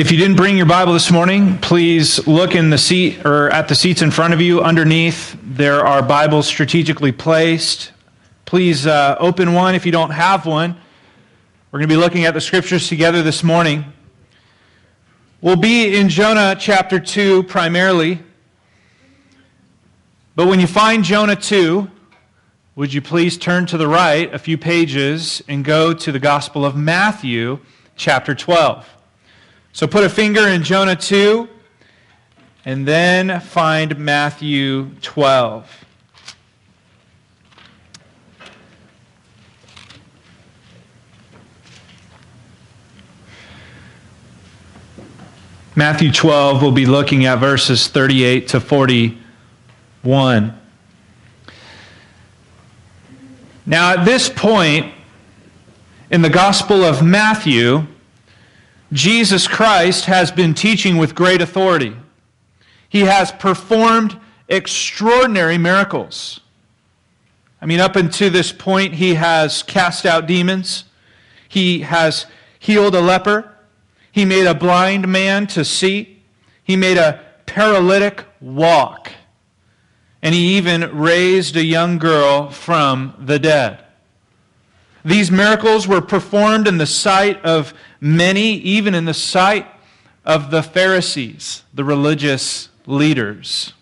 If 0.00 0.10
you 0.10 0.16
didn't 0.16 0.36
bring 0.36 0.56
your 0.56 0.64
Bible 0.64 0.94
this 0.94 1.10
morning, 1.10 1.58
please 1.58 2.26
look 2.26 2.54
in 2.54 2.70
the 2.70 2.78
seat 2.78 3.26
or 3.26 3.50
at 3.50 3.68
the 3.68 3.74
seats 3.74 4.00
in 4.00 4.10
front 4.10 4.32
of 4.32 4.40
you. 4.40 4.62
Underneath, 4.62 5.36
there 5.42 5.84
are 5.86 6.02
Bibles 6.02 6.46
strategically 6.46 7.12
placed. 7.12 7.92
Please 8.46 8.86
uh, 8.86 9.16
open 9.20 9.52
one 9.52 9.74
if 9.74 9.84
you 9.84 9.92
don't 9.92 10.12
have 10.12 10.46
one. 10.46 10.80
We're 11.70 11.80
going 11.80 11.88
to 11.90 11.94
be 11.94 12.00
looking 12.00 12.24
at 12.24 12.32
the 12.32 12.40
scriptures 12.40 12.88
together 12.88 13.22
this 13.22 13.44
morning. 13.44 13.92
We'll 15.42 15.56
be 15.56 15.94
in 15.94 16.08
Jonah 16.08 16.56
chapter 16.58 16.98
2 16.98 17.42
primarily. 17.42 18.20
But 20.34 20.46
when 20.46 20.60
you 20.60 20.66
find 20.66 21.04
Jonah 21.04 21.36
2, 21.36 21.90
would 22.74 22.94
you 22.94 23.02
please 23.02 23.36
turn 23.36 23.66
to 23.66 23.76
the 23.76 23.86
right 23.86 24.32
a 24.32 24.38
few 24.38 24.56
pages 24.56 25.42
and 25.46 25.62
go 25.62 25.92
to 25.92 26.10
the 26.10 26.18
Gospel 26.18 26.64
of 26.64 26.74
Matthew 26.74 27.58
chapter 27.96 28.34
12? 28.34 28.96
So 29.72 29.86
put 29.86 30.04
a 30.04 30.08
finger 30.08 30.48
in 30.48 30.62
Jonah 30.62 30.96
2 30.96 31.48
and 32.64 32.86
then 32.86 33.40
find 33.40 33.98
Matthew 33.98 34.90
12. 35.00 35.76
Matthew 45.76 46.12
12, 46.12 46.60
we'll 46.60 46.72
be 46.72 46.84
looking 46.84 47.24
at 47.24 47.36
verses 47.36 47.88
38 47.88 48.48
to 48.48 48.60
41. 48.60 50.60
Now, 53.64 53.92
at 53.92 54.04
this 54.04 54.28
point 54.28 54.92
in 56.10 56.22
the 56.22 56.28
Gospel 56.28 56.84
of 56.84 57.02
Matthew, 57.02 57.86
Jesus 58.92 59.46
Christ 59.46 60.06
has 60.06 60.32
been 60.32 60.54
teaching 60.54 60.96
with 60.96 61.14
great 61.14 61.40
authority. 61.40 61.96
He 62.88 63.02
has 63.02 63.30
performed 63.30 64.18
extraordinary 64.48 65.58
miracles. 65.58 66.40
I 67.62 67.66
mean, 67.66 67.78
up 67.78 67.94
until 67.94 68.30
this 68.30 68.52
point, 68.52 68.94
he 68.94 69.14
has 69.14 69.62
cast 69.62 70.04
out 70.04 70.26
demons, 70.26 70.84
he 71.48 71.80
has 71.80 72.26
healed 72.58 72.94
a 72.94 73.00
leper, 73.00 73.54
he 74.10 74.24
made 74.24 74.46
a 74.46 74.54
blind 74.54 75.06
man 75.06 75.46
to 75.48 75.64
see, 75.64 76.22
he 76.64 76.74
made 76.74 76.96
a 76.98 77.20
paralytic 77.46 78.24
walk, 78.40 79.12
and 80.22 80.34
he 80.34 80.56
even 80.56 80.98
raised 80.98 81.56
a 81.56 81.64
young 81.64 81.98
girl 81.98 82.50
from 82.50 83.14
the 83.18 83.38
dead. 83.38 83.84
These 85.04 85.30
miracles 85.30 85.88
were 85.88 86.00
performed 86.00 86.68
in 86.68 86.78
the 86.78 86.86
sight 86.86 87.42
of 87.42 87.72
many, 88.00 88.54
even 88.54 88.94
in 88.94 89.04
the 89.04 89.14
sight 89.14 89.66
of 90.24 90.50
the 90.50 90.62
Pharisees, 90.62 91.64
the 91.72 91.84
religious 91.84 92.68
leaders. 92.86 93.72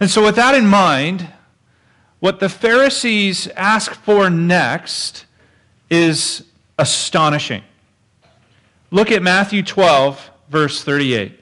And 0.00 0.10
so, 0.10 0.24
with 0.24 0.36
that 0.36 0.54
in 0.54 0.66
mind, 0.66 1.28
what 2.20 2.40
the 2.40 2.48
Pharisees 2.48 3.48
ask 3.48 3.92
for 3.92 4.30
next 4.30 5.26
is 5.90 6.44
astonishing. 6.78 7.62
Look 8.90 9.10
at 9.10 9.22
Matthew 9.22 9.62
12, 9.62 10.30
verse 10.48 10.82
38. 10.84 11.40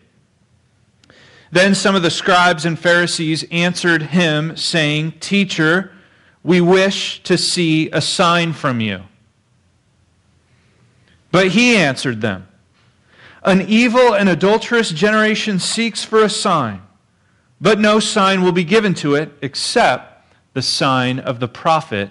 Then 1.51 1.75
some 1.75 1.95
of 1.95 2.03
the 2.03 2.11
scribes 2.11 2.65
and 2.65 2.79
Pharisees 2.79 3.45
answered 3.51 4.03
him, 4.03 4.57
saying, 4.57 5.13
Teacher, 5.21 5.92
we 6.45 6.61
wish 6.61 7.23
to 7.23 7.39
see 7.39 7.91
a 7.91 8.01
sign 8.01 8.53
from 8.53 8.81
you. 8.81 9.03
But 11.31 11.49
he 11.49 11.77
answered 11.77 12.21
them 12.21 12.49
An 13.45 13.63
evil 13.63 14.15
and 14.15 14.29
adulterous 14.29 14.91
generation 14.91 15.59
seeks 15.59 16.05
for 16.05 16.23
a 16.23 16.29
sign, 16.29 16.83
but 17.61 17.79
no 17.79 18.01
sign 18.01 18.43
will 18.43 18.53
be 18.53 18.65
given 18.65 18.95
to 18.95 19.15
it 19.15 19.33
except 19.41 20.27
the 20.53 20.63
sign 20.63 21.19
of 21.19 21.41
the 21.41 21.49
prophet 21.49 22.11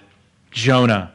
Jonah. 0.50 1.12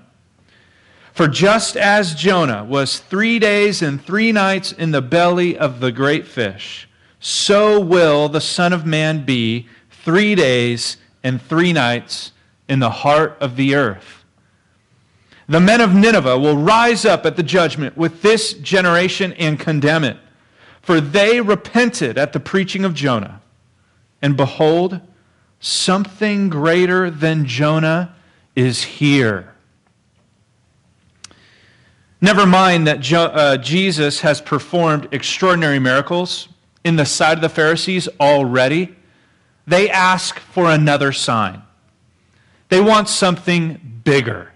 For 1.13 1.27
just 1.27 1.75
as 1.75 2.13
Jonah 2.13 2.63
was 2.63 2.99
three 2.99 3.39
days 3.39 3.81
and 3.81 3.99
three 3.99 4.31
nights 4.31 4.71
in 4.71 4.91
the 4.91 5.01
belly 5.01 5.57
of 5.57 5.79
the 5.79 5.91
great 5.91 6.27
fish, 6.27 6.87
so 7.19 7.79
will 7.79 8.29
the 8.29 8.39
Son 8.39 8.71
of 8.71 8.85
Man 8.85 9.25
be 9.25 9.67
three 9.89 10.35
days 10.35 10.97
and 11.23 11.41
three 11.41 11.73
nights 11.73 12.31
in 12.67 12.79
the 12.79 12.89
heart 12.89 13.37
of 13.39 13.55
the 13.55 13.75
earth. 13.75 14.25
The 15.49 15.59
men 15.59 15.79
of 15.79 15.93
Nineveh 15.93 16.37
will 16.37 16.57
rise 16.57 17.05
up 17.05 17.25
at 17.25 17.37
the 17.37 17.43
judgment 17.43 17.95
with 17.95 18.21
this 18.21 18.53
generation 18.53 19.33
and 19.33 19.59
condemn 19.59 20.03
it. 20.03 20.17
For 20.81 20.99
they 20.99 21.41
repented 21.41 22.17
at 22.17 22.33
the 22.33 22.39
preaching 22.39 22.83
of 22.83 22.93
Jonah. 22.93 23.41
And 24.21 24.35
behold, 24.35 24.99
something 25.59 26.49
greater 26.49 27.09
than 27.09 27.45
Jonah 27.45 28.15
is 28.55 28.83
here. 28.83 29.53
Never 32.19 32.45
mind 32.45 32.87
that 32.87 32.99
jo- 32.99 33.25
uh, 33.25 33.57
Jesus 33.57 34.21
has 34.21 34.41
performed 34.41 35.07
extraordinary 35.11 35.79
miracles 35.79 36.49
in 36.83 36.95
the 36.95 37.05
sight 37.05 37.37
of 37.37 37.41
the 37.41 37.49
Pharisees 37.49 38.09
already. 38.19 38.95
They 39.67 39.89
ask 39.89 40.39
for 40.39 40.71
another 40.71 41.11
sign. 41.11 41.61
They 42.69 42.81
want 42.81 43.09
something 43.09 44.01
bigger 44.03 44.51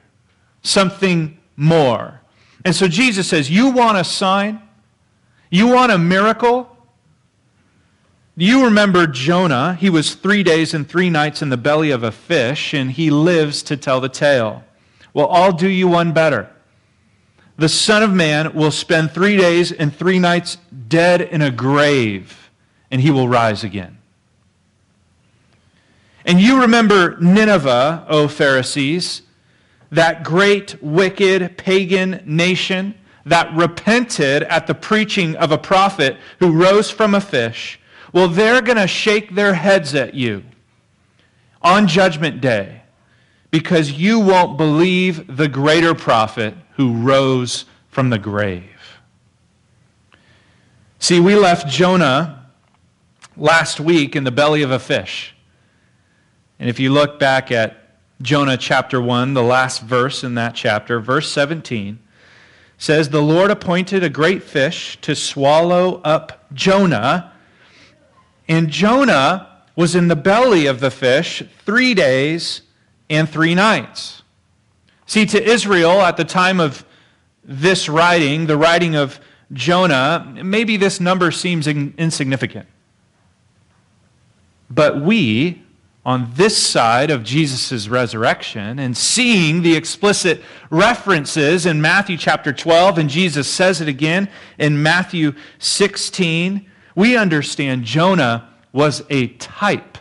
something 0.62 1.38
more. 1.56 2.22
And 2.64 2.76
so 2.76 2.88
Jesus 2.88 3.28
says, 3.28 3.50
You 3.50 3.70
want 3.72 3.98
a 3.98 4.04
sign? 4.04 4.62
You 5.50 5.68
want 5.68 5.92
a 5.92 5.98
miracle? 5.98 6.68
You 8.38 8.66
remember 8.66 9.08
Jonah. 9.08 9.76
He 9.76 9.90
was 9.90 10.16
three 10.16 10.44
days 10.44 10.74
and 10.74 10.88
three 10.88 11.10
nights 11.10 11.42
in 11.42 11.50
the 11.50 11.58
belly 11.58 11.92
of 11.92 12.04
a 12.04 12.12
fish, 12.12 12.74
and 12.74 12.92
he 12.92 13.10
lives 13.10 13.62
to 13.64 13.78
tell 13.78 14.00
the 14.00 14.10
tale. 14.10 14.64
Well, 15.14 15.30
I'll 15.30 15.52
do 15.52 15.68
you 15.68 15.88
one 15.88 16.14
better. 16.14 16.50
The 17.58 17.68
Son 17.70 18.02
of 18.02 18.14
Man 18.14 18.54
will 18.54 18.72
spend 18.72 19.12
three 19.12 19.36
days 19.36 19.72
and 19.72 19.94
three 19.94 20.18
nights 20.18 20.58
dead 20.88 21.22
in 21.22 21.42
a 21.42 21.52
grave, 21.52 22.50
and 22.90 23.02
he 23.02 23.12
will 23.12 23.28
rise 23.28 23.64
again. 23.64 23.98
And 26.26 26.40
you 26.40 26.62
remember 26.62 27.18
Nineveh, 27.20 28.06
O 28.10 28.28
Pharisees 28.28 29.24
that 29.92 30.24
great, 30.24 30.82
wicked, 30.82 31.58
pagan 31.58 32.24
nation 32.26 32.96
that 33.26 33.54
repented 33.54 34.44
at 34.44 34.66
the 34.66 34.74
preaching 34.74 35.36
of 35.36 35.52
a 35.52 35.58
prophet 35.58 36.18
who 36.40 36.52
rose 36.52 36.90
from 36.90 37.14
a 37.14 37.22
fish, 37.22 37.80
well, 38.14 38.28
they're 38.28 38.62
going 38.62 38.78
to 38.78 38.88
shake 38.88 39.36
their 39.36 39.54
heads 39.54 39.94
at 39.94 40.14
you 40.14 40.44
on 41.62 41.88
Judgment 41.88 42.42
Day 42.42 42.82
because 43.52 43.92
you 43.92 44.20
won't 44.20 44.58
believe 44.58 45.38
the 45.38 45.48
greater 45.48 45.94
prophet 45.94 46.56
who 46.78 46.94
rose 46.94 47.66
from 47.90 48.10
the 48.10 48.20
grave. 48.20 48.64
See, 51.00 51.20
we 51.20 51.36
left 51.36 51.68
Jonah 51.68 52.46
last 53.36 53.80
week 53.80 54.16
in 54.16 54.24
the 54.24 54.32
belly 54.32 54.62
of 54.62 54.72
a 54.72 54.80
fish. 54.80 55.36
And 56.62 56.70
if 56.70 56.80
you 56.80 56.92
look 56.92 57.18
back 57.18 57.52
at 57.52 57.76
Jonah 58.22 58.56
chapter 58.56 59.02
1, 59.02 59.34
the 59.34 59.42
last 59.42 59.82
verse 59.82 60.24
in 60.24 60.36
that 60.36 60.54
chapter, 60.54 61.00
verse 61.00 61.32
17, 61.32 61.98
says, 62.78 63.10
The 63.10 63.20
Lord 63.20 63.50
appointed 63.50 64.04
a 64.04 64.10
great 64.10 64.44
fish 64.44 64.96
to 65.02 65.16
swallow 65.16 66.02
up 66.04 66.46
Jonah. 66.54 67.34
And 68.48 68.70
Jonah 68.70 69.64
was 69.76 69.96
in 69.96 70.08
the 70.08 70.16
belly 70.16 70.68
of 70.68 70.82
the 70.82 70.92
fish 70.92 71.42
three 71.66 71.96
days 71.96 72.62
and 73.10 73.28
three 73.28 73.56
nights. 73.56 74.22
See, 75.08 75.26
to 75.26 75.44
Israel 75.44 76.02
at 76.02 76.16
the 76.16 76.26
time 76.26 76.60
of 76.60 76.86
this 77.44 77.90
writing, 77.90 78.46
the 78.46 78.56
writing 78.56 78.96
of 78.96 79.20
Jonah, 79.52 80.32
maybe 80.44 80.78
this 80.78 81.00
number 81.00 81.32
seems 81.32 81.66
insignificant. 81.66 82.68
But 84.70 85.02
we, 85.02 85.64
on 86.06 86.32
this 86.34 86.58
side 86.58 87.12
of 87.12 87.24
Jesus' 87.24 87.88
resurrection 87.88 88.80
and 88.80 88.98
seeing 88.98 89.62
the 89.62 89.76
explicit 89.76 90.42
references 90.70 91.66
in 91.66 91.80
Matthew 91.80 92.18
chapter 92.18 92.52
12, 92.52 92.98
and 92.98 93.10
Jesus 93.10 93.48
says 93.48 93.82
it 93.82 93.88
again 93.88 94.28
in 94.58 94.82
Matthew 94.82 95.34
16, 95.60 96.70
we 96.96 97.16
understand 97.16 97.84
Jonah 97.84 98.50
was 98.72 99.04
a 99.10 99.28
type. 99.28 100.00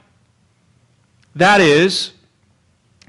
That 1.35 1.61
is, 1.61 2.13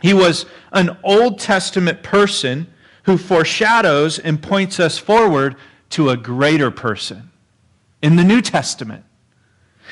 he 0.02 0.14
was 0.14 0.46
an 0.74 0.98
Old 1.04 1.40
Testament 1.40 2.04
person 2.04 2.68
who 3.04 3.18
foreshadows 3.18 4.20
and 4.20 4.42
points 4.42 4.80
us 4.80 4.98
forward 4.98 5.56
to 5.92 6.10
a 6.10 6.18
greater 6.18 6.72
person 6.72 7.32
in 8.02 8.16
the 8.16 8.24
New 8.24 8.42
Testament. 8.42 9.06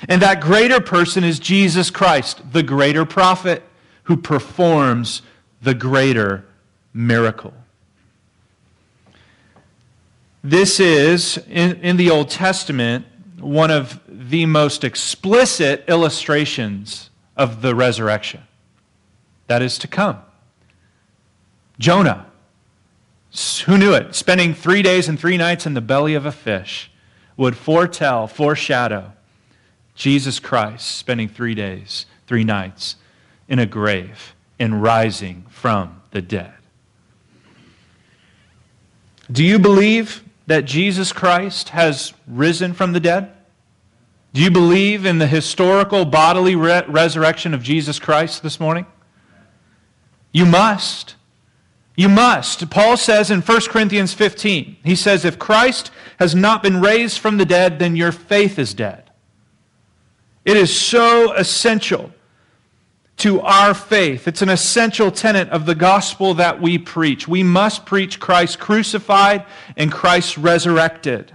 And 0.07 0.22
that 0.22 0.40
greater 0.40 0.80
person 0.80 1.24
is 1.24 1.40
Jesus 1.40 1.90
Christ, 1.90 2.42
the 2.54 2.63
greater 2.63 3.06
prophet 3.06 3.63
who 4.04 4.16
performs 4.18 5.22
the 5.62 5.74
greater 5.74 6.46
miracle. 6.94 7.54
This 10.44 10.80
is, 10.80 11.38
in, 11.50 11.75
in 11.81 11.98
the 11.98 12.10
Old 12.10 12.30
Testament, 12.30 13.06
one 13.40 13.72
of 13.72 14.00
the 14.07 14.46
most 14.46 14.84
explicit 14.84 15.84
illustrations 15.88 17.10
of 17.36 17.62
the 17.62 17.75
resurrection 17.75 18.42
that 19.48 19.62
is 19.62 19.78
to 19.80 19.88
come. 19.88 20.19
Jonah, 21.78 22.25
who 23.66 23.78
knew 23.78 23.94
it? 23.94 24.16
Spending 24.16 24.54
three 24.54 24.81
days 24.81 25.10
and 25.10 25.19
three 25.19 25.38
nights 25.38 25.66
in 25.66 25.74
the 25.74 25.81
belly 25.81 26.13
of 26.13 26.25
a 26.25 26.31
fish 26.31 26.90
would 27.38 27.56
foretell, 27.56 28.28
foreshadow 28.28 29.13
Jesus 30.00 30.40
Christ 30.40 30.96
spending 30.96 31.28
three 31.28 31.54
days, 31.54 32.06
three 32.25 32.46
nights 32.46 32.96
in 33.50 33.60
a 33.60 33.66
grave 33.66 34.34
and 34.57 34.81
rising 34.81 35.46
from 35.50 36.01
the 36.12 36.22
dead. 36.22 36.54
Do 39.30 39.44
you 39.44 39.60
believe 39.60 40.24
that 40.48 40.63
Jesus 40.63 41.12
Christ 41.12 41.69
has 41.69 42.13
risen 42.25 42.74
from 42.74 42.94
the 42.94 43.01
dead? 43.01 43.34
Do 44.34 44.42
you 44.42 44.50
believe 44.50 45.06
in 45.06 45.18
the 45.18 45.28
historical 45.28 46.06
bodily 46.06 46.56
re- 46.56 46.86
resurrection 46.88 47.54
of 47.54 47.62
Jesus 47.62 48.00
Christ 48.00 48.42
this 48.42 48.57
morning? 48.57 48.86
You 50.31 50.45
must. 50.45 51.16
You 51.98 52.07
must. 52.07 52.69
Paul 52.69 52.95
says 52.95 53.30
in 53.30 53.42
1 53.42 53.62
Corinthians 53.63 54.13
15, 54.13 54.78
he 54.81 54.95
says, 54.95 55.25
If 55.25 55.38
Christ 55.38 55.92
has 56.19 56.34
not 56.34 56.63
been 56.63 56.80
raised 56.80 57.19
from 57.19 57.36
the 57.36 57.45
dead, 57.45 57.80
then 57.80 57.98
your 57.98 58.13
faith 58.13 58.57
is 58.57 58.74
dead. 58.74 59.09
It 60.46 60.58
is 60.58 60.76
so 60.76 61.34
essential 61.34 62.12
to 63.18 63.42
our 63.42 63.74
faith. 63.74 64.28
It's 64.28 64.42
an 64.42 64.50
essential 64.50 65.12
tenet 65.12 65.50
of 65.50 65.66
the 65.66 65.76
gospel 65.76 66.34
that 66.36 66.62
we 66.62 66.78
preach. 66.78 67.28
We 67.28 67.44
must 67.44 67.86
preach 67.86 68.20
Christ 68.20 68.60
crucified 68.60 69.46
and 69.76 69.92
Christ 69.92 70.38
resurrected. 70.38 71.34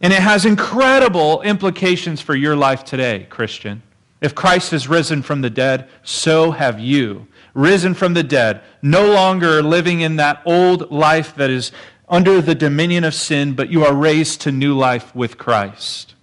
And 0.00 0.12
it 0.12 0.22
has 0.22 0.46
incredible 0.46 1.42
implications 1.42 2.22
for 2.22 2.34
your 2.34 2.56
life 2.56 2.84
today, 2.84 3.26
Christian. 3.28 3.82
If 4.22 4.34
Christ 4.34 4.70
has 4.70 4.88
risen 4.88 5.22
from 5.22 5.42
the 5.42 5.50
dead, 5.50 5.88
so 6.02 6.50
have 6.52 6.80
you. 6.80 7.26
Risen 7.52 7.92
from 7.92 8.14
the 8.14 8.22
dead, 8.22 8.62
no 8.80 9.12
longer 9.12 9.62
living 9.62 10.00
in 10.00 10.16
that 10.16 10.40
old 10.46 10.90
life 10.90 11.34
that 11.36 11.50
is 11.50 11.72
under 12.08 12.40
the 12.40 12.54
dominion 12.54 13.04
of 13.04 13.14
sin, 13.14 13.52
but 13.54 13.70
you 13.70 13.84
are 13.84 13.94
raised 13.94 14.40
to 14.42 14.52
new 14.52 14.76
life 14.76 15.14
with 15.14 15.36
Christ. 15.36 16.14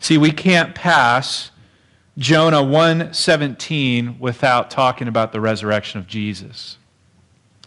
See, 0.00 0.18
we 0.18 0.32
can't 0.32 0.74
pass 0.74 1.50
Jonah 2.18 2.62
1:17 2.62 4.18
without 4.18 4.70
talking 4.70 5.06
about 5.06 5.32
the 5.32 5.40
resurrection 5.40 6.00
of 6.00 6.06
Jesus. 6.06 6.78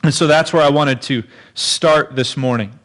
And 0.04 0.14
so 0.14 0.28
that's 0.28 0.52
where 0.52 0.62
I 0.62 0.70
wanted 0.70 1.02
to 1.04 1.24
start 1.54 2.16
this 2.16 2.36
morning. 2.36 2.78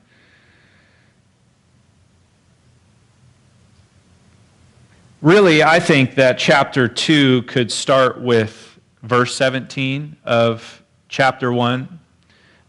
Really, 5.21 5.65
I 5.65 5.81
think 5.81 6.15
that 6.15 6.39
chapter 6.39 6.87
2 6.87 7.43
could 7.43 7.73
start 7.73 8.21
with 8.21 8.79
verse 9.03 9.35
17 9.35 10.17
of 10.25 10.85
chapter 11.09 11.53
1 11.53 11.99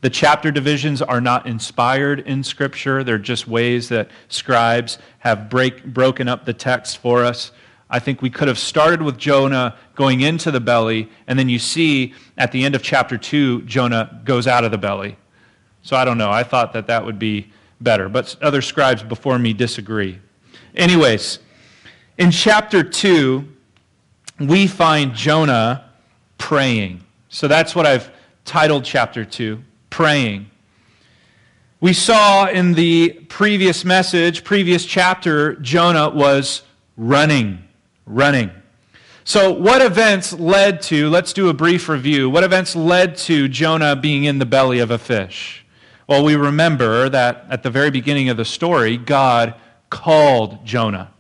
the 0.02 0.10
chapter 0.10 0.50
divisions 0.50 1.02
are 1.02 1.20
not 1.20 1.46
inspired 1.46 2.22
in 2.22 2.44
Scripture. 2.44 3.04
They're 3.04 3.18
just 3.18 3.48
ways 3.48 3.90
that 3.90 4.10
scribes 4.30 4.98
have 5.20 5.50
break, 5.50 5.84
broken 5.84 6.30
up 6.30 6.46
the 6.46 6.54
text 6.54 7.00
for 7.00 7.26
us. 7.26 7.52
I 7.90 8.00
think 8.00 8.22
we 8.22 8.30
could 8.30 8.48
have 8.48 8.60
started 8.60 9.02
with 9.02 9.18
Jonah 9.18 9.76
going 9.96 10.22
into 10.22 10.52
the 10.52 10.62
belly, 10.62 11.10
and 11.28 11.38
then 11.38 11.50
you 11.50 11.60
see 11.60 12.14
at 12.38 12.52
the 12.52 12.64
end 12.64 12.76
of 12.76 12.84
chapter 12.84 13.18
2, 13.18 13.64
Jonah 13.64 14.22
goes 14.24 14.48
out 14.48 14.64
of 14.64 14.72
the 14.72 14.78
belly. 14.78 15.18
So 15.82 15.98
I 15.98 16.06
don't 16.06 16.18
know. 16.18 16.30
I 16.30 16.44
thought 16.44 16.72
that 16.74 16.88
that 16.88 17.04
would 17.04 17.20
be 17.20 17.52
better, 17.82 18.08
but 18.08 18.36
other 18.42 18.62
scribes 18.62 19.04
before 19.04 19.38
me 19.38 19.54
disagree. 19.54 20.20
Anyways, 20.76 21.40
in 22.18 22.32
chapter 22.32 22.84
2, 22.84 23.46
we 24.40 24.68
find 24.68 25.14
Jonah 25.14 25.90
praying. 26.38 27.04
So 27.28 27.50
that's 27.50 27.76
what 27.76 27.86
I've 27.86 28.12
titled 28.46 28.86
chapter 28.86 29.26
2 29.26 29.64
praying. 29.90 30.50
We 31.82 31.94
saw 31.94 32.48
in 32.48 32.74
the 32.74 33.12
previous 33.30 33.86
message, 33.86 34.44
previous 34.44 34.86
chapter, 34.86 35.56
Jonah 35.56 36.10
was 36.10 36.64
running, 36.98 37.64
running. 38.06 38.52
So, 39.24 39.54
what 39.54 39.82
events 39.82 40.34
led 40.34 40.82
to, 40.84 41.10
let's 41.10 41.34
do 41.34 41.50
a 41.50 41.54
brief 41.54 41.88
review. 41.88 42.30
What 42.30 42.44
events 42.44 42.76
led 42.76 43.16
to 43.18 43.48
Jonah 43.48 43.96
being 43.96 44.24
in 44.24 44.40
the 44.40 44.46
belly 44.46 44.80
of 44.80 44.92
a 44.92 44.98
fish? 44.98 45.66
Well, 46.08 46.24
we 46.24 46.36
remember 46.36 47.08
that 47.10 47.46
at 47.50 47.62
the 47.62 47.70
very 47.70 47.92
beginning 47.92 48.30
of 48.30 48.38
the 48.38 48.44
story, 48.44 48.98
God 48.98 49.54
called 49.90 50.66
Jonah. 50.66 51.12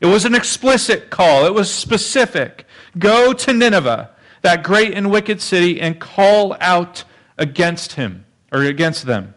It 0.00 0.06
was 0.06 0.24
an 0.24 0.34
explicit 0.34 1.10
call, 1.10 1.46
it 1.46 1.54
was 1.54 1.72
specific. 1.72 2.66
Go 2.98 3.32
to 3.32 3.52
Nineveh, 3.52 4.10
that 4.42 4.62
great 4.62 4.92
and 4.94 5.10
wicked 5.10 5.40
city, 5.40 5.80
and 5.80 5.98
call 5.98 6.56
out 6.60 7.04
against 7.38 7.92
him 7.92 8.24
or 8.52 8.62
against 8.62 9.06
them. 9.06 9.34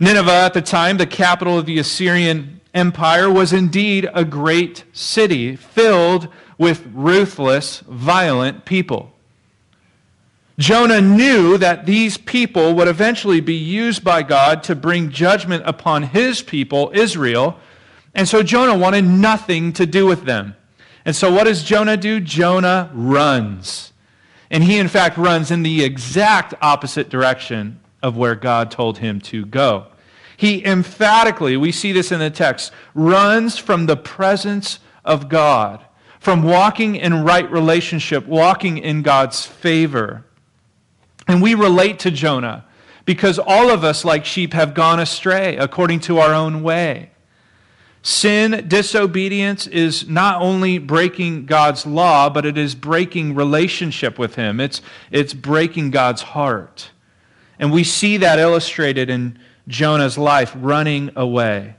Nineveh, 0.00 0.30
at 0.30 0.54
the 0.54 0.62
time, 0.62 0.96
the 0.96 1.06
capital 1.06 1.58
of 1.58 1.66
the 1.66 1.78
Assyrian 1.78 2.60
Empire, 2.74 3.30
was 3.30 3.52
indeed 3.52 4.08
a 4.12 4.24
great 4.24 4.84
city 4.92 5.56
filled 5.56 6.28
with 6.58 6.86
ruthless, 6.92 7.80
violent 7.80 8.64
people. 8.64 9.12
Jonah 10.58 11.00
knew 11.00 11.58
that 11.58 11.86
these 11.86 12.16
people 12.16 12.74
would 12.74 12.86
eventually 12.86 13.40
be 13.40 13.54
used 13.54 14.04
by 14.04 14.22
God 14.22 14.62
to 14.64 14.76
bring 14.76 15.10
judgment 15.10 15.64
upon 15.66 16.04
his 16.04 16.42
people, 16.42 16.92
Israel, 16.94 17.58
and 18.14 18.28
so 18.28 18.42
Jonah 18.42 18.78
wanted 18.78 19.04
nothing 19.04 19.72
to 19.72 19.86
do 19.86 20.06
with 20.06 20.24
them. 20.24 20.54
And 21.04 21.16
so 21.16 21.32
what 21.32 21.44
does 21.44 21.64
Jonah 21.64 21.96
do? 21.96 22.20
Jonah 22.20 22.90
runs. 22.94 23.92
And 24.54 24.62
he, 24.62 24.78
in 24.78 24.86
fact, 24.86 25.18
runs 25.18 25.50
in 25.50 25.64
the 25.64 25.82
exact 25.82 26.54
opposite 26.62 27.08
direction 27.08 27.80
of 28.04 28.16
where 28.16 28.36
God 28.36 28.70
told 28.70 28.98
him 28.98 29.20
to 29.22 29.44
go. 29.44 29.88
He 30.36 30.64
emphatically, 30.64 31.56
we 31.56 31.72
see 31.72 31.90
this 31.90 32.12
in 32.12 32.20
the 32.20 32.30
text, 32.30 32.70
runs 32.94 33.58
from 33.58 33.86
the 33.86 33.96
presence 33.96 34.78
of 35.04 35.28
God, 35.28 35.84
from 36.20 36.44
walking 36.44 36.94
in 36.94 37.24
right 37.24 37.50
relationship, 37.50 38.28
walking 38.28 38.78
in 38.78 39.02
God's 39.02 39.44
favor. 39.44 40.24
And 41.26 41.42
we 41.42 41.56
relate 41.56 41.98
to 42.00 42.12
Jonah 42.12 42.64
because 43.04 43.40
all 43.40 43.70
of 43.70 43.82
us, 43.82 44.04
like 44.04 44.24
sheep, 44.24 44.52
have 44.52 44.72
gone 44.72 45.00
astray 45.00 45.56
according 45.56 45.98
to 46.02 46.20
our 46.20 46.32
own 46.32 46.62
way. 46.62 47.10
Sin, 48.06 48.66
disobedience 48.68 49.66
is 49.66 50.06
not 50.06 50.42
only 50.42 50.76
breaking 50.76 51.46
God's 51.46 51.86
law, 51.86 52.28
but 52.28 52.44
it 52.44 52.58
is 52.58 52.74
breaking 52.74 53.34
relationship 53.34 54.18
with 54.18 54.34
Him. 54.34 54.60
It's, 54.60 54.82
it's 55.10 55.32
breaking 55.32 55.90
God's 55.90 56.20
heart. 56.20 56.90
And 57.58 57.72
we 57.72 57.82
see 57.82 58.18
that 58.18 58.38
illustrated 58.38 59.08
in 59.08 59.38
Jonah's 59.66 60.18
life, 60.18 60.52
running 60.54 61.12
away. 61.16 61.76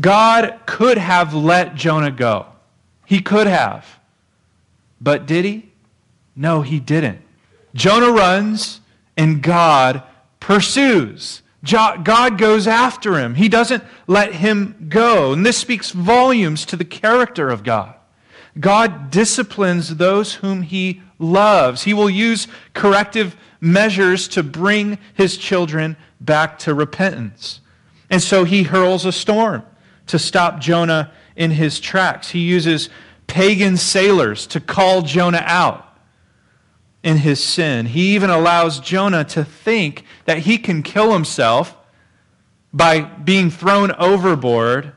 God 0.00 0.58
could 0.64 0.96
have 0.96 1.34
let 1.34 1.74
Jonah 1.74 2.10
go. 2.10 2.46
He 3.04 3.20
could 3.20 3.46
have. 3.46 3.98
But 5.02 5.26
did 5.26 5.44
he? 5.44 5.70
No, 6.34 6.62
he 6.62 6.80
didn't. 6.80 7.20
Jonah 7.74 8.10
runs, 8.10 8.80
and 9.18 9.42
God 9.42 10.02
pursues. 10.38 11.42
God 11.62 12.38
goes 12.38 12.66
after 12.66 13.18
him. 13.18 13.34
He 13.34 13.48
doesn't 13.48 13.84
let 14.06 14.34
him 14.34 14.86
go. 14.88 15.32
And 15.32 15.44
this 15.44 15.58
speaks 15.58 15.90
volumes 15.90 16.64
to 16.66 16.76
the 16.76 16.84
character 16.84 17.50
of 17.50 17.62
God. 17.62 17.94
God 18.58 19.10
disciplines 19.10 19.96
those 19.96 20.34
whom 20.34 20.62
he 20.62 21.02
loves. 21.18 21.82
He 21.82 21.94
will 21.94 22.10
use 22.10 22.48
corrective 22.74 23.36
measures 23.60 24.26
to 24.28 24.42
bring 24.42 24.98
his 25.14 25.36
children 25.36 25.96
back 26.20 26.58
to 26.60 26.74
repentance. 26.74 27.60
And 28.08 28.22
so 28.22 28.44
he 28.44 28.64
hurls 28.64 29.04
a 29.04 29.12
storm 29.12 29.62
to 30.06 30.18
stop 30.18 30.60
Jonah 30.60 31.12
in 31.36 31.52
his 31.52 31.78
tracks. 31.78 32.30
He 32.30 32.40
uses 32.40 32.88
pagan 33.26 33.76
sailors 33.76 34.46
to 34.48 34.60
call 34.60 35.02
Jonah 35.02 35.44
out 35.44 35.89
in 37.02 37.18
his 37.18 37.42
sin. 37.42 37.86
He 37.86 38.14
even 38.14 38.30
allows 38.30 38.80
Jonah 38.80 39.24
to 39.24 39.44
think 39.44 40.04
that 40.26 40.38
he 40.38 40.58
can 40.58 40.82
kill 40.82 41.12
himself 41.12 41.76
by 42.72 43.00
being 43.00 43.50
thrown 43.50 43.92
overboard. 43.92 44.92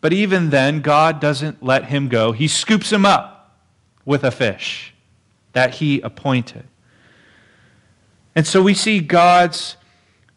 But 0.00 0.12
even 0.12 0.50
then, 0.50 0.80
God 0.80 1.20
doesn't 1.20 1.62
let 1.62 1.86
him 1.86 2.08
go. 2.08 2.32
He 2.32 2.48
scoops 2.48 2.92
him 2.92 3.06
up 3.06 3.58
with 4.04 4.24
a 4.24 4.30
fish 4.30 4.92
that 5.52 5.76
he 5.76 6.00
appointed. 6.00 6.64
And 8.34 8.46
so 8.46 8.62
we 8.62 8.74
see 8.74 9.00
God's 9.00 9.76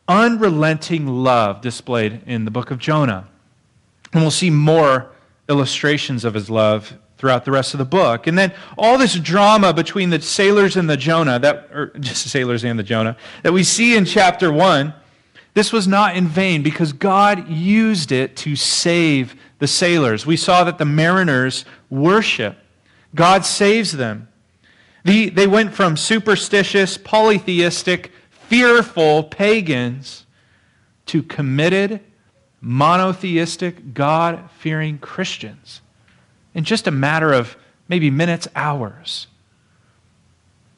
unrelenting 0.07 1.07
love 1.07 1.61
displayed 1.61 2.21
in 2.25 2.45
the 2.45 2.51
book 2.51 2.71
of 2.71 2.77
Jonah. 2.77 3.27
And 4.13 4.21
we'll 4.21 4.31
see 4.31 4.49
more 4.49 5.11
illustrations 5.49 6.23
of 6.23 6.33
his 6.33 6.49
love 6.49 6.97
throughout 7.17 7.45
the 7.45 7.51
rest 7.51 7.73
of 7.73 7.77
the 7.79 7.85
book. 7.85 8.27
And 8.27 8.37
then 8.37 8.53
all 8.77 8.97
this 8.97 9.15
drama 9.15 9.73
between 9.73 10.09
the 10.09 10.21
sailors 10.21 10.77
and 10.77 10.89
the 10.89 10.97
Jonah, 10.97 11.39
that, 11.39 11.69
or 11.73 11.87
just 11.99 12.23
the 12.23 12.29
sailors 12.29 12.63
and 12.63 12.77
the 12.77 12.83
Jonah, 12.83 13.17
that 13.43 13.53
we 13.53 13.63
see 13.63 13.95
in 13.95 14.05
chapter 14.05 14.51
1, 14.51 14.93
this 15.53 15.73
was 15.73 15.87
not 15.87 16.15
in 16.15 16.27
vain 16.27 16.61
because 16.61 16.93
God 16.93 17.49
used 17.49 18.11
it 18.11 18.35
to 18.37 18.55
save 18.55 19.35
the 19.57 19.67
sailors. 19.67 20.25
We 20.25 20.37
saw 20.37 20.63
that 20.63 20.77
the 20.77 20.85
mariners 20.85 21.65
worship. 21.89 22.57
God 23.15 23.43
saves 23.43 23.93
them. 23.93 24.27
The, 25.03 25.29
they 25.29 25.47
went 25.47 25.73
from 25.73 25.97
superstitious, 25.97 26.97
polytheistic, 26.97 28.11
fearful 28.29 29.23
pagans 29.23 30.25
to 31.07 31.23
committed, 31.23 32.01
monotheistic, 32.61 33.95
God 33.95 34.49
fearing 34.59 34.99
Christians 34.99 35.81
in 36.57 36.63
just 36.63 36.87
a 36.87 36.91
matter 36.91 37.31
of 37.31 37.55
maybe 37.87 38.09
minutes, 38.09 38.47
hours. 38.55 39.27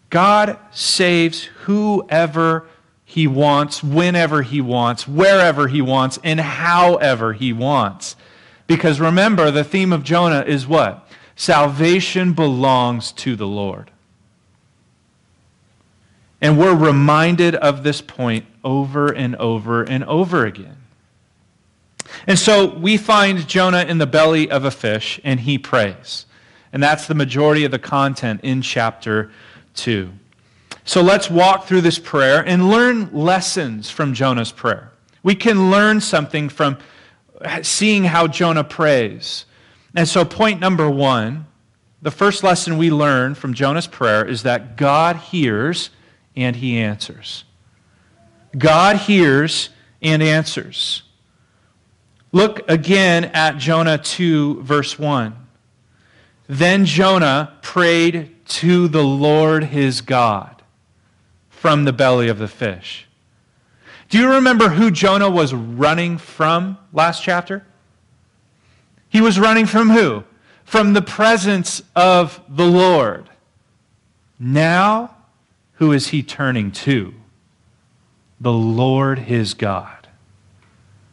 God 0.10 0.60
saves 0.72 1.46
whoever 1.62 2.68
he 3.06 3.28
wants, 3.28 3.82
whenever 3.82 4.42
he 4.42 4.60
wants, 4.60 5.08
wherever 5.08 5.70
he 5.70 5.82
wants, 5.82 6.20
and 6.22 6.42
however 6.42 7.32
he 7.32 7.54
wants. 7.54 8.18
Because 8.68 9.00
remember, 9.00 9.52
the 9.52 9.64
theme 9.64 9.94
of 9.94 10.04
Jonah 10.04 10.44
is 10.46 10.68
what? 10.68 11.08
Salvation 11.38 12.34
belongs 12.34 13.14
to 13.14 13.38
the 13.38 13.48
Lord. 13.48 13.90
And 16.42 16.60
we're 16.60 16.76
reminded 16.76 17.56
of 17.56 17.84
this 17.84 18.02
point 18.02 18.46
over 18.66 19.08
and 19.14 19.34
over 19.38 19.84
and 19.84 20.04
over 20.04 20.46
again. 20.46 20.76
And 22.28 22.38
so 22.38 22.76
we 22.76 22.98
find 22.98 23.48
Jonah 23.48 23.84
in 23.84 23.98
the 23.98 24.08
belly 24.08 24.50
of 24.50 24.66
a 24.66 24.72
fish, 24.72 25.20
and 25.24 25.40
he 25.40 25.58
prays. 25.58 26.26
And 26.72 26.82
that's 26.82 27.08
the 27.08 27.16
majority 27.16 27.66
of 27.66 27.72
the 27.72 27.80
content 27.80 28.42
in 28.44 28.62
chapter 28.62 29.32
2. 29.76 30.12
So 30.86 31.02
let's 31.02 31.30
walk 31.30 31.66
through 31.66 31.82
this 31.82 32.00
prayer 32.00 32.44
and 32.46 32.70
learn 32.70 33.12
lessons 33.14 33.90
from 33.90 34.14
Jonah's 34.14 34.52
prayer. 34.52 34.92
We 35.24 35.36
can 35.36 35.70
learn 35.70 36.02
something 36.02 36.50
from 36.50 36.78
seeing 37.62 38.06
how 38.06 38.28
Jonah 38.28 38.64
prays. 38.64 39.46
And 39.96 40.08
so, 40.08 40.26
point 40.26 40.60
number 40.60 40.90
one 40.90 41.46
the 42.02 42.12
first 42.12 42.44
lesson 42.44 42.78
we 42.78 42.90
learn 42.90 43.36
from 43.36 43.54
Jonah's 43.54 43.88
prayer 43.88 44.26
is 44.26 44.44
that 44.44 44.78
God 44.78 45.18
hears 45.18 45.90
and 46.36 46.56
he 46.56 46.78
answers. 46.78 47.44
God 48.58 48.96
hears 48.96 49.70
and 50.02 50.24
answers. 50.24 51.04
Look 52.32 52.70
again 52.70 53.26
at 53.26 53.58
Jonah 53.58 53.98
2, 53.98 54.62
verse 54.62 55.00
1. 55.00 55.36
Then 56.48 56.86
Jonah 56.86 57.58
prayed 57.62 58.36
to 58.48 58.88
the 58.88 59.04
Lord 59.04 59.66
his 59.66 60.02
God 60.02 60.62
from 61.50 61.86
the 61.86 61.94
belly 61.94 62.28
of 62.30 62.40
the 62.40 62.48
fish. 62.48 63.08
Do 64.10 64.18
you 64.18 64.32
remember 64.32 64.70
who 64.70 64.90
Jonah 64.90 65.30
was 65.30 65.54
running 65.54 66.18
from 66.18 66.78
last 66.92 67.22
chapter? 67.22 67.66
He 69.10 69.22
was 69.22 69.40
running 69.40 69.68
from 69.68 69.92
who? 69.92 70.24
From 70.64 70.94
the 70.94 71.02
presence 71.02 71.84
of 71.96 72.42
the 72.50 72.66
Lord. 72.66 73.30
Now, 74.40 75.16
who 75.74 75.92
is 75.92 76.08
he 76.08 76.24
turning 76.24 76.72
to? 76.72 77.14
The 78.42 78.54
Lord 78.54 79.20
his 79.20 79.54
God. 79.54 80.08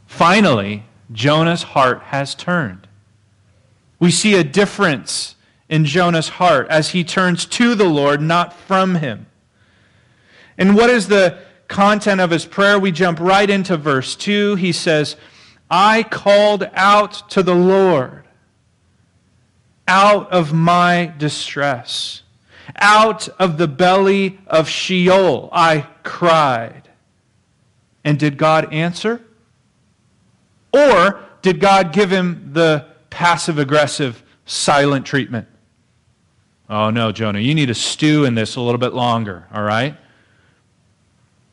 Finally, 0.06 0.85
Jonah's 1.12 1.62
heart 1.62 2.02
has 2.04 2.34
turned. 2.34 2.86
We 3.98 4.10
see 4.10 4.34
a 4.34 4.44
difference 4.44 5.36
in 5.68 5.84
Jonah's 5.84 6.28
heart 6.28 6.68
as 6.68 6.90
he 6.90 7.04
turns 7.04 7.46
to 7.46 7.74
the 7.74 7.88
Lord, 7.88 8.20
not 8.20 8.52
from 8.52 8.96
him. 8.96 9.26
And 10.58 10.76
what 10.76 10.90
is 10.90 11.08
the 11.08 11.38
content 11.68 12.20
of 12.20 12.30
his 12.30 12.44
prayer? 12.44 12.78
We 12.78 12.92
jump 12.92 13.20
right 13.20 13.48
into 13.48 13.76
verse 13.76 14.16
2. 14.16 14.56
He 14.56 14.72
says, 14.72 15.16
I 15.70 16.02
called 16.02 16.68
out 16.74 17.28
to 17.30 17.42
the 17.42 17.54
Lord 17.54 18.24
out 19.88 20.30
of 20.32 20.52
my 20.52 21.12
distress. 21.18 22.22
Out 22.76 23.28
of 23.38 23.58
the 23.58 23.68
belly 23.68 24.38
of 24.46 24.68
Sheol 24.68 25.48
I 25.52 25.86
cried. 26.02 26.88
And 28.04 28.18
did 28.18 28.36
God 28.36 28.72
answer? 28.72 29.25
Or 30.76 31.24
did 31.40 31.60
God 31.60 31.92
give 31.92 32.10
him 32.10 32.50
the 32.52 32.86
passive 33.08 33.58
aggressive, 33.58 34.22
silent 34.44 35.06
treatment? 35.06 35.48
Oh, 36.68 36.90
no, 36.90 37.12
Jonah, 37.12 37.38
you 37.38 37.54
need 37.54 37.66
to 37.66 37.74
stew 37.74 38.24
in 38.24 38.34
this 38.34 38.56
a 38.56 38.60
little 38.60 38.78
bit 38.78 38.92
longer, 38.92 39.46
all 39.54 39.62
right? 39.62 39.96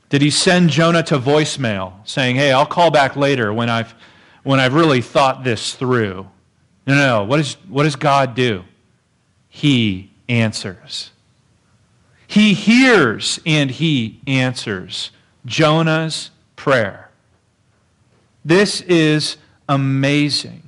Did 0.10 0.22
he 0.22 0.30
send 0.30 0.70
Jonah 0.70 1.04
to 1.04 1.18
voicemail 1.18 1.94
saying, 2.08 2.36
hey, 2.36 2.52
I'll 2.52 2.66
call 2.66 2.92
back 2.92 3.16
later 3.16 3.54
when 3.54 3.70
I've, 3.70 3.96
when 4.44 4.60
I've 4.60 4.74
really 4.74 5.02
thought 5.02 5.44
this 5.44 5.74
through? 5.74 6.28
No, 6.86 6.96
no, 6.96 7.08
no. 7.08 7.24
What, 7.24 7.40
is, 7.40 7.54
what 7.70 7.84
does 7.84 7.96
God 7.96 8.36
do? 8.36 8.64
He 9.50 10.12
answers. 10.28 11.12
He 12.28 12.54
hears 12.54 13.40
and 13.46 13.72
he 13.72 14.20
answers 14.28 15.12
Jonah's 15.46 16.32
prayer. 16.56 17.03
This 18.46 18.82
is 18.82 19.38
amazing. 19.70 20.62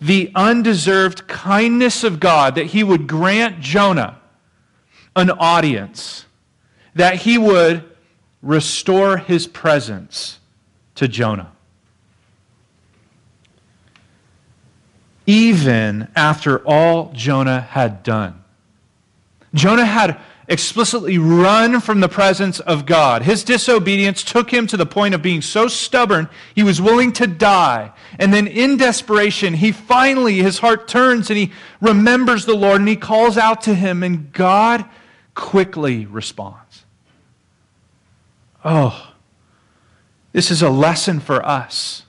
The 0.00 0.30
undeserved 0.34 1.26
kindness 1.26 2.04
of 2.04 2.20
God 2.20 2.54
that 2.56 2.66
he 2.66 2.84
would 2.84 3.06
grant 3.06 3.60
Jonah 3.60 4.20
an 5.14 5.30
audience, 5.30 6.26
that 6.94 7.16
he 7.16 7.38
would 7.38 7.82
restore 8.42 9.16
his 9.16 9.46
presence 9.46 10.38
to 10.94 11.08
Jonah. 11.08 11.52
Even 15.24 16.08
after 16.14 16.58
all 16.66 17.10
Jonah 17.14 17.60
had 17.60 18.02
done. 18.02 18.44
Jonah 19.54 19.86
had 19.86 20.20
explicitly 20.48 21.18
run 21.18 21.80
from 21.80 22.00
the 22.00 22.08
presence 22.08 22.60
of 22.60 22.86
God. 22.86 23.22
His 23.22 23.42
disobedience 23.42 24.22
took 24.22 24.52
him 24.52 24.66
to 24.68 24.76
the 24.76 24.86
point 24.86 25.14
of 25.14 25.22
being 25.22 25.42
so 25.42 25.66
stubborn, 25.66 26.28
he 26.54 26.62
was 26.62 26.80
willing 26.80 27.12
to 27.14 27.26
die. 27.26 27.92
And 28.18 28.32
then 28.32 28.46
in 28.46 28.76
desperation, 28.76 29.54
he 29.54 29.72
finally, 29.72 30.36
his 30.36 30.58
heart 30.58 30.86
turns 30.86 31.30
and 31.30 31.38
he 31.38 31.52
remembers 31.80 32.44
the 32.44 32.54
Lord 32.54 32.80
and 32.80 32.88
he 32.88 32.96
calls 32.96 33.36
out 33.36 33.62
to 33.62 33.74
him, 33.74 34.02
and 34.02 34.32
God 34.32 34.84
quickly 35.34 36.06
responds. 36.06 36.84
Oh, 38.64 39.12
this 40.32 40.50
is 40.50 40.62
a 40.62 40.70
lesson 40.70 41.20
for 41.20 41.44
us. 41.44 42.02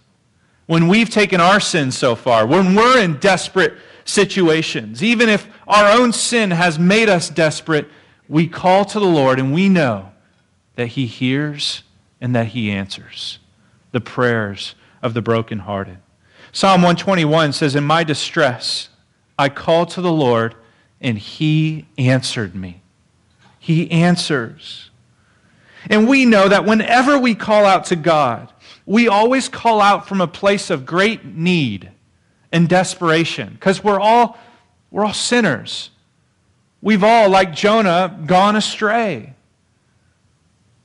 When 0.65 0.88
we've 0.88 1.10
taken 1.10 1.39
our 1.39 1.60
sins 1.60 1.98
so 1.98 2.15
far, 2.15 2.46
when 2.46 2.75
we're 2.75 3.00
in 3.00 3.20
desperate 3.20 3.75
situations, 4.06 5.01
even 5.01 5.29
if 5.29 5.48
our 5.67 5.89
own 5.98 6.12
sin 6.12 6.51
has 6.51 6.77
made 6.77 7.10
us 7.10 7.29
desperate, 7.29 7.88
we 8.27 8.48
call 8.48 8.86
to 8.86 9.00
the 9.00 9.05
Lord 9.05 9.39
and 9.39 9.53
we 9.53 9.69
know 9.69 10.12
that 10.75 10.88
He 10.88 11.05
hears 11.05 11.84
and 12.19 12.36
that 12.36 12.48
He 12.48 12.72
answers 12.72 13.39
the 13.91 14.01
prayers 14.01 14.75
of 15.01 15.13
the 15.13 15.22
brokenhearted. 15.22 15.98
Psalm 16.51 16.81
121 16.81 17.53
says, 17.53 17.75
In 17.75 17.84
my 17.84 18.03
distress, 18.03 18.89
I 19.38 19.50
called 19.50 19.89
to 19.91 20.01
the 20.01 20.12
Lord 20.12 20.55
and 21.00 21.17
He 21.17 21.88
answered 21.98 22.55
me. 22.55 22.81
He 23.60 23.89
answers. 23.91 24.89
And 25.89 26.07
we 26.07 26.25
know 26.25 26.50
that 26.50 26.65
whenever 26.65 27.17
we 27.17 27.36
call 27.36 27.65
out 27.65 27.86
to 27.86 27.96
God, 27.96 28.51
we 28.86 29.07
always 29.07 29.50
call 29.50 29.81
out 29.81 30.07
from 30.07 30.22
a 30.22 30.27
place 30.27 30.69
of 30.69 30.86
great 30.86 31.25
need 31.25 31.91
and 32.51 32.67
desperation 32.67 33.53
because 33.53 33.84
we're 33.84 34.00
all, 34.00 34.38
we're 34.91 35.05
all 35.05 35.13
sinners. 35.13 35.91
We've 36.81 37.03
all, 37.03 37.29
like 37.29 37.53
Jonah, 37.53 38.19
gone 38.25 38.55
astray. 38.55 39.34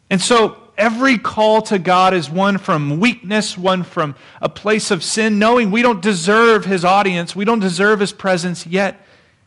And 0.09 0.21
so 0.21 0.57
every 0.77 1.19
call 1.19 1.63
to 1.63 1.79
God 1.79 2.15
is 2.15 2.31
one 2.31 2.59
from 2.59 2.99
weakness, 2.99 3.57
one 3.57 3.83
from 3.83 4.15
a 4.41 4.49
place 4.49 4.91
of 4.91 5.03
sin, 5.03 5.39
knowing 5.39 5.71
we 5.71 5.83
don't 5.83 6.03
deserve 6.03 6.65
his 6.65 6.85
audience, 6.85 7.37
we 7.37 7.45
don't 7.45 7.61
deserve 7.61 8.01
his 8.01 8.13
presence, 8.13 8.67
yet 8.67 9.05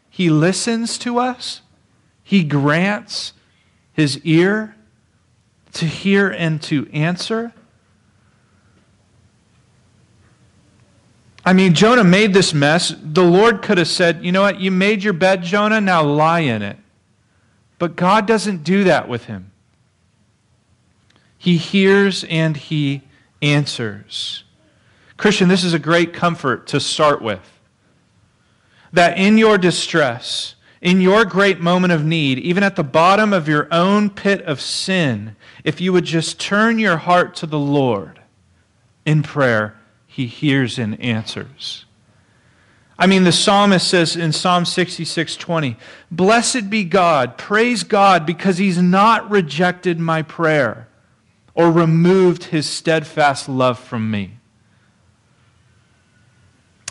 he 0.09 0.29
listens 0.29 0.97
to 0.99 1.19
us, 1.19 1.61
he 2.23 2.43
grants 2.43 3.33
his 3.93 4.19
ear 4.19 4.75
to 5.73 5.85
hear 5.85 6.29
and 6.29 6.61
to 6.63 6.89
answer. 6.93 7.53
I 11.45 11.53
mean, 11.53 11.75
Jonah 11.75 12.03
made 12.03 12.33
this 12.33 12.53
mess. 12.53 12.93
The 13.01 13.23
Lord 13.23 13.61
could 13.61 13.77
have 13.77 13.87
said, 13.87 14.25
You 14.25 14.31
know 14.31 14.41
what? 14.41 14.59
You 14.59 14.71
made 14.71 15.03
your 15.03 15.13
bed, 15.13 15.43
Jonah, 15.43 15.79
now 15.79 16.03
lie 16.03 16.39
in 16.39 16.63
it. 16.63 16.77
But 17.77 17.95
God 17.95 18.25
doesn't 18.25 18.63
do 18.63 18.83
that 18.85 19.07
with 19.07 19.25
him. 19.25 19.51
He 21.37 21.57
hears 21.57 22.23
and 22.23 22.57
he 22.57 23.03
answers. 23.41 24.43
Christian, 25.17 25.47
this 25.47 25.63
is 25.63 25.73
a 25.73 25.79
great 25.79 26.13
comfort 26.13 26.65
to 26.67 26.79
start 26.79 27.21
with. 27.21 27.51
that 28.91 29.17
in 29.17 29.37
your 29.37 29.57
distress, 29.57 30.55
in 30.81 31.01
your 31.01 31.25
great 31.25 31.59
moment 31.59 31.91
of 31.91 32.05
need, 32.05 32.39
even 32.39 32.63
at 32.63 32.77
the 32.77 32.83
bottom 32.83 33.33
of 33.33 33.47
your 33.47 33.67
own 33.69 34.09
pit 34.09 34.41
of 34.43 34.61
sin, 34.61 35.35
if 35.65 35.81
you 35.81 35.91
would 35.91 36.05
just 36.05 36.39
turn 36.39 36.79
your 36.79 36.97
heart 36.97 37.35
to 37.35 37.45
the 37.45 37.59
Lord 37.59 38.21
in 39.05 39.21
prayer, 39.21 39.75
He 40.15 40.27
hears 40.27 40.79
and 40.79 40.97
answers. 41.01 41.83
I 42.97 43.05
mean, 43.05 43.25
the 43.25 43.33
psalmist 43.33 43.85
says 43.85 44.15
in 44.15 44.31
Psalm 44.31 44.63
66 44.63 45.35
20, 45.35 45.75
Blessed 46.09 46.69
be 46.69 46.85
God, 46.85 47.37
praise 47.37 47.83
God, 47.83 48.25
because 48.25 48.57
He's 48.57 48.81
not 48.81 49.29
rejected 49.29 49.99
my 49.99 50.21
prayer 50.21 50.87
or 51.53 51.69
removed 51.69 52.45
His 52.45 52.65
steadfast 52.65 53.49
love 53.49 53.77
from 53.77 54.09
me. 54.09 54.37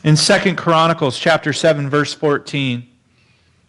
In 0.03 0.17
2 0.17 0.55
Chronicles 0.57 1.19
chapter 1.19 1.55
7 1.55 1.89
verse 1.89 2.13
14, 2.13 2.87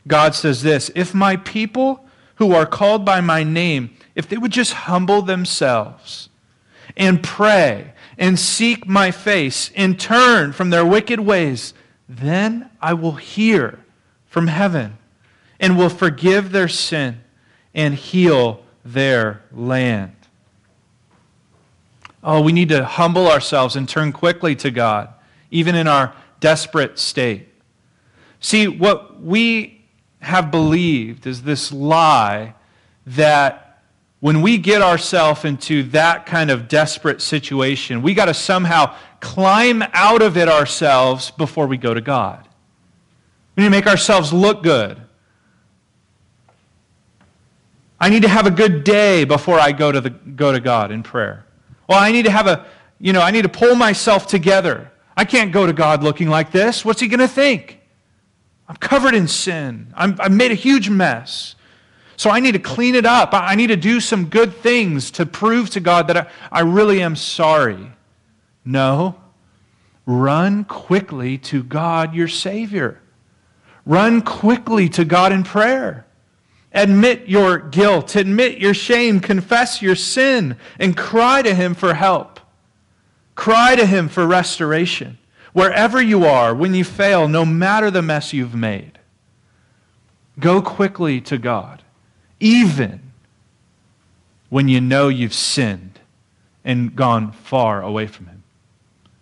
God 0.06 0.36
says 0.36 0.64
this, 0.64 0.92
if 0.96 1.14
my 1.14 1.38
people 1.38 2.04
who 2.36 2.52
are 2.52 2.66
called 2.66 3.06
by 3.06 3.22
my 3.22 3.44
name, 3.44 3.96
if 4.16 4.28
they 4.28 4.38
would 4.38 4.52
just 4.52 4.74
humble 4.74 5.22
themselves 5.22 6.28
and 6.98 7.24
pray 7.24 7.94
and 8.18 8.40
seek 8.40 8.88
my 8.88 9.12
face 9.12 9.72
and 9.76 10.00
turn 10.00 10.54
from 10.54 10.70
their 10.70 10.86
wicked 10.86 11.20
ways, 11.20 11.74
then 12.08 12.70
I 12.82 12.94
will 12.94 13.16
hear 13.16 13.80
from 14.26 14.48
heaven 14.48 14.98
and 15.60 15.78
will 15.78 15.90
forgive 15.90 16.52
their 16.52 16.68
sin 16.68 17.22
and 17.74 17.94
heal 17.96 18.64
their 18.84 19.44
land. 19.52 20.16
Oh, 22.24 22.42
we 22.42 22.52
need 22.52 22.70
to 22.70 22.86
humble 22.86 23.30
ourselves 23.30 23.76
and 23.76 23.88
turn 23.88 24.12
quickly 24.12 24.56
to 24.58 24.72
God, 24.72 25.10
even 25.52 25.76
in 25.76 25.88
our 25.88 26.14
desperate 26.40 26.98
state. 26.98 27.50
See, 28.40 28.68
what 28.68 29.22
we 29.22 29.86
have 30.20 30.52
believed 30.52 31.28
is 31.28 31.44
this 31.44 31.72
lie 31.72 32.56
that 33.06 33.65
when 34.26 34.42
we 34.42 34.58
get 34.58 34.82
ourselves 34.82 35.46
into 35.46 35.84
that 35.84 36.26
kind 36.26 36.50
of 36.50 36.68
desperate 36.68 37.22
situation, 37.22 38.02
we 38.02 38.16
got 38.16 38.26
to 38.26 38.34
somehow 38.34 38.92
climb 39.20 39.84
out 39.94 40.24
of 40.24 40.36
it 40.36 40.50
ourselves 40.50 41.30
before 41.30 41.68
we 41.68 41.78
go 41.78 41.94
to 41.94 42.02
God. 42.02 42.48
We 43.56 43.62
need 43.62 43.68
to 43.68 43.70
make 43.70 43.86
ourselves 43.86 44.34
look 44.34 44.64
good. 44.64 45.00
I 48.00 48.10
need 48.10 48.24
to 48.24 48.28
have 48.28 48.48
a 48.48 48.50
good 48.50 48.84
day 48.84 49.26
before 49.26 49.60
I 49.60 49.72
go 49.72 49.92
to, 49.92 50.02
the, 50.02 50.10
go 50.10 50.52
to 50.52 50.60
God 50.60 50.92
in 50.92 51.04
prayer. 51.04 51.46
Well, 51.88 52.00
I 52.00 52.12
need 52.12 52.26
to 52.26 52.32
have 52.32 52.48
a, 52.48 52.66
you 53.00 53.14
know, 53.14 53.22
I 53.22 53.30
need 53.30 53.44
to 53.44 53.50
pull 53.50 53.76
myself 53.76 54.26
together. 54.26 54.92
I 55.16 55.26
can't 55.26 55.52
go 55.52 55.68
to 55.68 55.74
God 55.74 56.02
looking 56.02 56.30
like 56.30 56.52
this. 56.52 56.84
What's 56.84 57.00
he 57.00 57.08
going 57.08 57.20
to 57.20 57.28
think? 57.28 57.80
I'm 58.68 58.78
covered 58.78 59.14
in 59.14 59.28
sin. 59.28 59.94
i 59.96 60.08
have 60.08 60.32
made 60.32 60.50
a 60.50 60.56
huge 60.56 60.90
mess. 60.90 61.54
So 62.18 62.30
I 62.30 62.40
need 62.40 62.54
to 62.54 62.60
clean 62.60 62.96
it 62.96 63.06
up. 63.06 63.30
I 63.34 63.56
need 63.56 63.68
to 63.68 63.76
do 63.76 64.00
some 64.00 64.26
good 64.26 64.56
things 64.56 65.12
to 65.12 65.26
prove 65.26 65.70
to 65.72 65.80
God 65.80 66.08
that 66.08 66.18
I, 66.18 66.28
I 66.52 66.62
really 66.62 67.02
am 67.02 67.16
sorry. 67.16 67.92
No. 68.64 69.16
Run 70.06 70.64
quickly 70.66 71.38
to 71.40 71.64
God, 71.64 72.14
your 72.14 72.28
Savior. 72.28 73.02
Run 73.86 74.22
quickly 74.22 74.90
to 74.90 75.06
God 75.06 75.32
in 75.32 75.44
prayer. 75.44 76.06
Admit 76.76 77.28
your 77.28 77.58
guilt, 77.58 78.16
admit 78.18 78.58
your 78.58 78.74
shame, 78.74 79.22
confess 79.22 79.82
your 79.82 79.96
sin, 79.96 80.58
and 80.78 80.98
cry 80.98 81.42
to 81.42 81.56
Him 81.56 81.74
for 81.74 81.94
help. 81.94 82.40
Cry 83.34 83.76
to 83.76 83.86
Him 83.86 84.10
for 84.10 84.28
restoration. 84.28 85.18
Wherever 85.54 86.02
you 86.02 86.26
are, 86.26 86.54
when 86.54 86.76
you 86.76 86.84
fail, 86.84 87.30
no 87.30 87.46
matter 87.46 87.90
the 87.90 88.02
mess 88.02 88.34
you've 88.34 88.56
made, 88.56 89.00
go 90.38 90.62
quickly 90.62 91.22
to 91.22 91.38
God, 91.38 91.82
even 92.40 93.02
when 94.50 94.68
you 94.68 94.82
know 94.82 95.08
you've 95.08 95.34
sinned 95.34 96.00
and 96.64 96.96
gone 96.96 97.32
far 97.32 97.82
away 97.82 98.08
from 98.08 98.28
Him. 98.28 98.44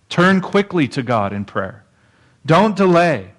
Turn 0.09 0.41
quickly 0.41 0.87
to 0.89 1.03
God 1.03 1.33
in 1.33 1.45
prayer. 1.45 1.83
Don't 2.45 2.75
delay. 2.75 3.31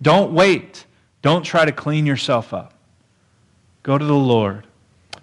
Don't 0.00 0.32
wait. 0.32 0.84
Don't 1.22 1.42
try 1.42 1.64
to 1.64 1.72
clean 1.72 2.06
yourself 2.06 2.54
up. 2.54 2.74
Go 3.82 3.98
to 3.98 4.04
the 4.04 4.14
Lord 4.14 4.66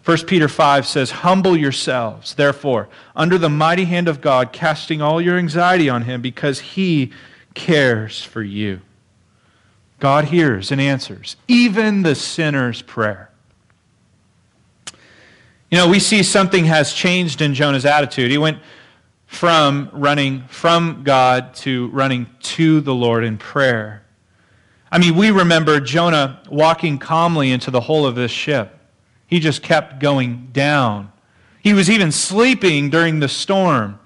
1 0.08 0.20
Peter 0.26 0.48
5 0.48 0.88
says, 0.88 1.12
Humble 1.12 1.58
yourselves, 1.58 2.36
therefore, 2.36 2.88
under 3.14 3.38
the 3.38 3.50
mighty 3.50 3.84
hand 3.84 4.08
of 4.08 4.22
God, 4.22 4.54
casting 4.54 5.02
all 5.02 5.20
your 5.20 5.38
anxiety 5.38 5.90
on 5.90 6.04
him 6.04 6.22
because 6.22 6.62
he 6.62 7.12
cares 7.56 8.24
for 8.24 8.42
you. 8.42 8.80
God 10.00 10.26
hears 10.26 10.72
and 10.72 10.80
answers 10.80 11.36
even 11.50 12.04
the 12.04 12.16
sinner's 12.16 12.82
prayer. 12.82 13.32
You 15.70 15.78
know, 15.78 15.90
we 15.90 16.00
see 16.00 16.24
something 16.24 16.66
has 16.66 16.94
changed 16.94 17.42
in 17.42 17.54
Jonah's 17.54 17.86
attitude. 17.86 18.32
He 18.32 18.38
went 18.38 18.60
from 19.26 19.90
running 19.92 20.44
from 20.48 21.04
God 21.04 21.54
to 21.56 21.90
running 21.90 22.28
to 22.42 22.80
the 22.80 22.96
Lord 22.96 23.26
in 23.26 23.38
prayer. 23.38 24.04
I 24.90 24.98
mean, 24.98 25.18
we 25.18 25.32
remember 25.32 25.82
Jonah 25.82 26.42
walking 26.50 26.98
calmly 26.98 27.52
into 27.52 27.70
the 27.70 27.82
hull 27.82 28.06
of 28.06 28.16
this 28.16 28.32
ship. 28.32 28.80
He 29.28 29.40
just 29.42 29.62
kept 29.62 30.00
going 30.00 30.50
down. 30.54 31.12
He 31.62 31.74
was 31.74 31.90
even 31.90 32.14
sleeping 32.14 32.90
during 32.90 33.20
the 33.20 33.28
storm. 33.28 34.00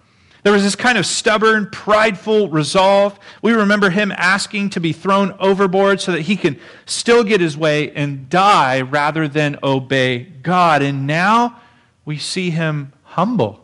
There 0.44 0.54
was 0.54 0.64
this 0.64 0.76
kind 0.76 0.98
of 0.98 1.06
stubborn, 1.06 1.70
prideful 1.70 2.50
resolve. 2.50 3.20
We 3.42 3.54
remember 3.54 3.92
him 3.92 4.12
asking 4.12 4.72
to 4.72 4.80
be 4.80 4.92
thrown 4.92 5.36
overboard 5.40 6.02
so 6.02 6.12
that 6.14 6.22
he 6.22 6.36
could 6.36 6.60
still 6.86 7.24
get 7.24 7.42
his 7.42 7.56
way 7.56 7.92
and 7.92 8.28
die 8.28 8.82
rather 8.82 9.28
than 9.28 9.60
obey 9.62 10.24
God. 10.42 10.82
And 10.82 11.06
now 11.06 11.62
we 12.06 12.18
see 12.18 12.50
him 12.50 12.92
humble. 13.04 13.64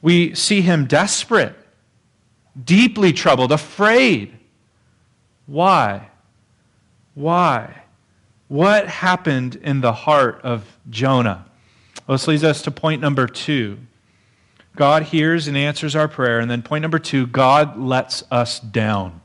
We 0.00 0.34
see 0.34 0.62
him 0.62 0.86
desperate, 0.86 1.54
deeply 2.62 3.12
troubled, 3.12 3.52
afraid. 3.52 4.36
Why? 5.46 6.08
Why? 7.14 7.82
What 8.48 8.88
happened 8.88 9.56
in 9.56 9.82
the 9.82 9.92
heart 9.92 10.40
of 10.42 10.78
Jonah? 10.88 11.44
Well, 12.06 12.16
this 12.16 12.26
leads 12.26 12.42
us 12.42 12.62
to 12.62 12.70
point 12.70 13.02
number 13.02 13.26
two. 13.26 13.78
God 14.76 15.04
hears 15.04 15.48
and 15.48 15.56
answers 15.56 15.94
our 15.94 16.08
prayer. 16.08 16.40
And 16.40 16.50
then 16.50 16.62
point 16.62 16.82
number 16.82 16.98
two 16.98 17.26
God 17.26 17.78
lets 17.78 18.24
us 18.30 18.58
down. 18.58 19.20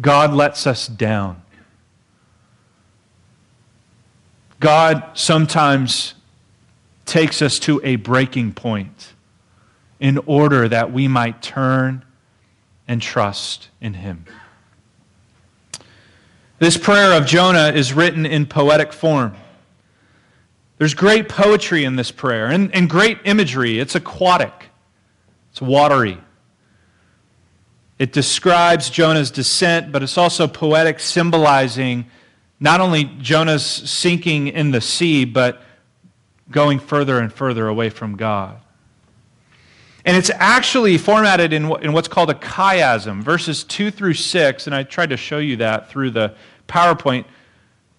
God 0.00 0.32
lets 0.32 0.66
us 0.66 0.86
down. 0.86 1.42
God 4.60 5.04
sometimes 5.14 6.14
takes 7.04 7.42
us 7.42 7.58
to 7.60 7.80
a 7.84 7.96
breaking 7.96 8.52
point 8.52 9.12
in 10.00 10.18
order 10.26 10.68
that 10.68 10.92
we 10.92 11.06
might 11.06 11.42
turn 11.42 12.04
and 12.88 13.00
trust 13.00 13.68
in 13.80 13.94
Him. 13.94 14.24
This 16.58 16.76
prayer 16.76 17.16
of 17.16 17.26
Jonah 17.26 17.72
is 17.74 17.92
written 17.92 18.24
in 18.24 18.46
poetic 18.46 18.92
form. 18.92 19.34
There's 20.84 20.92
great 20.92 21.30
poetry 21.30 21.86
in 21.86 21.96
this 21.96 22.10
prayer 22.10 22.44
and, 22.44 22.70
and 22.74 22.90
great 22.90 23.20
imagery. 23.24 23.78
It's 23.78 23.94
aquatic, 23.94 24.68
it's 25.50 25.62
watery. 25.62 26.18
It 27.98 28.12
describes 28.12 28.90
Jonah's 28.90 29.30
descent, 29.30 29.92
but 29.92 30.02
it's 30.02 30.18
also 30.18 30.46
poetic, 30.46 31.00
symbolizing 31.00 32.04
not 32.60 32.82
only 32.82 33.04
Jonah's 33.04 33.64
sinking 33.64 34.48
in 34.48 34.72
the 34.72 34.82
sea, 34.82 35.24
but 35.24 35.62
going 36.50 36.78
further 36.78 37.18
and 37.18 37.32
further 37.32 37.66
away 37.66 37.88
from 37.88 38.18
God. 38.18 38.60
And 40.04 40.18
it's 40.18 40.30
actually 40.34 40.98
formatted 40.98 41.54
in, 41.54 41.64
in 41.80 41.94
what's 41.94 42.08
called 42.08 42.28
a 42.28 42.34
chiasm, 42.34 43.22
verses 43.22 43.64
2 43.64 43.90
through 43.90 44.12
6, 44.12 44.66
and 44.66 44.76
I 44.76 44.82
tried 44.82 45.08
to 45.08 45.16
show 45.16 45.38
you 45.38 45.56
that 45.56 45.88
through 45.88 46.10
the 46.10 46.34
PowerPoint. 46.68 47.24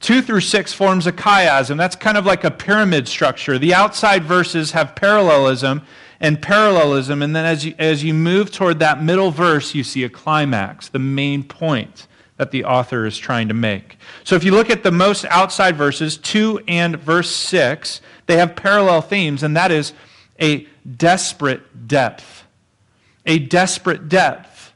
2 0.05 0.21
through 0.21 0.41
6 0.41 0.71
forms 0.71 1.07
a 1.07 1.11
chiasm. 1.11 1.77
That's 1.77 1.95
kind 1.95 2.15
of 2.15 2.27
like 2.27 2.43
a 2.43 2.51
pyramid 2.51 3.07
structure. 3.07 3.57
The 3.57 3.73
outside 3.73 4.23
verses 4.23 4.71
have 4.73 4.95
parallelism 4.95 5.81
and 6.19 6.39
parallelism, 6.39 7.23
and 7.23 7.35
then 7.35 7.43
as 7.43 7.65
you, 7.65 7.73
as 7.79 8.03
you 8.03 8.13
move 8.13 8.51
toward 8.51 8.77
that 8.79 9.01
middle 9.01 9.31
verse, 9.31 9.73
you 9.73 9.83
see 9.83 10.03
a 10.03 10.09
climax, 10.09 10.89
the 10.89 10.99
main 10.99 11.43
point 11.43 12.05
that 12.37 12.51
the 12.51 12.65
author 12.65 13.07
is 13.07 13.17
trying 13.17 13.47
to 13.47 13.55
make. 13.55 13.97
So 14.23 14.35
if 14.35 14.43
you 14.43 14.51
look 14.51 14.69
at 14.69 14.83
the 14.83 14.91
most 14.91 15.25
outside 15.25 15.75
verses, 15.75 16.17
2 16.17 16.61
and 16.67 16.97
verse 16.97 17.31
6, 17.31 17.99
they 18.27 18.37
have 18.37 18.55
parallel 18.55 19.01
themes, 19.01 19.41
and 19.41 19.57
that 19.57 19.71
is 19.71 19.93
a 20.39 20.67
desperate 20.97 21.87
depth. 21.87 22.43
A 23.25 23.39
desperate 23.39 24.07
depth. 24.07 24.71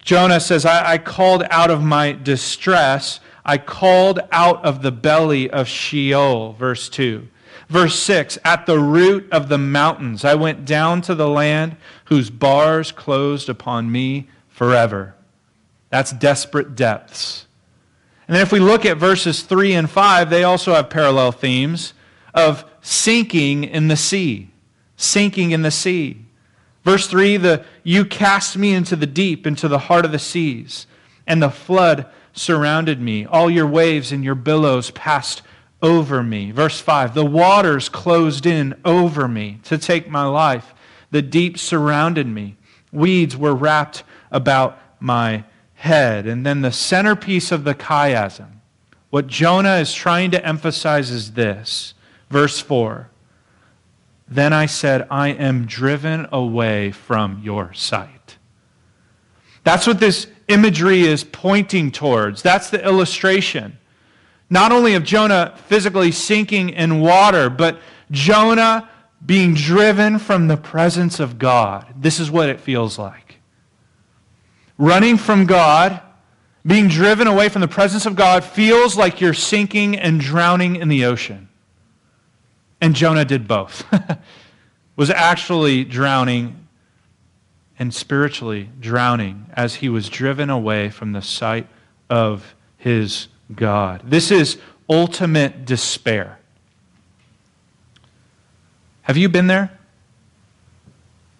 Jonah 0.00 0.40
says, 0.40 0.64
I, 0.64 0.92
I, 0.92 0.98
called 0.98 1.44
out 1.50 1.70
of 1.70 1.82
my 1.82 2.12
distress. 2.12 3.20
I 3.44 3.58
called 3.58 4.20
out 4.30 4.64
of 4.64 4.82
the 4.82 4.92
belly 4.92 5.50
of 5.50 5.68
Sheol, 5.68 6.52
verse 6.52 6.88
2. 6.88 7.28
Verse 7.68 7.98
6 7.98 8.38
At 8.44 8.66
the 8.66 8.78
root 8.78 9.30
of 9.32 9.48
the 9.48 9.58
mountains 9.58 10.24
I 10.24 10.34
went 10.34 10.64
down 10.64 11.00
to 11.02 11.14
the 11.14 11.28
land 11.28 11.76
whose 12.06 12.30
bars 12.30 12.92
closed 12.92 13.48
upon 13.48 13.90
me 13.90 14.28
forever. 14.48 15.14
That's 15.90 16.12
desperate 16.12 16.74
depths. 16.74 17.46
And 18.28 18.36
then 18.36 18.42
if 18.42 18.52
we 18.52 18.60
look 18.60 18.86
at 18.86 18.96
verses 18.96 19.42
3 19.42 19.74
and 19.74 19.90
5, 19.90 20.30
they 20.30 20.44
also 20.44 20.74
have 20.74 20.88
parallel 20.88 21.32
themes 21.32 21.92
of 22.32 22.64
sinking 22.80 23.64
in 23.64 23.88
the 23.88 23.96
sea. 23.96 24.50
Sinking 24.96 25.50
in 25.50 25.62
the 25.62 25.70
sea. 25.70 26.24
Verse 26.84 27.06
3 27.08 27.36
the, 27.36 27.64
You 27.82 28.04
cast 28.04 28.56
me 28.56 28.74
into 28.74 28.96
the 28.96 29.06
deep, 29.06 29.46
into 29.46 29.68
the 29.68 29.80
heart 29.80 30.04
of 30.04 30.12
the 30.12 30.18
seas, 30.18 30.86
and 31.26 31.42
the 31.42 31.50
flood 31.50 32.06
surrounded 32.32 33.00
me. 33.00 33.24
All 33.26 33.50
your 33.50 33.66
waves 33.66 34.12
and 34.12 34.24
your 34.24 34.34
billows 34.34 34.90
passed 34.90 35.42
over 35.82 36.22
me. 36.22 36.50
Verse 36.50 36.80
5 36.80 37.14
The 37.14 37.24
waters 37.24 37.88
closed 37.88 38.46
in 38.46 38.74
over 38.84 39.28
me 39.28 39.60
to 39.64 39.78
take 39.78 40.08
my 40.08 40.24
life. 40.24 40.74
The 41.10 41.22
deep 41.22 41.58
surrounded 41.58 42.26
me. 42.26 42.56
Weeds 42.90 43.36
were 43.36 43.54
wrapped 43.54 44.02
about 44.30 44.78
my 45.00 45.44
head. 45.74 46.26
And 46.26 46.46
then 46.46 46.62
the 46.62 46.72
centerpiece 46.72 47.52
of 47.52 47.64
the 47.64 47.74
chiasm, 47.74 48.60
what 49.10 49.26
Jonah 49.26 49.76
is 49.76 49.92
trying 49.92 50.30
to 50.30 50.46
emphasize 50.46 51.10
is 51.10 51.32
this. 51.32 51.94
Verse 52.30 52.60
4 52.60 53.10
Then 54.28 54.52
I 54.52 54.66
said, 54.66 55.06
I 55.10 55.28
am 55.28 55.66
driven 55.66 56.28
away 56.32 56.92
from 56.92 57.40
your 57.42 57.72
sight. 57.74 58.38
That's 59.64 59.86
what 59.86 60.00
this 60.00 60.26
imagery 60.48 61.02
is 61.02 61.24
pointing 61.24 61.90
towards. 61.90 62.42
That's 62.42 62.70
the 62.70 62.84
illustration. 62.84 63.78
Not 64.50 64.72
only 64.72 64.94
of 64.94 65.04
Jonah 65.04 65.56
physically 65.66 66.12
sinking 66.12 66.70
in 66.70 67.00
water, 67.00 67.48
but 67.48 67.78
Jonah 68.10 68.88
being 69.24 69.54
driven 69.54 70.18
from 70.18 70.48
the 70.48 70.56
presence 70.56 71.20
of 71.20 71.38
God. 71.38 71.86
This 71.96 72.20
is 72.20 72.30
what 72.30 72.48
it 72.48 72.60
feels 72.60 72.98
like. 72.98 73.36
Running 74.78 75.16
from 75.16 75.46
God, 75.46 76.00
being 76.66 76.88
driven 76.88 77.26
away 77.26 77.48
from 77.48 77.60
the 77.62 77.68
presence 77.68 78.04
of 78.04 78.16
God, 78.16 78.44
feels 78.44 78.96
like 78.96 79.20
you're 79.20 79.34
sinking 79.34 79.96
and 79.96 80.20
drowning 80.20 80.76
in 80.76 80.88
the 80.88 81.04
ocean. 81.04 81.48
And 82.80 82.94
Jonah 82.94 83.24
did 83.24 83.46
both. 83.46 83.84
was 84.96 85.10
actually 85.10 85.84
drowning 85.84 86.61
and 87.78 87.92
spiritually 87.92 88.68
drowning 88.80 89.46
as 89.54 89.76
he 89.76 89.88
was 89.88 90.08
driven 90.08 90.50
away 90.50 90.88
from 90.88 91.12
the 91.12 91.22
sight 91.22 91.66
of 92.10 92.54
his 92.76 93.28
God. 93.54 94.02
This 94.04 94.30
is 94.30 94.58
ultimate 94.88 95.64
despair. 95.64 96.38
Have 99.02 99.16
you 99.16 99.28
been 99.28 99.46
there? 99.46 99.78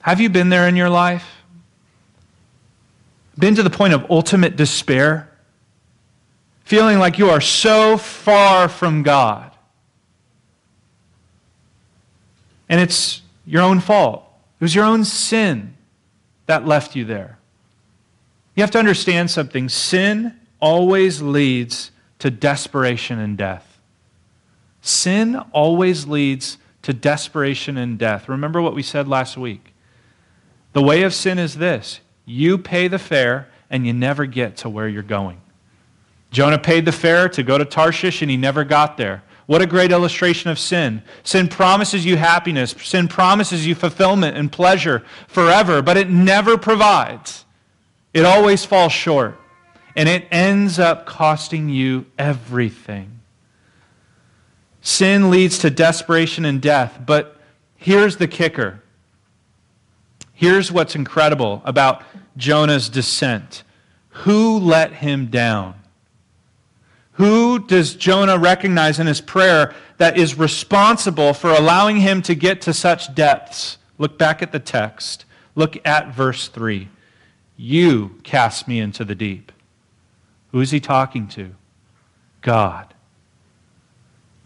Have 0.01 0.21
you 0.21 0.29
been 0.29 0.49
there 0.49 0.67
in 0.67 0.75
your 0.75 0.91
life? 0.91 1.43
Been 3.39 3.55
to 3.55 3.63
the 3.63 3.71
point 3.71 3.93
of 3.93 4.11
ultimate 4.11 4.57
despair? 4.57 5.31
Feeling 6.65 6.99
like 6.99 7.19
you 7.19 7.31
are 7.31 7.41
so 7.41 7.97
far 7.97 8.69
from 8.69 9.03
God. 9.03 9.51
And 12.69 12.81
it's 12.81 13.23
your 13.47 13.63
own 13.63 13.81
fault. 13.81 14.25
It 14.61 14.65
was 14.65 14.75
your 14.75 14.85
own 14.85 15.05
sin 15.05 15.72
that 16.53 16.67
left 16.67 16.95
you 16.95 17.07
there. 17.07 17.39
You 18.55 18.63
have 18.63 18.71
to 18.73 18.79
understand 18.79 19.31
something 19.31 19.71
sin 19.71 20.39
always 20.61 21.23
leads 21.23 21.93
to 22.19 22.31
desperation 22.31 23.19
and 23.19 23.39
death. 23.39 23.79
Sin 24.83 25.37
always 25.53 26.07
leads 26.07 26.59
to 26.83 26.93
desperation 26.93 27.79
and 27.79 27.99
death. 27.99 28.29
Remember 28.29 28.61
what 28.61 28.75
we 28.75 28.83
said 28.83 29.09
last 29.09 29.39
week. 29.39 29.73
The 30.75 30.83
way 30.83 31.05
of 31.05 31.15
sin 31.15 31.39
is 31.39 31.55
this 31.55 32.01
you 32.27 32.59
pay 32.59 32.87
the 32.87 32.99
fare 32.99 33.49
and 33.71 33.87
you 33.87 33.95
never 33.95 34.27
get 34.27 34.59
to 34.59 34.69
where 34.69 34.89
you're 34.89 35.03
going. 35.03 35.41
Jonah 36.31 36.59
paid 36.59 36.85
the 36.85 36.93
fare 36.93 37.31
to 37.31 37.43
go 37.43 37.57
to 37.57 37.65
Tarshish 37.65 38.21
and 38.21 38.31
he 38.31 38.37
never 38.37 38.63
got 38.63 38.99
there. 38.99 39.23
What 39.53 39.61
a 39.61 39.67
great 39.67 39.93
illustration 39.93 40.49
of 40.49 40.59
sin. 40.59 41.03
Sin 41.25 41.47
promises 41.47 42.07
you 42.07 42.17
happiness, 42.17 42.75
sin 42.83 43.07
promises 43.07 43.67
you 43.67 43.75
fulfillment 43.75 44.35
and 44.35 44.51
pleasure 44.51 45.05
forever, 45.29 45.83
but 45.83 45.99
it 45.99 46.09
never 46.09 46.57
provides. 46.57 47.45
It 48.15 48.25
always 48.25 48.65
falls 48.65 48.93
short, 48.93 49.39
and 49.95 50.09
it 50.09 50.27
ends 50.31 50.79
up 50.79 51.05
costing 51.05 51.69
you 51.69 52.07
everything. 52.19 53.21
Sin 54.81 55.31
leads 55.31 55.59
to 55.59 55.69
desperation 55.69 56.47
and 56.47 56.63
death, 56.63 57.03
but 57.05 57.37
here's 57.77 58.17
the 58.17 58.29
kicker. 58.29 58.83
Here's 60.33 60.73
what's 60.73 60.95
incredible 60.95 61.61
about 61.67 62.03
Jonah's 62.39 62.89
descent. 62.89 63.65
Who 64.25 64.57
let 64.59 64.95
him 64.95 65.27
down? 65.27 65.82
Who 67.13 67.59
does 67.59 67.95
Jonah 67.95 68.39
recognize 68.39 68.99
in 68.99 69.07
his 69.07 69.21
prayer 69.21 69.75
that 69.99 70.17
is 70.17 70.39
responsible 70.39 71.35
for 71.35 71.51
allowing 71.51 71.99
him 71.99 72.23
to 72.23 72.35
get 72.35 72.63
to 72.63 72.73
such 72.73 73.15
depths? 73.15 73.79
Look 73.99 74.19
back 74.19 74.43
at 74.43 74.53
the 74.53 74.59
text. 74.59 75.25
Look 75.55 75.77
at 75.87 76.15
verse 76.15 76.49
3. 76.49 76.89
You 77.57 78.19
cast 78.23 78.67
me 78.67 78.81
into 78.81 79.05
the 79.05 79.15
deep. 79.15 79.53
Who 80.53 80.61
is 80.61 80.71
he 80.71 80.81
talking 80.81 81.29
to? 81.29 81.55
God. 82.41 82.95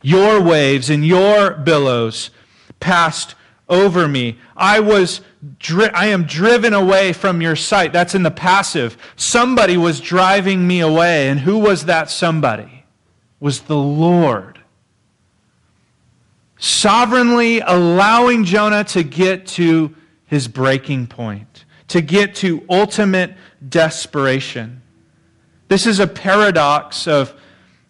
Your 0.02 0.42
waves 0.42 0.90
and 0.90 1.06
your 1.06 1.52
billows 1.52 2.30
passed 2.80 3.34
over 3.68 4.06
me. 4.06 4.38
I 4.56 4.80
was 4.80 5.20
dri- 5.58 5.90
I 5.90 6.06
am 6.06 6.24
driven 6.24 6.72
away 6.72 7.12
from 7.12 7.40
your 7.40 7.56
sight. 7.56 7.92
That's 7.92 8.14
in 8.14 8.22
the 8.22 8.30
passive. 8.30 8.96
Somebody 9.16 9.76
was 9.76 10.00
driving 10.00 10.66
me 10.66 10.80
away, 10.80 11.28
and 11.28 11.40
who 11.40 11.58
was 11.58 11.86
that 11.86 12.10
somebody? 12.10 12.84
Was 13.40 13.62
the 13.62 13.76
Lord. 13.76 14.60
Sovereignly 16.58 17.60
allowing 17.60 18.44
Jonah 18.44 18.84
to 18.84 19.02
get 19.02 19.46
to 19.48 19.94
his 20.26 20.48
breaking 20.48 21.06
point, 21.06 21.64
to 21.88 22.00
get 22.00 22.34
to 22.36 22.64
ultimate 22.70 23.34
desperation. 23.68 24.82
This 25.68 25.86
is 25.86 25.98
a 26.00 26.06
paradox 26.06 27.06
of 27.06 27.34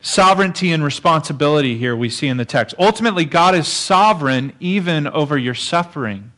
sovereignty 0.06 0.70
and 0.70 0.84
responsibility 0.84 1.76
here 1.76 1.96
we 1.96 2.08
see 2.08 2.28
in 2.28 2.36
the 2.36 2.44
text. 2.44 2.76
Ultimately, 2.78 3.24
God 3.24 3.56
is 3.56 3.66
sovereign 3.66 4.52
even 4.60 5.08
over 5.08 5.36
your 5.36 5.54
suffering. 5.54 6.30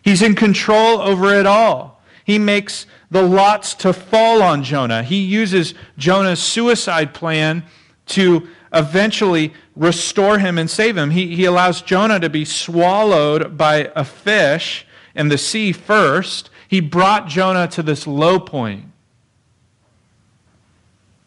He's 0.00 0.22
in 0.22 0.34
control 0.34 0.98
over 0.98 1.34
it 1.34 1.44
all. 1.44 2.02
He 2.24 2.38
makes 2.38 2.86
the 3.10 3.22
lots 3.22 3.74
to 3.74 3.92
fall 3.92 4.42
on 4.42 4.64
Jonah. 4.64 5.02
He 5.02 5.20
uses 5.20 5.74
Jonah's 5.98 6.42
suicide 6.42 7.12
plan 7.12 7.64
to 8.06 8.48
eventually 8.72 9.52
restore 9.76 10.38
him 10.38 10.56
and 10.56 10.70
save 10.70 10.96
him. 10.96 11.10
He, 11.10 11.36
he 11.36 11.44
allows 11.44 11.82
Jonah 11.82 12.18
to 12.18 12.30
be 12.30 12.46
swallowed 12.46 13.58
by 13.58 13.92
a 13.94 14.04
fish 14.04 14.86
in 15.14 15.28
the 15.28 15.36
sea 15.36 15.72
first. 15.72 16.48
He 16.66 16.80
brought 16.80 17.28
Jonah 17.28 17.68
to 17.68 17.82
this 17.82 18.06
low 18.06 18.40
point. 18.40 18.86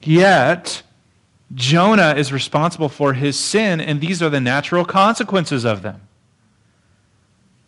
Yet, 0.02 0.82
Jonah 1.54 2.16
is 2.16 2.34
responsible 2.34 2.90
for 2.90 3.14
his 3.14 3.38
sin, 3.38 3.80
and 3.80 4.02
these 4.02 4.22
are 4.22 4.30
the 4.30 4.42
natural 4.42 4.86
consequences 4.86 5.66
of 5.66 5.82
them. 5.82 6.02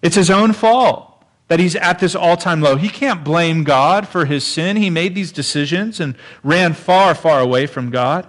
It's 0.01 0.15
his 0.15 0.29
own 0.29 0.53
fault 0.53 1.23
that 1.47 1.59
he's 1.59 1.75
at 1.75 1.99
this 1.99 2.15
all 2.15 2.37
time 2.37 2.61
low. 2.61 2.75
He 2.75 2.89
can't 2.89 3.23
blame 3.23 3.63
God 3.63 4.07
for 4.07 4.25
his 4.25 4.45
sin. 4.45 4.77
He 4.77 4.89
made 4.89 5.13
these 5.13 5.31
decisions 5.31 5.99
and 5.99 6.15
ran 6.43 6.73
far, 6.73 7.13
far 7.13 7.39
away 7.39 7.67
from 7.67 7.91
God 7.91 8.27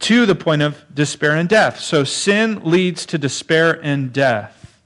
to 0.00 0.26
the 0.26 0.34
point 0.34 0.62
of 0.62 0.84
despair 0.94 1.32
and 1.32 1.48
death. 1.48 1.80
So 1.80 2.04
sin 2.04 2.60
leads 2.64 3.06
to 3.06 3.18
despair 3.18 3.80
and 3.82 4.12
death. 4.12 4.80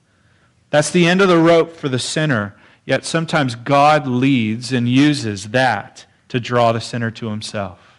That's 0.71 0.91
the 0.91 1.07
end 1.07 1.21
of 1.21 1.29
the 1.29 1.39
rope 1.39 1.73
for 1.73 1.89
the 1.89 1.99
sinner. 1.99 2.57
Yet 2.85 3.05
sometimes 3.05 3.55
God 3.55 4.07
leads 4.07 4.73
and 4.73 4.89
uses 4.89 5.51
that 5.51 6.07
to 6.29 6.41
draw 6.41 6.73
the 6.73 6.81
sinner 6.81 7.11
to 7.13 7.29
himself. 7.29 7.90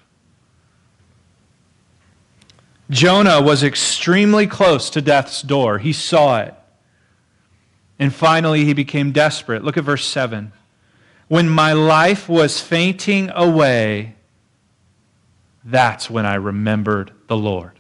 Jonah 2.92 3.42
was 3.42 3.64
extremely 3.64 4.46
close 4.46 4.90
to 4.92 5.02
death's 5.02 5.42
door. 5.42 5.80
He 5.80 5.94
saw 5.94 6.42
it. 6.42 6.54
And 7.98 8.14
finally, 8.14 8.66
he 8.66 8.74
became 8.74 9.14
desperate. 9.14 9.64
Look 9.64 9.78
at 9.78 9.86
verse 9.86 10.06
7. 10.06 10.52
When 11.30 11.48
my 11.48 11.72
life 11.72 12.28
was 12.28 12.60
fainting 12.60 13.32
away, 13.34 14.16
that's 15.64 16.10
when 16.10 16.26
I 16.26 16.36
remembered 16.36 17.14
the 17.28 17.38
Lord. 17.38 17.80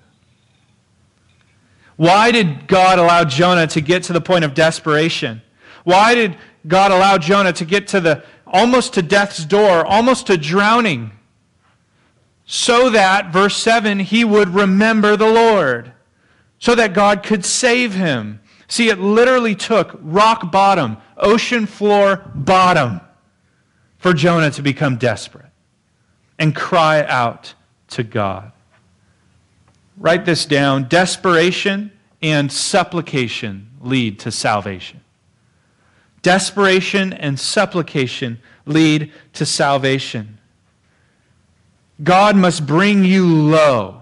Why 1.97 2.31
did 2.31 2.67
God 2.67 2.97
allow 2.97 3.25
Jonah 3.25 3.67
to 3.67 3.81
get 3.81 4.03
to 4.03 4.13
the 4.13 4.21
point 4.21 4.45
of 4.45 4.53
desperation? 4.53 5.41
Why 5.83 6.15
did 6.15 6.37
God 6.65 6.91
allow 6.91 7.17
Jonah 7.17 7.53
to 7.53 7.65
get 7.65 7.89
to 7.89 7.99
the 7.99 8.23
almost 8.47 8.93
to 8.93 9.01
death's 9.01 9.43
door, 9.43 9.85
almost 9.85 10.27
to 10.27 10.37
drowning? 10.37 11.11
So 12.53 12.89
that, 12.89 13.31
verse 13.31 13.55
7, 13.55 13.99
he 13.99 14.25
would 14.25 14.49
remember 14.49 15.15
the 15.15 15.31
Lord, 15.31 15.93
so 16.59 16.75
that 16.75 16.93
God 16.93 17.23
could 17.23 17.45
save 17.45 17.93
him. 17.93 18.41
See, 18.67 18.89
it 18.89 18.99
literally 18.99 19.55
took 19.55 19.97
rock 20.01 20.51
bottom, 20.51 20.97
ocean 21.15 21.65
floor 21.65 22.29
bottom, 22.35 22.99
for 23.99 24.11
Jonah 24.11 24.51
to 24.51 24.61
become 24.61 24.97
desperate. 24.97 25.45
and 26.41 26.55
cry 26.55 27.05
out 27.05 27.53
to 27.87 28.03
God. 28.03 28.51
Write 29.95 30.25
this 30.25 30.45
down. 30.45 30.87
Desperation 30.89 31.91
and 32.19 32.51
supplication 32.51 33.69
lead 33.79 34.17
to 34.19 34.31
salvation. 34.31 35.01
Desperation 36.23 37.13
and 37.13 37.39
supplication 37.39 38.41
lead 38.65 39.11
to 39.33 39.45
salvation. 39.45 40.39
God 42.03 42.35
must 42.35 42.65
bring 42.65 43.03
you 43.03 43.25
low 43.27 44.01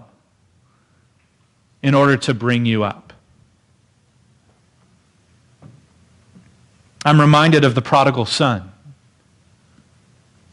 in 1.82 1.94
order 1.94 2.16
to 2.18 2.34
bring 2.34 2.64
you 2.66 2.84
up. 2.84 3.12
I'm 7.04 7.20
reminded 7.20 7.64
of 7.64 7.74
the 7.74 7.82
prodigal 7.82 8.26
son. 8.26 8.72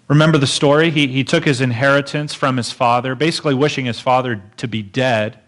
Remember 0.08 0.38
the 0.38 0.48
story? 0.48 0.90
He, 0.90 1.08
he 1.08 1.24
took 1.24 1.44
his 1.44 1.60
inheritance 1.60 2.34
from 2.34 2.56
his 2.56 2.72
father, 2.72 3.14
basically 3.14 3.54
wishing 3.54 3.86
his 3.86 4.00
father 4.00 4.42
to 4.56 4.68
be 4.68 4.82
dead. 4.82 5.40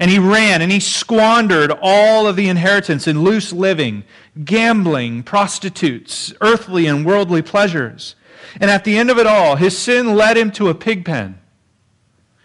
And 0.00 0.10
he 0.10 0.18
ran 0.18 0.62
and 0.62 0.72
he 0.72 0.80
squandered 0.80 1.70
all 1.82 2.26
of 2.26 2.36
the 2.36 2.48
inheritance 2.48 3.06
in 3.06 3.22
loose 3.22 3.52
living, 3.52 4.04
gambling, 4.44 5.22
prostitutes, 5.22 6.32
earthly 6.40 6.86
and 6.86 7.04
worldly 7.04 7.42
pleasures. 7.42 8.16
And 8.60 8.70
at 8.70 8.84
the 8.84 8.96
end 8.96 9.10
of 9.10 9.18
it 9.18 9.26
all, 9.26 9.56
his 9.56 9.76
sin 9.76 10.14
led 10.14 10.36
him 10.36 10.50
to 10.52 10.68
a 10.68 10.74
pig 10.74 11.04
pen. 11.04 11.38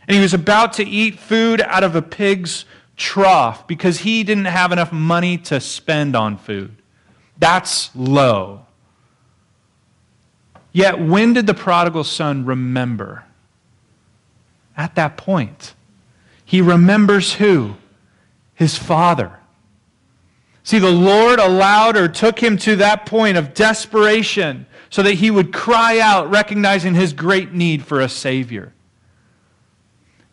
And 0.08 0.15
he 0.15 0.21
was 0.21 0.34
about 0.34 0.73
to 0.73 0.86
eat 0.86 1.19
food 1.19 1.62
out 1.62 1.84
of 1.84 1.95
a 1.95 2.02
pig's 2.02 2.65
trough 2.95 3.67
because 3.67 4.00
he 4.00 4.23
didn't 4.23 4.45
have 4.45 4.71
enough 4.71 4.91
money 4.91 5.38
to 5.38 5.60
spend 5.60 6.15
on 6.15 6.38
food. 6.38 6.76
That's 7.38 7.95
low. 7.95 8.65
Yet, 10.71 11.00
when 11.00 11.34
did 11.34 11.47
the 11.47 11.54
prodigal 11.54 12.04
son 12.04 12.45
remember? 12.45 13.26
At 14.76 14.95
that 14.95 15.17
point. 15.17 15.73
He 16.45 16.62
remembers 16.62 17.34
who? 17.34 17.76
His 18.54 18.78
father. 18.78 19.39
See, 20.63 20.80
the 20.80 20.91
Lord 20.91 21.39
allowed 21.39 21.97
or 21.97 22.08
took 22.08 22.39
him 22.39 22.58
to 22.58 22.76
that 22.78 23.06
point 23.06 23.38
of 23.38 23.54
desperation 23.54 24.65
so 24.89 25.04
that 25.04 25.15
he 25.15 25.32
would 25.32 25.54
cry 25.54 26.00
out, 26.00 26.30
recognizing 26.30 26.93
his 26.93 27.13
great 27.13 27.54
need 27.54 27.84
for 27.84 28.00
a 28.00 28.10
Savior. 28.10 28.73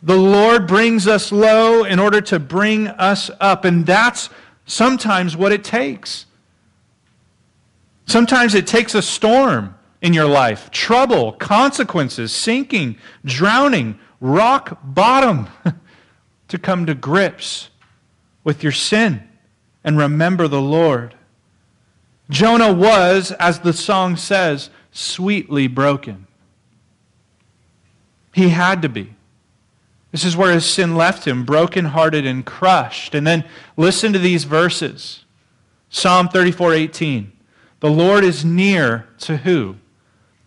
The 0.02 0.16
Lord 0.16 0.66
brings 0.66 1.06
us 1.06 1.32
low 1.32 1.84
in 1.84 1.98
order 1.98 2.20
to 2.22 2.38
bring 2.38 2.88
us 2.88 3.30
up, 3.40 3.64
and 3.64 3.86
that's 3.86 4.28
sometimes 4.66 5.36
what 5.36 5.52
it 5.52 5.64
takes. 5.64 6.26
Sometimes 8.06 8.54
it 8.54 8.66
takes 8.66 8.94
a 8.94 9.02
storm 9.02 9.74
in 10.02 10.12
your 10.12 10.26
life, 10.26 10.70
trouble, 10.70 11.32
consequences, 11.32 12.32
sinking, 12.32 12.98
drowning, 13.24 13.98
rock 14.20 14.78
bottom, 14.84 15.48
to 16.48 16.58
come 16.58 16.86
to 16.86 16.94
grips 16.94 17.70
with 18.44 18.62
your 18.62 18.72
sin 18.72 19.26
and 19.82 19.98
remember 19.98 20.46
the 20.48 20.60
Lord. 20.60 21.14
Jonah 22.30 22.72
was, 22.72 23.32
as 23.32 23.60
the 23.60 23.72
song 23.72 24.16
says, 24.16 24.70
sweetly 24.92 25.66
broken. 25.66 26.26
He 28.32 28.48
had 28.48 28.82
to 28.82 28.88
be. 28.88 29.14
This 30.10 30.24
is 30.24 30.37
where 30.37 30.52
his 30.52 30.64
sin 30.64 30.96
left 30.96 31.26
him, 31.26 31.44
brokenhearted 31.44 32.24
and 32.24 32.46
crushed. 32.46 33.14
And 33.14 33.26
then 33.26 33.44
listen 33.76 34.12
to 34.12 34.18
these 34.18 34.44
verses. 34.44 35.24
Psalm 35.90 36.28
34 36.28 36.72
18. 36.74 37.32
The 37.80 37.90
Lord 37.90 38.24
is 38.24 38.44
near 38.44 39.08
to 39.18 39.38
who? 39.38 39.76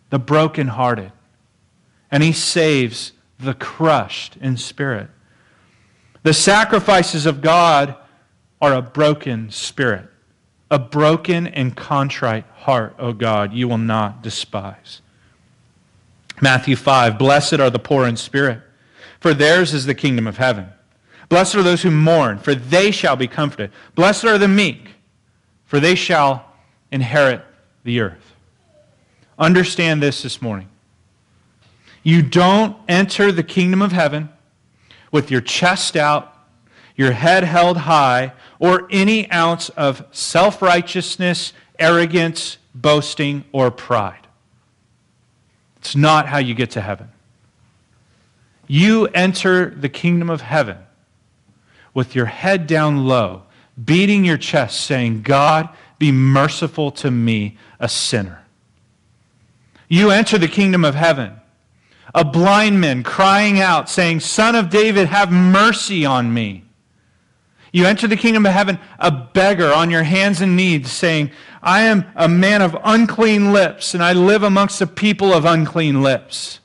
The 0.10 0.20
brokenhearted. 0.20 1.12
And 2.10 2.24
he 2.24 2.32
saves 2.32 3.12
the 3.40 3.54
crushed 3.54 4.38
in 4.38 4.58
spirit. 4.58 5.10
The 6.24 6.34
sacrifices 6.34 7.26
of 7.26 7.42
God 7.42 7.96
are 8.62 8.74
a 8.74 8.82
broken 8.82 9.52
spirit. 9.52 10.10
A 10.70 10.78
broken 10.78 11.48
and 11.48 11.76
contrite 11.76 12.46
heart, 12.56 12.96
O 13.00 13.14
God, 13.14 13.54
you 13.54 13.68
will 13.68 13.78
not 13.78 14.22
despise. 14.22 15.02
Matthew 16.42 16.76
5 16.76 17.18
Blessed 17.18 17.54
are 17.54 17.70
the 17.70 17.80
poor 17.80 18.08
in 18.08 18.18
spirit, 18.18 18.62
for 19.20 19.34
theirs 19.34 19.74
is 19.74 19.86
the 19.86 19.96
kingdom 19.96 20.28
of 20.28 20.38
heaven. 20.38 20.68
Blessed 21.30 21.56
are 21.56 21.64
those 21.64 21.82
who 21.82 21.92
mourn, 21.92 22.38
for 22.38 22.56
they 22.56 22.92
shall 22.92 23.16
be 23.16 23.28
comforted. 23.28 23.72
Blessed 23.96 24.26
are 24.26 24.38
the 24.38 24.48
meek, 24.48 24.90
for 25.66 25.80
they 25.80 25.96
shall 25.96 26.54
inherit 26.92 27.42
the 27.84 28.00
earth. 28.00 28.36
Understand 29.38 30.02
this 30.02 30.22
this 30.24 30.42
morning. 30.42 30.70
You 32.04 32.22
don't 32.22 32.78
enter 32.88 33.32
the 33.32 33.44
kingdom 33.44 33.82
of 33.82 33.92
heaven 33.92 34.30
with 35.12 35.30
your 35.30 35.42
chest 35.42 35.96
out, 35.98 36.34
your 36.98 37.12
head 37.12 37.44
held 37.44 37.78
high, 37.78 38.34
or 38.60 38.88
any 38.92 39.32
ounce 39.32 39.70
of 39.70 40.04
self 40.12 40.62
righteousness, 40.62 41.54
arrogance, 41.80 42.58
boasting, 42.74 43.46
or 43.54 43.72
pride. 43.72 44.28
It's 45.78 45.96
not 45.96 46.28
how 46.28 46.40
you 46.40 46.56
get 46.56 46.72
to 46.72 46.82
heaven. 46.82 47.10
You 48.68 49.06
enter 49.08 49.70
the 49.70 49.88
kingdom 49.88 50.30
of 50.30 50.42
heaven 50.42 50.78
with 51.94 52.16
your 52.16 52.26
head 52.26 52.68
down 52.68 53.06
low, 53.08 53.44
beating 53.82 54.26
your 54.26 54.38
chest, 54.38 54.82
saying, 54.82 55.22
God, 55.22 55.70
be 56.00 56.12
merciful 56.12 56.92
to 56.92 57.12
me, 57.12 57.58
a 57.80 57.88
sinner. 57.88 58.44
You 59.88 60.12
enter 60.12 60.38
the 60.38 60.48
kingdom 60.48 60.84
of 60.84 60.96
heaven, 60.96 61.40
a 62.14 62.26
blind 62.26 62.82
man 62.82 63.04
crying 63.04 63.60
out, 63.62 63.88
saying, 63.88 64.20
Son 64.20 64.56
of 64.56 64.70
David, 64.70 65.08
have 65.08 65.32
mercy 65.32 66.06
on 66.06 66.34
me. 66.34 66.67
You 67.72 67.86
enter 67.86 68.08
the 68.08 68.16
kingdom 68.16 68.46
of 68.46 68.54
heaven 68.54 68.80
a 69.00 69.12
beggar 69.12 69.74
on 69.74 69.90
your 69.90 70.04
hands 70.04 70.42
and 70.42 70.56
knees, 70.56 70.92
saying, 70.92 71.32
I 71.62 71.82
am 71.82 72.06
a 72.16 72.28
man 72.28 72.62
of 72.62 72.78
unclean 72.84 73.52
lips, 73.52 73.94
and 73.94 74.04
I 74.04 74.14
live 74.14 74.44
amongst 74.44 74.82
a 74.82 74.88
people 74.88 75.34
of 75.34 75.46
unclean 75.46 76.02
lips. 76.02 76.60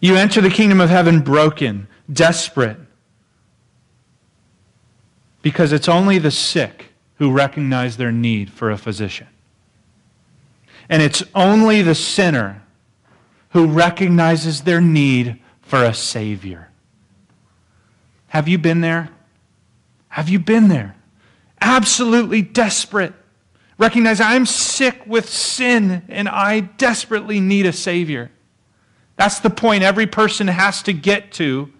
You 0.00 0.14
enter 0.14 0.40
the 0.40 0.50
kingdom 0.50 0.80
of 0.80 0.90
heaven 0.90 1.20
broken, 1.20 1.88
desperate, 2.12 2.78
because 5.42 5.72
it's 5.72 5.88
only 5.88 6.18
the 6.18 6.30
sick 6.30 6.92
who 7.16 7.32
recognize 7.32 7.96
their 7.96 8.12
need 8.12 8.50
for 8.50 8.70
a 8.70 8.78
physician. 8.78 9.26
And 10.88 11.02
it's 11.02 11.22
only 11.34 11.82
the 11.82 11.94
sinner 11.94 12.62
who 13.50 13.66
recognizes 13.66 14.62
their 14.62 14.80
need 14.80 15.40
for 15.60 15.82
a 15.82 15.92
Savior. 15.92 16.67
Have 18.28 18.48
you 18.48 18.58
been 18.58 18.80
there? 18.80 19.10
Have 20.08 20.28
you 20.28 20.38
been 20.38 20.68
there? 20.68 20.96
Absolutely 21.60 22.42
desperate. 22.42 23.12
Recognize 23.78 24.20
I'm 24.20 24.46
sick 24.46 25.06
with 25.06 25.28
sin 25.28 26.02
and 26.08 26.28
I 26.28 26.60
desperately 26.60 27.40
need 27.40 27.66
a 27.66 27.72
Savior. 27.72 28.30
That's 29.16 29.40
the 29.40 29.50
point 29.50 29.82
every 29.82 30.06
person 30.06 30.48
has 30.48 30.82
to 30.84 30.92
get 30.92 31.32
to. 31.32 31.72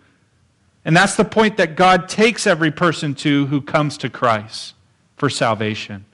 And 0.85 0.97
that's 0.97 1.17
the 1.17 1.25
point 1.25 1.57
that 1.59 1.77
God 1.77 2.09
takes 2.09 2.47
every 2.47 2.71
person 2.71 3.15
to 3.17 3.47
who 3.47 3.61
comes 3.61 3.99
to 3.99 4.09
Christ 4.09 4.75
for 5.17 5.29
salvation, 5.29 6.05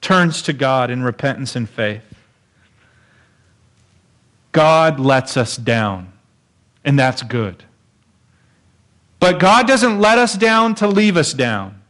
turns 0.00 0.40
to 0.42 0.52
God 0.52 0.90
in 0.90 1.02
repentance 1.02 1.56
and 1.56 1.68
faith. 1.68 2.02
God 4.52 4.98
lets 4.98 5.36
us 5.36 5.56
down, 5.56 6.12
and 6.84 6.98
that's 6.98 7.22
good. 7.22 7.64
But 9.20 9.40
God 9.40 9.66
doesn't 9.66 10.00
let 10.00 10.18
us 10.18 10.36
down 10.36 10.74
to 10.76 10.86
leave 10.86 11.16
us 11.16 11.32
down. 11.32 11.82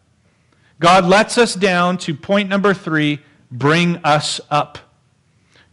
God 0.81 1.05
lets 1.05 1.37
us 1.39 1.55
down 1.55 1.99
to 1.99 2.15
point 2.15 2.49
number 2.49 2.73
three 2.73 3.21
bring 3.51 3.97
us 3.99 4.41
up. 4.51 4.79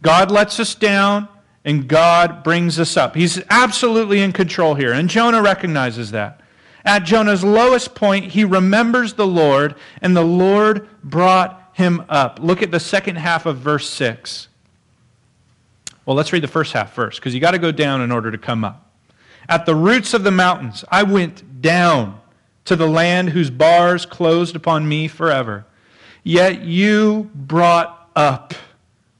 God 0.01 0.31
lets 0.31 0.59
us 0.59 0.75
down 0.75 1.27
and 1.63 1.87
God 1.87 2.43
brings 2.43 2.79
us 2.79 2.95
up. 2.95 3.15
He's 3.15 3.41
absolutely 3.49 4.21
in 4.21 4.31
control 4.31 4.75
here, 4.75 4.93
and 4.93 5.09
Jonah 5.09 5.41
recognizes 5.41 6.11
that. 6.11 6.41
At 6.85 6.99
Jonah's 6.99 7.43
lowest 7.43 7.95
point, 7.95 8.25
he 8.25 8.43
remembers 8.43 9.13
the 9.13 9.25
Lord, 9.25 9.73
and 10.01 10.15
the 10.15 10.23
Lord 10.23 10.87
brought 11.03 11.71
him 11.73 12.05
up. 12.07 12.39
Look 12.39 12.61
at 12.61 12.69
the 12.69 12.79
second 12.79 13.15
half 13.15 13.47
of 13.47 13.57
verse 13.57 13.89
6. 13.89 14.47
Well, 16.05 16.15
let's 16.15 16.31
read 16.31 16.43
the 16.43 16.47
first 16.47 16.73
half 16.73 16.93
first, 16.93 17.19
because 17.19 17.33
you 17.33 17.39
got 17.39 17.51
to 17.51 17.57
go 17.57 17.71
down 17.71 18.01
in 18.01 18.11
order 18.11 18.29
to 18.29 18.37
come 18.37 18.63
up. 18.63 18.84
At 19.47 19.65
the 19.65 19.75
roots 19.75 20.13
of 20.13 20.23
the 20.23 20.31
mountains, 20.31 20.83
I 20.89 21.03
went 21.03 21.61
down 21.61 22.19
to 22.65 22.75
the 22.75 22.87
land 22.87 23.29
whose 23.29 23.49
bars 23.49 24.05
closed 24.05 24.55
upon 24.55 24.87
me 24.87 25.07
forever. 25.07 25.65
Yet 26.23 26.63
you 26.63 27.29
brought 27.35 28.09
up 28.15 28.53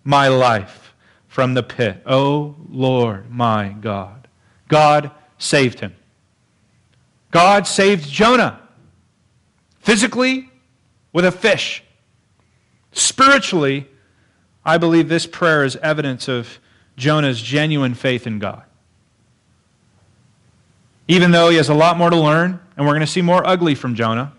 my 0.04 0.28
life 0.28 0.94
from 1.28 1.54
the 1.54 1.64
pit. 1.64 2.02
O 2.06 2.18
oh, 2.18 2.56
Lord, 2.70 3.30
my 3.30 3.70
God. 3.70 4.28
God 4.68 5.12
saved 5.38 5.80
him. 5.80 5.96
God 7.32 7.68
saved 7.68 8.10
Jonah 8.10 8.62
physically 9.80 10.50
with 11.14 11.26
a 11.26 11.32
fish. 11.32 11.84
Spiritually, 12.92 13.88
I 14.64 14.78
believe 14.78 15.10
this 15.10 15.28
prayer 15.28 15.64
is 15.64 15.76
evidence 15.78 16.28
of 16.28 16.60
Jonah's 16.98 17.42
genuine 17.42 17.94
faith 17.94 18.26
in 18.26 18.40
God. 18.40 18.64
Even 21.08 21.32
though 21.32 21.50
he 21.50 21.58
has 21.58 21.70
a 21.70 21.74
lot 21.74 21.98
more 21.98 22.10
to 22.10 22.16
learn, 22.16 22.60
and 22.76 22.86
we're 22.86 22.94
going 22.94 23.02
to 23.02 23.08
see 23.08 23.22
more 23.22 23.46
ugly 23.46 23.76
from 23.76 23.96
Jonah, 23.96 24.34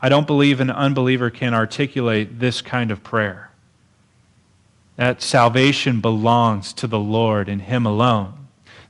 I 0.00 0.08
don't 0.08 0.26
believe 0.26 0.60
an 0.60 0.70
unbeliever 0.70 1.30
can 1.30 1.54
articulate 1.54 2.40
this 2.40 2.62
kind 2.62 2.90
of 2.90 3.04
prayer. 3.04 3.50
That 4.96 5.22
salvation 5.22 6.00
belongs 6.00 6.72
to 6.74 6.86
the 6.86 6.98
Lord 6.98 7.48
and 7.48 7.62
Him 7.62 7.86
alone. 7.86 8.34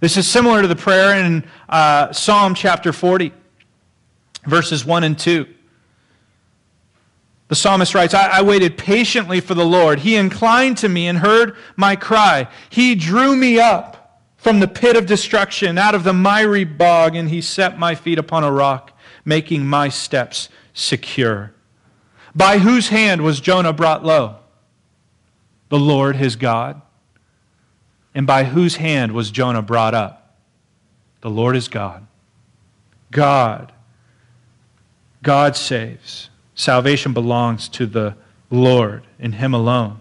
This 0.00 0.16
is 0.16 0.26
similar 0.26 0.62
to 0.62 0.68
the 0.68 0.76
prayer 0.76 1.14
in 1.14 1.44
uh, 1.68 2.12
Psalm 2.12 2.54
chapter 2.54 2.92
40, 2.92 3.32
verses 4.46 4.84
1 4.84 5.04
and 5.04 5.18
2. 5.18 5.46
The 7.48 7.54
psalmist 7.54 7.94
writes, 7.94 8.14
I, 8.14 8.38
I, 8.38 8.42
waited 8.42 8.78
patiently 8.78 9.40
for 9.40 9.52
the 9.52 9.64
Lord. 9.64 9.98
He 9.98 10.16
inclined 10.16 10.78
to 10.78 10.88
me 10.88 11.06
and 11.06 11.18
heard 11.18 11.54
my 11.76 11.96
cry. 11.96 12.48
He 12.70 12.94
drew 12.94 13.36
me 13.36 13.60
up 13.60 14.01
from 14.42 14.58
the 14.58 14.66
pit 14.66 14.96
of 14.96 15.06
destruction, 15.06 15.78
out 15.78 15.94
of 15.94 16.02
the 16.02 16.12
miry 16.12 16.64
bog, 16.64 17.14
and 17.14 17.28
he 17.28 17.40
set 17.40 17.78
my 17.78 17.94
feet 17.94 18.18
upon 18.18 18.42
a 18.42 18.50
rock, 18.50 18.92
making 19.24 19.64
my 19.64 19.88
steps 19.88 20.48
secure. 20.74 21.54
By 22.34 22.58
whose 22.58 22.88
hand 22.88 23.22
was 23.22 23.40
Jonah 23.40 23.72
brought 23.72 24.04
low? 24.04 24.38
The 25.68 25.78
Lord 25.78 26.16
his 26.16 26.34
God. 26.34 26.82
And 28.16 28.26
by 28.26 28.42
whose 28.42 28.76
hand 28.76 29.12
was 29.12 29.30
Jonah 29.30 29.62
brought 29.62 29.94
up? 29.94 30.36
The 31.20 31.30
Lord 31.30 31.54
is 31.54 31.68
God. 31.68 32.04
God. 33.12 33.70
God 35.22 35.54
saves. 35.54 36.30
Salvation 36.56 37.12
belongs 37.12 37.68
to 37.68 37.86
the 37.86 38.16
Lord 38.50 39.04
and 39.20 39.36
Him 39.36 39.54
alone. 39.54 40.00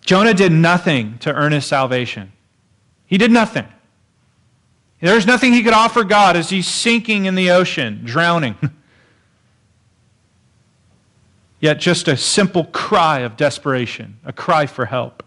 Jonah 0.00 0.34
did 0.34 0.50
nothing 0.50 1.18
to 1.18 1.32
earn 1.32 1.52
his 1.52 1.64
salvation. 1.64 2.32
He 3.12 3.18
did 3.18 3.30
nothing. 3.30 3.66
There's 5.00 5.26
nothing 5.26 5.52
he 5.52 5.62
could 5.62 5.74
offer 5.74 6.02
God 6.02 6.34
as 6.34 6.48
he's 6.48 6.66
sinking 6.66 7.26
in 7.26 7.34
the 7.34 7.50
ocean, 7.50 8.00
drowning. 8.04 8.56
Yet 11.60 11.78
just 11.78 12.08
a 12.08 12.16
simple 12.16 12.64
cry 12.64 13.18
of 13.18 13.36
desperation, 13.36 14.18
a 14.24 14.32
cry 14.32 14.64
for 14.64 14.86
help. 14.86 15.22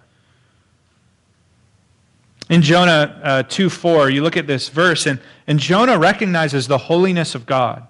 In 2.50 2.63
Jonah 2.63 3.21
uh, 3.24 3.43
2 3.43 3.69
4, 3.69 4.10
you 4.10 4.24
look 4.24 4.36
at 4.36 4.48
this 4.48 4.67
verse, 4.67 5.06
and, 5.06 5.21
and 5.45 5.60
Jonah 5.60 6.00
recognizes 6.00 6.67
the 6.67 6.80
holiness 6.80 7.36
of 7.36 7.45
God. 7.45 7.86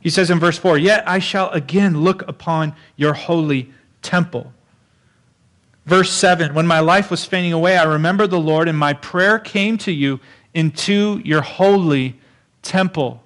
He 0.00 0.10
says 0.10 0.28
in 0.30 0.40
verse 0.40 0.58
4, 0.58 0.76
Yet 0.76 1.08
I 1.08 1.20
shall 1.20 1.50
again 1.50 2.02
look 2.02 2.26
upon 2.26 2.74
your 2.96 3.14
holy 3.14 3.72
temple. 4.02 4.52
Verse 5.90 6.12
7, 6.12 6.54
When 6.54 6.68
my 6.68 6.78
life 6.78 7.10
was 7.10 7.24
fading 7.24 7.52
away, 7.52 7.76
I 7.76 7.82
remembered 7.82 8.30
the 8.30 8.38
Lord, 8.38 8.68
and 8.68 8.78
my 8.78 8.92
prayer 8.92 9.40
came 9.40 9.76
to 9.78 9.90
you 9.90 10.20
into 10.54 11.20
your 11.24 11.40
holy 11.40 12.16
temple. 12.62 13.24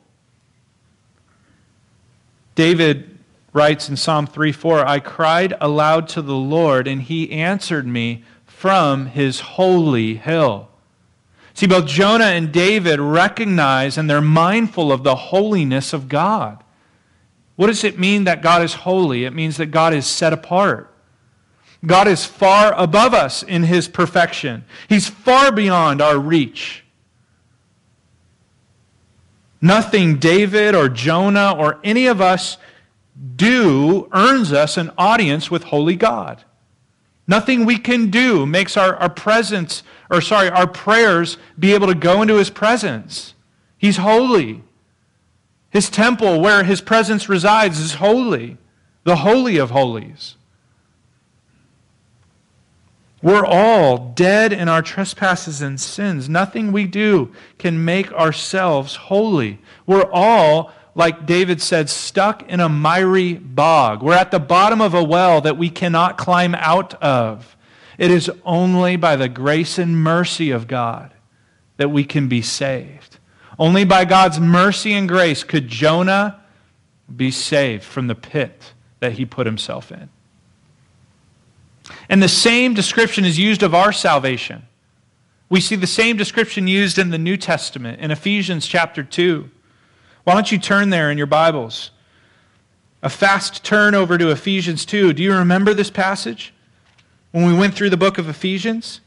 David 2.54 3.18
writes 3.52 3.90
in 3.90 3.98
Psalm 3.98 4.26
3 4.26 4.50
4, 4.50 4.88
I 4.88 4.98
cried 4.98 5.52
aloud 5.60 6.08
to 6.08 6.22
the 6.22 6.34
Lord, 6.34 6.88
and 6.88 7.02
he 7.02 7.30
answered 7.32 7.86
me 7.86 8.24
from 8.46 9.08
his 9.08 9.40
holy 9.40 10.14
hill. 10.14 10.70
See, 11.52 11.66
both 11.66 11.84
Jonah 11.84 12.24
and 12.24 12.50
David 12.50 12.98
recognize 12.98 13.98
and 13.98 14.08
they're 14.08 14.22
mindful 14.22 14.90
of 14.90 15.04
the 15.04 15.16
holiness 15.16 15.92
of 15.92 16.08
God. 16.08 16.64
What 17.56 17.66
does 17.66 17.84
it 17.84 17.98
mean 17.98 18.24
that 18.24 18.40
God 18.40 18.62
is 18.62 18.72
holy? 18.72 19.26
It 19.26 19.34
means 19.34 19.58
that 19.58 19.66
God 19.66 19.92
is 19.92 20.06
set 20.06 20.32
apart. 20.32 20.93
God 21.86 22.08
is 22.08 22.24
far 22.24 22.72
above 22.76 23.14
us 23.14 23.42
in 23.42 23.64
his 23.64 23.88
perfection, 23.88 24.64
he's 24.88 25.08
far 25.08 25.52
beyond 25.52 26.00
our 26.00 26.18
reach. 26.18 26.84
Nothing 29.60 30.18
David 30.18 30.74
or 30.74 30.90
Jonah 30.90 31.54
or 31.56 31.80
any 31.82 32.06
of 32.06 32.20
us 32.20 32.58
do 33.36 34.08
earns 34.12 34.52
us 34.52 34.76
an 34.76 34.90
audience 34.98 35.50
with 35.50 35.64
holy 35.64 35.96
God. 35.96 36.44
Nothing 37.26 37.64
we 37.64 37.78
can 37.78 38.10
do 38.10 38.44
makes 38.44 38.76
our, 38.76 38.96
our 38.96 39.08
presence, 39.08 39.82
or 40.10 40.20
sorry, 40.20 40.50
our 40.50 40.66
prayers 40.66 41.38
be 41.58 41.72
able 41.72 41.86
to 41.86 41.94
go 41.94 42.20
into 42.20 42.36
his 42.36 42.50
presence. 42.50 43.34
He's 43.78 43.96
holy. 43.96 44.62
His 45.70 45.88
temple, 45.88 46.40
where 46.40 46.64
his 46.64 46.80
presence 46.80 47.28
resides, 47.28 47.80
is 47.80 47.94
holy, 47.94 48.58
the 49.04 49.16
holy 49.16 49.56
of 49.56 49.70
holies. 49.70 50.36
We're 53.24 53.46
all 53.46 54.10
dead 54.10 54.52
in 54.52 54.68
our 54.68 54.82
trespasses 54.82 55.62
and 55.62 55.80
sins. 55.80 56.28
Nothing 56.28 56.72
we 56.72 56.86
do 56.86 57.32
can 57.56 57.82
make 57.82 58.12
ourselves 58.12 58.96
holy. 58.96 59.60
We're 59.86 60.10
all 60.12 60.72
like 60.94 61.24
David 61.24 61.62
said, 61.62 61.88
stuck 61.88 62.48
in 62.50 62.60
a 62.60 62.68
miry 62.68 63.32
bog. 63.32 64.02
We're 64.02 64.14
at 64.14 64.30
the 64.30 64.38
bottom 64.38 64.82
of 64.82 64.92
a 64.92 65.02
well 65.02 65.40
that 65.40 65.56
we 65.56 65.70
cannot 65.70 66.18
climb 66.18 66.54
out 66.54 66.94
of. 67.02 67.56
It 67.96 68.10
is 68.10 68.30
only 68.44 68.96
by 68.96 69.16
the 69.16 69.28
grace 69.28 69.78
and 69.78 69.96
mercy 69.96 70.50
of 70.50 70.68
God 70.68 71.14
that 71.78 71.90
we 71.90 72.04
can 72.04 72.28
be 72.28 72.42
saved. 72.42 73.18
Only 73.58 73.84
by 73.84 74.04
God's 74.04 74.38
mercy 74.38 74.92
and 74.92 75.08
grace 75.08 75.44
could 75.44 75.66
Jonah 75.66 76.42
be 77.16 77.30
saved 77.30 77.84
from 77.84 78.06
the 78.06 78.14
pit 78.14 78.74
that 79.00 79.12
he 79.12 79.24
put 79.24 79.46
himself 79.46 79.90
in. 79.90 80.10
And 82.08 82.22
the 82.22 82.28
same 82.28 82.74
description 82.74 83.24
is 83.24 83.38
used 83.38 83.62
of 83.62 83.74
our 83.74 83.92
salvation. 83.92 84.66
We 85.48 85.60
see 85.60 85.76
the 85.76 85.86
same 85.86 86.16
description 86.16 86.66
used 86.66 86.98
in 86.98 87.10
the 87.10 87.18
New 87.18 87.36
Testament 87.36 88.00
in 88.00 88.10
Ephesians 88.10 88.66
chapter 88.66 89.02
2. 89.02 89.50
Why 90.24 90.34
don't 90.34 90.50
you 90.50 90.58
turn 90.58 90.90
there 90.90 91.10
in 91.10 91.18
your 91.18 91.26
Bibles? 91.26 91.90
A 93.02 93.10
fast 93.10 93.62
turn 93.62 93.94
over 93.94 94.16
to 94.16 94.30
Ephesians 94.30 94.86
2. 94.86 95.12
Do 95.12 95.22
you 95.22 95.34
remember 95.34 95.74
this 95.74 95.90
passage 95.90 96.54
when 97.32 97.46
we 97.46 97.54
went 97.54 97.74
through 97.74 97.90
the 97.90 97.98
book 97.98 98.16
of 98.16 98.28
Ephesians? 98.28 99.00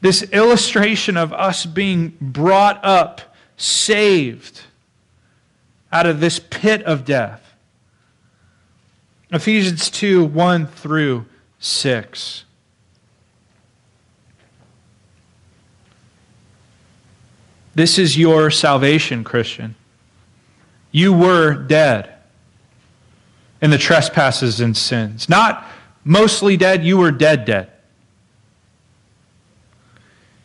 This 0.00 0.24
illustration 0.32 1.16
of 1.16 1.32
us 1.32 1.64
being 1.64 2.16
brought 2.20 2.84
up, 2.84 3.36
saved 3.56 4.62
out 5.92 6.06
of 6.06 6.18
this 6.18 6.40
pit 6.40 6.82
of 6.82 7.04
death. 7.04 7.41
Ephesians 9.32 9.90
2 9.90 10.24
1 10.26 10.66
through 10.66 11.24
6. 11.58 12.44
This 17.74 17.98
is 17.98 18.18
your 18.18 18.50
salvation, 18.50 19.24
Christian. 19.24 19.74
You 20.90 21.14
were 21.14 21.54
dead 21.54 22.12
in 23.62 23.70
the 23.70 23.78
trespasses 23.78 24.60
and 24.60 24.76
sins. 24.76 25.28
Not 25.28 25.66
mostly 26.04 26.58
dead, 26.58 26.84
you 26.84 26.98
were 26.98 27.10
dead, 27.10 27.46
dead 27.46 27.71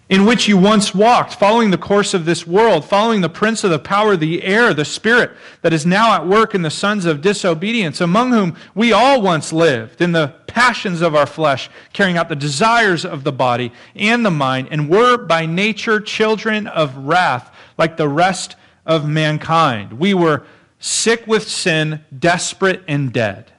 in 0.10 0.26
which 0.26 0.48
you 0.48 0.58
once 0.58 0.96
walked, 0.96 1.34
following 1.34 1.70
the 1.70 1.78
course 1.78 2.14
of 2.14 2.24
this 2.24 2.48
world, 2.48 2.86
following 2.86 3.20
the 3.20 3.28
prince 3.28 3.64
of 3.66 3.70
the 3.70 3.80
power 3.80 4.14
of 4.14 4.22
the 4.22 4.42
air, 4.42 4.74
the 4.74 4.86
spirit 4.86 5.32
that 5.62 5.74
is 5.74 5.86
now 5.86 6.14
at 6.14 6.26
work 6.26 6.56
in 6.56 6.62
the 6.62 6.70
sons 6.70 7.06
of 7.06 7.22
disobedience, 7.22 8.00
among 8.00 8.32
whom 8.32 8.56
we 8.74 8.94
all 8.94 9.22
once 9.22 9.52
lived 9.52 10.00
in 10.00 10.14
the 10.14 10.34
passions 10.48 11.02
of 11.02 11.14
our 11.14 11.26
flesh, 11.26 11.70
carrying 11.92 12.18
out 12.18 12.30
the 12.30 12.36
desires 12.38 13.04
of 13.04 13.26
the 13.26 13.34
body 13.34 13.74
and 13.96 14.26
the 14.26 14.32
mind, 14.32 14.70
and 14.72 14.90
were 14.90 15.18
by 15.18 15.46
nature 15.46 16.00
children 16.00 16.68
of 16.68 16.96
wrath, 16.96 17.54
like 17.78 17.98
the 17.98 18.08
rest 18.08 18.56
of 18.86 19.10
mankind. 19.10 19.92
We 20.00 20.14
were 20.14 20.46
sick 20.80 21.28
with 21.28 21.50
sin, 21.50 22.04
desperate 22.18 22.82
and 22.88 23.12
dead. 23.12 23.52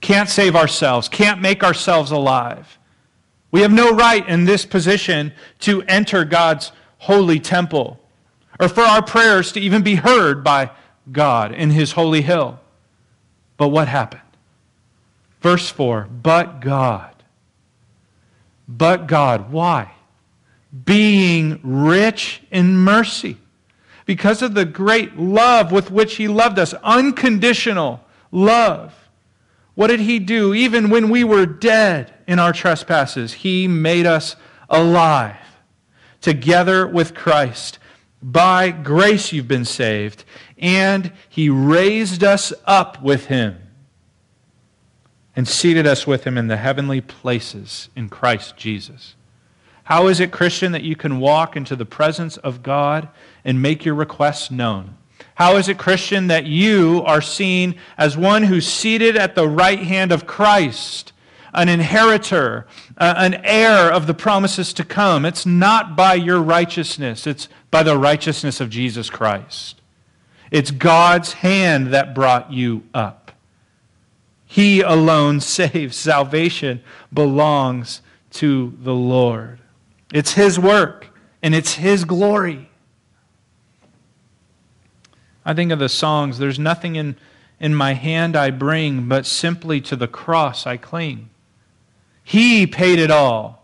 Can't 0.00 0.28
save 0.28 0.56
ourselves, 0.56 1.08
can't 1.08 1.40
make 1.40 1.62
ourselves 1.62 2.10
alive. 2.10 2.78
We 3.52 3.60
have 3.60 3.70
no 3.70 3.94
right 3.94 4.26
in 4.26 4.46
this 4.46 4.66
position 4.66 5.32
to 5.60 5.82
enter 5.82 6.24
God's 6.24 6.72
holy 6.98 7.38
temple 7.38 8.00
or 8.58 8.68
for 8.68 8.80
our 8.80 9.02
prayers 9.02 9.52
to 9.52 9.60
even 9.60 9.82
be 9.82 9.96
heard 9.96 10.42
by 10.42 10.70
God 11.12 11.52
in 11.52 11.70
his 11.70 11.92
holy 11.92 12.22
hill. 12.22 12.58
But 13.58 13.68
what 13.68 13.88
happened? 13.88 14.22
Verse 15.42 15.68
4 15.68 16.08
But 16.10 16.60
God. 16.60 17.14
But 18.66 19.06
God. 19.06 19.52
Why? 19.52 19.92
Being 20.84 21.60
rich 21.62 22.42
in 22.50 22.76
mercy. 22.76 23.36
Because 24.06 24.40
of 24.40 24.54
the 24.54 24.64
great 24.64 25.18
love 25.18 25.70
with 25.70 25.90
which 25.90 26.16
he 26.16 26.26
loved 26.26 26.58
us, 26.58 26.72
unconditional 26.82 28.00
love 28.30 28.94
what 29.74 29.86
did 29.86 30.00
he 30.00 30.18
do? 30.18 30.54
Even 30.54 30.90
when 30.90 31.08
we 31.08 31.24
were 31.24 31.46
dead 31.46 32.12
in 32.32 32.38
our 32.38 32.52
trespasses, 32.52 33.34
he 33.34 33.68
made 33.68 34.06
us 34.06 34.36
alive 34.68 35.36
together 36.20 36.86
with 36.86 37.14
Christ. 37.14 37.78
By 38.22 38.70
grace 38.70 39.32
you've 39.32 39.48
been 39.48 39.64
saved, 39.64 40.24
and 40.56 41.12
he 41.28 41.48
raised 41.50 42.24
us 42.24 42.52
up 42.64 43.02
with 43.02 43.26
him. 43.26 43.58
and 45.34 45.48
seated 45.48 45.86
us 45.86 46.06
with 46.06 46.24
him 46.24 46.36
in 46.36 46.48
the 46.48 46.58
heavenly 46.58 47.00
places 47.00 47.88
in 47.96 48.08
Christ 48.08 48.56
Jesus. 48.56 49.14
How 49.84 50.06
is 50.08 50.20
it, 50.20 50.30
Christian, 50.30 50.72
that 50.72 50.82
you 50.82 50.94
can 50.94 51.20
walk 51.20 51.56
into 51.56 51.74
the 51.74 51.86
presence 51.86 52.36
of 52.36 52.62
God 52.62 53.08
and 53.44 53.62
make 53.62 53.84
your 53.84 53.94
requests 53.94 54.50
known? 54.50 54.96
How 55.36 55.56
is 55.56 55.68
it, 55.68 55.78
Christian, 55.78 56.26
that 56.26 56.44
you 56.46 57.02
are 57.06 57.22
seen 57.22 57.76
as 57.96 58.16
one 58.16 58.42
who's 58.44 58.66
seated 58.66 59.16
at 59.16 59.34
the 59.34 59.48
right 59.48 59.78
hand 59.78 60.12
of 60.12 60.26
Christ, 60.26 61.11
an 61.54 61.68
inheritor, 61.68 62.66
uh, 62.96 63.14
an 63.16 63.34
heir 63.44 63.92
of 63.92 64.06
the 64.06 64.14
promises 64.14 64.72
to 64.74 64.84
come? 64.84 65.24
It's 65.24 65.46
not 65.46 65.96
by 65.96 66.14
your 66.14 66.40
righteousness, 66.40 67.26
it's 67.26 67.48
by 67.70 67.82
the 67.82 67.96
righteousness 67.96 68.60
of 68.60 68.70
Jesus 68.70 69.10
Christ. 69.10 69.80
It's 70.50 70.70
God's 70.70 71.32
hand 71.32 71.88
that 71.88 72.14
brought 72.14 72.52
you 72.52 72.84
up. 72.92 73.32
He 74.44 74.82
alone 74.82 75.40
saves. 75.40 75.96
Salvation 75.96 76.82
belongs 77.12 78.02
to 78.32 78.76
the 78.80 78.94
Lord. 78.94 79.60
It's 80.12 80.34
His 80.34 80.58
work, 80.58 81.08
and 81.42 81.54
it's 81.54 81.74
His 81.74 82.04
glory. 82.04 82.68
I 85.44 85.54
think 85.54 85.72
of 85.72 85.78
the 85.78 85.88
songs, 85.88 86.38
There's 86.38 86.58
nothing 86.58 86.96
in, 86.96 87.16
in 87.58 87.74
my 87.74 87.94
hand 87.94 88.36
I 88.36 88.50
bring, 88.50 89.08
but 89.08 89.26
simply 89.26 89.80
to 89.82 89.96
the 89.96 90.06
cross 90.06 90.66
I 90.66 90.76
cling. 90.76 91.30
He 92.32 92.66
paid 92.66 92.98
it 92.98 93.10
all. 93.10 93.62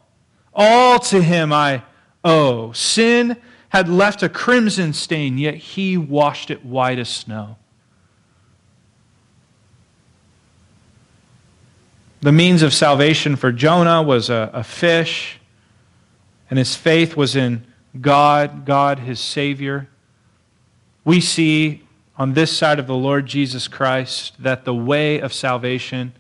All 0.53 0.99
to 0.99 1.23
Him 1.23 1.55
I 1.55 1.85
owe. 2.23 2.73
Sin 2.73 3.39
had 3.71 3.89
left 3.89 4.23
a 4.23 4.29
crimson 4.29 4.93
stain, 4.93 5.39
yet 5.39 5.55
He 5.55 5.97
washed 5.97 6.51
it 6.51 6.67
white 6.67 6.99
as 6.99 7.09
snow. 7.09 7.57
The 12.21 12.31
means 12.31 12.61
of 12.61 12.75
salvation 12.75 13.37
for 13.37 13.53
Jonah 13.53 14.03
was 14.03 14.29
a, 14.29 14.51
a 14.53 14.63
fish, 14.63 15.41
and 16.51 16.59
his 16.59 16.77
faith 16.77 17.17
was 17.17 17.35
in 17.35 17.67
God, 17.99 18.67
God 18.67 18.99
his 18.99 19.19
Savior. 19.19 19.89
We 21.07 21.23
see 21.23 21.85
on 22.19 22.35
this 22.35 22.55
side 22.55 22.79
of 22.79 22.87
the 22.87 22.95
Lord 22.95 23.25
Jesus 23.25 23.67
Christ 23.67 24.35
that 24.39 24.67
the 24.67 24.75
way 24.75 25.21
of 25.21 25.33
salvation 25.33 26.13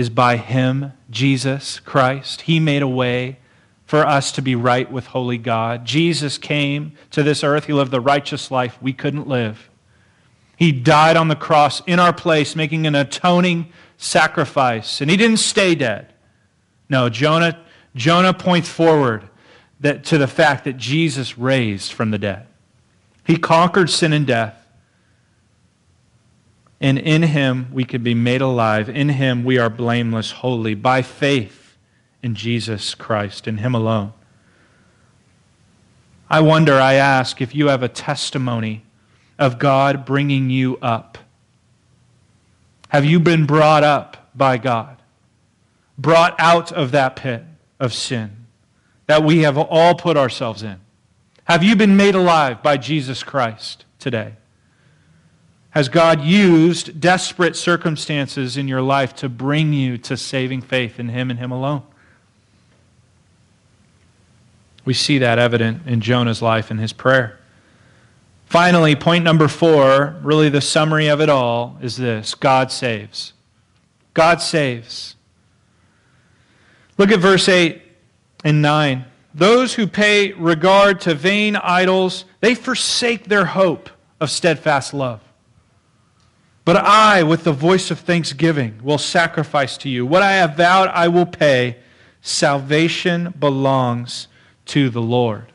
is 0.00 0.08
by 0.08 0.36
Him, 0.36 0.92
Jesus 1.10 1.78
Christ. 1.78 2.42
He 2.42 2.58
made 2.58 2.80
a 2.80 2.88
way 2.88 3.38
for 3.84 4.06
us 4.06 4.32
to 4.32 4.40
be 4.40 4.54
right 4.54 4.90
with 4.90 5.08
holy 5.08 5.36
God. 5.36 5.84
Jesus 5.84 6.38
came 6.38 6.92
to 7.10 7.22
this 7.22 7.44
earth. 7.44 7.66
He 7.66 7.72
lived 7.72 7.90
the 7.90 8.00
righteous 8.00 8.50
life 8.50 8.80
we 8.80 8.94
couldn't 8.94 9.28
live. 9.28 9.68
He 10.56 10.72
died 10.72 11.16
on 11.16 11.28
the 11.28 11.36
cross 11.36 11.82
in 11.86 11.98
our 11.98 12.12
place, 12.12 12.56
making 12.56 12.86
an 12.86 12.94
atoning 12.94 13.72
sacrifice. 13.98 15.00
And 15.02 15.10
he 15.10 15.16
didn't 15.16 15.38
stay 15.38 15.74
dead. 15.74 16.12
No, 16.88 17.08
Jonah, 17.08 17.62
Jonah 17.94 18.32
points 18.32 18.68
forward 18.68 19.28
that, 19.80 20.04
to 20.04 20.18
the 20.18 20.26
fact 20.26 20.64
that 20.64 20.76
Jesus 20.76 21.36
raised 21.36 21.92
from 21.92 22.10
the 22.10 22.18
dead. 22.18 22.46
He 23.26 23.36
conquered 23.36 23.90
sin 23.90 24.12
and 24.12 24.26
death. 24.26 24.59
And 26.80 26.98
in 26.98 27.22
him 27.22 27.68
we 27.72 27.84
can 27.84 28.02
be 28.02 28.14
made 28.14 28.40
alive. 28.40 28.88
In 28.88 29.10
him 29.10 29.44
we 29.44 29.58
are 29.58 29.68
blameless, 29.68 30.30
holy, 30.30 30.74
by 30.74 31.02
faith 31.02 31.76
in 32.22 32.34
Jesus 32.34 32.94
Christ, 32.94 33.46
in 33.46 33.58
him 33.58 33.74
alone. 33.74 34.12
I 36.28 36.40
wonder, 36.40 36.74
I 36.74 36.94
ask, 36.94 37.40
if 37.40 37.54
you 37.54 37.68
have 37.68 37.82
a 37.82 37.88
testimony 37.88 38.84
of 39.40 39.58
God 39.58 40.04
bringing 40.04 40.50
you 40.50 40.76
up. 40.80 41.18
Have 42.90 43.04
you 43.04 43.18
been 43.18 43.46
brought 43.46 43.82
up 43.82 44.28
by 44.34 44.58
God? 44.58 44.98
Brought 45.98 46.34
out 46.38 46.70
of 46.70 46.92
that 46.92 47.16
pit 47.16 47.42
of 47.80 47.92
sin 47.92 48.46
that 49.06 49.24
we 49.24 49.40
have 49.40 49.58
all 49.58 49.94
put 49.94 50.16
ourselves 50.16 50.62
in? 50.62 50.78
Have 51.44 51.64
you 51.64 51.74
been 51.74 51.96
made 51.96 52.14
alive 52.14 52.62
by 52.62 52.76
Jesus 52.76 53.22
Christ 53.22 53.84
today? 53.98 54.34
Has 55.70 55.88
God 55.88 56.22
used 56.22 57.00
desperate 57.00 57.54
circumstances 57.54 58.56
in 58.56 58.66
your 58.66 58.82
life 58.82 59.14
to 59.16 59.28
bring 59.28 59.72
you 59.72 59.98
to 59.98 60.16
saving 60.16 60.62
faith 60.62 60.98
in 60.98 61.08
Him 61.08 61.30
and 61.30 61.38
Him 61.38 61.52
alone? 61.52 61.82
We 64.84 64.94
see 64.94 65.18
that 65.18 65.38
evident 65.38 65.86
in 65.86 66.00
Jonah's 66.00 66.42
life 66.42 66.70
and 66.70 66.80
his 66.80 66.92
prayer. 66.92 67.38
Finally, 68.46 68.96
point 68.96 69.22
number 69.22 69.46
four, 69.46 70.16
really 70.22 70.48
the 70.48 70.60
summary 70.60 71.06
of 71.06 71.20
it 71.20 71.28
all, 71.28 71.78
is 71.80 71.96
this 71.96 72.34
God 72.34 72.72
saves. 72.72 73.32
God 74.14 74.42
saves. 74.42 75.14
Look 76.98 77.12
at 77.12 77.20
verse 77.20 77.48
8 77.48 77.80
and 78.44 78.60
9. 78.60 79.04
Those 79.32 79.74
who 79.74 79.86
pay 79.86 80.32
regard 80.32 81.00
to 81.02 81.14
vain 81.14 81.54
idols, 81.54 82.24
they 82.40 82.56
forsake 82.56 83.26
their 83.26 83.44
hope 83.44 83.88
of 84.18 84.30
steadfast 84.30 84.92
love. 84.92 85.20
But 86.64 86.76
I, 86.76 87.22
with 87.22 87.44
the 87.44 87.52
voice 87.52 87.90
of 87.90 88.00
thanksgiving, 88.00 88.80
will 88.82 88.98
sacrifice 88.98 89.76
to 89.78 89.88
you. 89.88 90.04
What 90.04 90.22
I 90.22 90.32
have 90.32 90.56
vowed, 90.56 90.88
I 90.88 91.08
will 91.08 91.26
pay. 91.26 91.78
Salvation 92.20 93.34
belongs 93.38 94.28
to 94.66 94.90
the 94.90 95.00
Lord. 95.00 95.52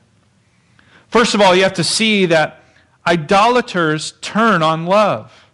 First 1.08 1.36
of 1.36 1.41
all, 1.41 1.56
you 1.56 1.64
have 1.64 1.74
to 1.76 1.84
see 1.84 2.26
that 2.26 2.64
idolaters 3.06 4.14
turn 4.22 4.64
on 4.64 4.86
love. 4.86 5.45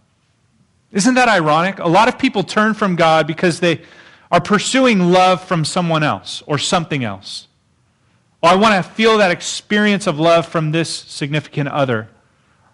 Isn't 0.91 1.15
that 1.15 1.29
ironic? 1.29 1.79
A 1.79 1.87
lot 1.87 2.07
of 2.07 2.17
people 2.17 2.43
turn 2.43 2.73
from 2.73 2.95
God 2.95 3.27
because 3.27 3.59
they 3.59 3.81
are 4.31 4.41
pursuing 4.41 5.11
love 5.11 5.43
from 5.43 5.65
someone 5.65 6.03
else 6.03 6.41
or 6.47 6.57
something 6.57 7.03
else. 7.03 7.47
Oh, 8.41 8.47
I 8.47 8.55
want 8.55 8.83
to 8.83 8.91
feel 8.91 9.17
that 9.17 9.31
experience 9.31 10.07
of 10.07 10.19
love 10.19 10.47
from 10.47 10.71
this 10.71 10.89
significant 10.89 11.69
other. 11.69 12.09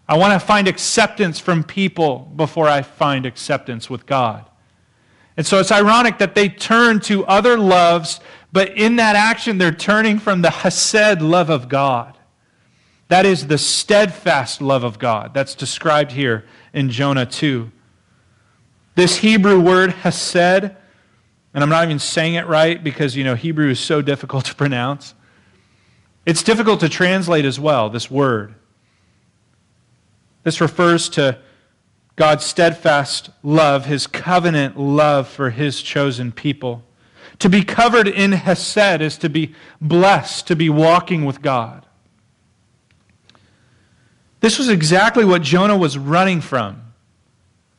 I 0.07 0.17
want 0.17 0.39
to 0.39 0.45
find 0.45 0.67
acceptance 0.67 1.39
from 1.39 1.63
people 1.63 2.31
before 2.35 2.67
I 2.67 2.81
find 2.81 3.25
acceptance 3.25 3.89
with 3.89 4.05
God. 4.05 4.45
And 5.35 5.45
so 5.45 5.59
it's 5.59 5.71
ironic 5.71 6.17
that 6.17 6.33
they 6.33 6.49
turn 6.49 6.99
to 7.01 7.25
other 7.25 7.57
loves, 7.57 8.19
but 8.51 8.75
in 8.77 8.95
that 8.95 9.15
action, 9.15 9.57
they're 9.57 9.71
turning 9.71 10.17
from 10.17 10.41
the 10.41 10.49
Hesed 10.49 11.21
love 11.21 11.49
of 11.49 11.69
God. 11.69 12.17
That 13.09 13.25
is 13.25 13.47
the 13.47 13.57
steadfast 13.57 14.61
love 14.61 14.83
of 14.83 14.99
God 14.99 15.33
that's 15.33 15.55
described 15.55 16.11
here 16.11 16.45
in 16.73 16.89
Jonah 16.89 17.25
2. 17.25 17.71
This 18.95 19.17
Hebrew 19.17 19.59
word, 19.59 19.91
Hesed, 19.91 20.37
and 21.53 21.63
I'm 21.63 21.69
not 21.69 21.85
even 21.85 21.99
saying 21.99 22.35
it 22.35 22.47
right 22.47 22.83
because, 22.83 23.15
you 23.15 23.23
know, 23.23 23.35
Hebrew 23.35 23.69
is 23.69 23.79
so 23.79 24.01
difficult 24.01 24.45
to 24.45 24.55
pronounce. 24.55 25.13
It's 26.25 26.43
difficult 26.43 26.79
to 26.81 26.89
translate 26.89 27.45
as 27.45 27.59
well, 27.59 27.89
this 27.89 28.11
word. 28.11 28.55
This 30.47 30.61
refers 30.61 31.09
to 31.09 31.39
God's 32.15 32.45
steadfast 32.45 33.31
love, 33.43 33.83
his 33.83 34.07
covenant 34.07 34.79
love 34.79 35.27
for 35.27 35.49
his 35.49 35.81
chosen 35.81 36.31
people. 36.31 36.85
To 37.39 37.49
be 37.49 37.65
covered 37.65 38.07
in 38.07 38.31
Hesed 38.31 39.01
is 39.01 39.17
to 39.17 39.29
be 39.29 39.53
blessed, 39.81 40.47
to 40.47 40.55
be 40.55 40.69
walking 40.69 41.25
with 41.25 41.41
God. 41.41 41.85
This 44.39 44.57
was 44.57 44.69
exactly 44.69 45.25
what 45.25 45.41
Jonah 45.41 45.75
was 45.75 45.97
running 45.97 46.39
from. 46.39 46.93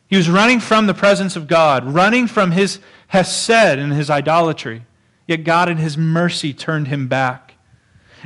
He 0.06 0.18
was 0.18 0.28
running 0.28 0.60
from 0.60 0.86
the 0.86 0.92
presence 0.92 1.36
of 1.36 1.48
God, 1.48 1.86
running 1.86 2.26
from 2.26 2.50
his 2.50 2.80
Hesed 3.06 3.48
and 3.48 3.94
his 3.94 4.10
idolatry. 4.10 4.84
Yet 5.26 5.42
God, 5.42 5.70
in 5.70 5.78
his 5.78 5.96
mercy, 5.96 6.52
turned 6.52 6.88
him 6.88 7.08
back. 7.08 7.47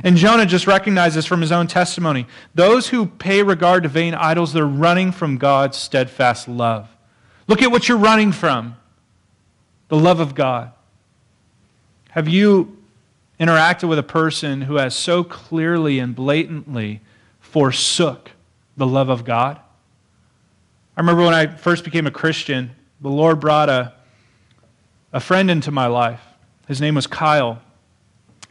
And 0.01 0.17
Jonah 0.17 0.45
just 0.45 0.65
recognizes 0.65 1.25
from 1.25 1.41
his 1.41 1.51
own 1.51 1.67
testimony 1.67 2.25
those 2.55 2.87
who 2.87 3.05
pay 3.05 3.43
regard 3.43 3.83
to 3.83 3.89
vain 3.89 4.13
idols, 4.13 4.53
they're 4.53 4.65
running 4.65 5.11
from 5.11 5.37
God's 5.37 5.77
steadfast 5.77 6.47
love. 6.47 6.89
Look 7.47 7.61
at 7.61 7.71
what 7.71 7.87
you're 7.87 7.97
running 7.97 8.31
from 8.31 8.77
the 9.89 9.97
love 9.97 10.19
of 10.19 10.33
God. 10.33 10.71
Have 12.11 12.27
you 12.27 12.77
interacted 13.39 13.89
with 13.89 13.99
a 13.99 14.03
person 14.03 14.61
who 14.61 14.75
has 14.75 14.95
so 14.95 15.23
clearly 15.23 15.99
and 15.99 16.15
blatantly 16.15 17.01
forsook 17.39 18.31
the 18.77 18.87
love 18.87 19.09
of 19.09 19.25
God? 19.25 19.59
I 20.95 21.01
remember 21.01 21.23
when 21.23 21.33
I 21.33 21.47
first 21.47 21.83
became 21.83 22.07
a 22.07 22.11
Christian, 22.11 22.71
the 23.01 23.09
Lord 23.09 23.39
brought 23.39 23.69
a, 23.69 23.93
a 25.11 25.19
friend 25.19 25.51
into 25.51 25.71
my 25.71 25.87
life. 25.87 26.21
His 26.67 26.79
name 26.79 26.95
was 26.95 27.07
Kyle. 27.07 27.61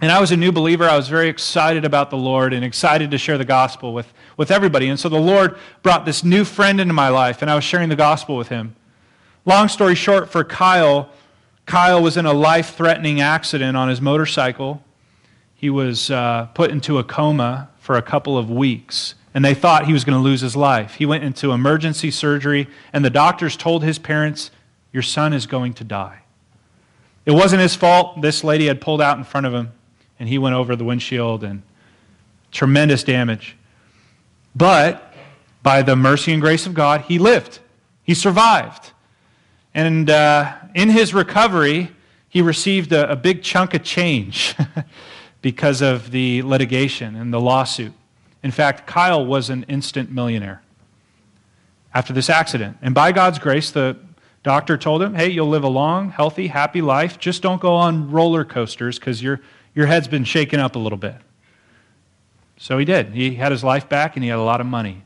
And 0.02 0.10
I 0.10 0.20
was 0.20 0.32
a 0.32 0.36
new 0.36 0.50
believer. 0.50 0.84
I 0.84 0.96
was 0.96 1.08
very 1.08 1.28
excited 1.28 1.84
about 1.84 2.10
the 2.10 2.16
Lord 2.16 2.52
and 2.52 2.64
excited 2.64 3.12
to 3.12 3.18
share 3.18 3.38
the 3.38 3.44
gospel 3.44 3.94
with, 3.94 4.12
with 4.36 4.50
everybody. 4.50 4.88
And 4.88 4.98
so 4.98 5.08
the 5.08 5.16
Lord 5.16 5.56
brought 5.84 6.04
this 6.04 6.24
new 6.24 6.44
friend 6.44 6.80
into 6.80 6.92
my 6.92 7.08
life, 7.08 7.40
and 7.40 7.48
I 7.48 7.54
was 7.54 7.62
sharing 7.62 7.88
the 7.88 7.94
gospel 7.94 8.36
with 8.36 8.48
him. 8.48 8.74
Long 9.44 9.68
story 9.68 9.94
short, 9.94 10.28
for 10.28 10.42
Kyle, 10.42 11.08
Kyle 11.66 12.02
was 12.02 12.16
in 12.16 12.26
a 12.26 12.32
life 12.32 12.74
threatening 12.74 13.20
accident 13.20 13.76
on 13.76 13.88
his 13.88 14.00
motorcycle. 14.00 14.82
He 15.54 15.70
was 15.70 16.10
uh, 16.10 16.46
put 16.52 16.72
into 16.72 16.98
a 16.98 17.04
coma 17.04 17.70
for 17.78 17.96
a 17.96 18.02
couple 18.02 18.36
of 18.36 18.50
weeks, 18.50 19.14
and 19.32 19.44
they 19.44 19.54
thought 19.54 19.86
he 19.86 19.92
was 19.92 20.04
going 20.04 20.18
to 20.18 20.22
lose 20.22 20.40
his 20.40 20.56
life. 20.56 20.94
He 20.96 21.06
went 21.06 21.22
into 21.22 21.52
emergency 21.52 22.10
surgery, 22.10 22.66
and 22.92 23.04
the 23.04 23.10
doctors 23.10 23.56
told 23.56 23.84
his 23.84 24.00
parents 24.00 24.50
Your 24.92 25.04
son 25.04 25.32
is 25.32 25.46
going 25.46 25.74
to 25.74 25.84
die. 25.84 26.22
It 27.24 27.32
wasn't 27.32 27.62
his 27.62 27.76
fault. 27.76 28.20
This 28.20 28.42
lady 28.42 28.66
had 28.66 28.80
pulled 28.80 29.00
out 29.00 29.16
in 29.16 29.22
front 29.22 29.46
of 29.46 29.54
him, 29.54 29.70
and 30.22 30.28
he 30.28 30.38
went 30.38 30.54
over 30.54 30.76
the 30.76 30.84
windshield, 30.84 31.42
and 31.42 31.64
tremendous 32.52 33.02
damage. 33.02 33.56
But 34.54 35.12
by 35.64 35.82
the 35.82 35.96
mercy 35.96 36.32
and 36.32 36.40
grace 36.40 36.64
of 36.64 36.74
God, 36.74 37.00
he 37.00 37.18
lived. 37.18 37.58
He 38.04 38.14
survived. 38.14 38.92
And 39.74 40.08
uh, 40.08 40.54
in 40.76 40.90
his 40.90 41.12
recovery, 41.12 41.90
he 42.28 42.40
received 42.40 42.92
a, 42.92 43.10
a 43.10 43.16
big 43.16 43.42
chunk 43.42 43.74
of 43.74 43.82
change 43.82 44.54
because 45.42 45.82
of 45.82 46.12
the 46.12 46.42
litigation 46.42 47.16
and 47.16 47.34
the 47.34 47.40
lawsuit. 47.40 47.92
In 48.44 48.52
fact, 48.52 48.86
Kyle 48.86 49.26
was 49.26 49.50
an 49.50 49.64
instant 49.64 50.12
millionaire 50.12 50.62
after 51.92 52.12
this 52.12 52.30
accident. 52.30 52.76
And 52.80 52.94
by 52.94 53.10
God's 53.10 53.40
grace, 53.40 53.72
the 53.72 53.96
doctor 54.42 54.76
told 54.76 55.02
him, 55.02 55.14
hey, 55.14 55.28
you'll 55.28 55.48
live 55.48 55.64
a 55.64 55.68
long, 55.68 56.10
healthy, 56.10 56.48
happy 56.48 56.82
life. 56.82 57.18
Just 57.18 57.42
don't 57.42 57.60
go 57.60 57.74
on 57.74 58.10
roller 58.10 58.44
coasters 58.44 58.98
because 58.98 59.22
your, 59.22 59.40
your 59.74 59.86
head's 59.86 60.08
been 60.08 60.24
shaken 60.24 60.60
up 60.60 60.76
a 60.76 60.78
little 60.78 60.98
bit. 60.98 61.16
So 62.56 62.78
he 62.78 62.84
did. 62.84 63.12
He 63.12 63.34
had 63.34 63.52
his 63.52 63.64
life 63.64 63.88
back 63.88 64.16
and 64.16 64.22
he 64.22 64.30
had 64.30 64.38
a 64.38 64.42
lot 64.42 64.60
of 64.60 64.66
money. 64.66 65.02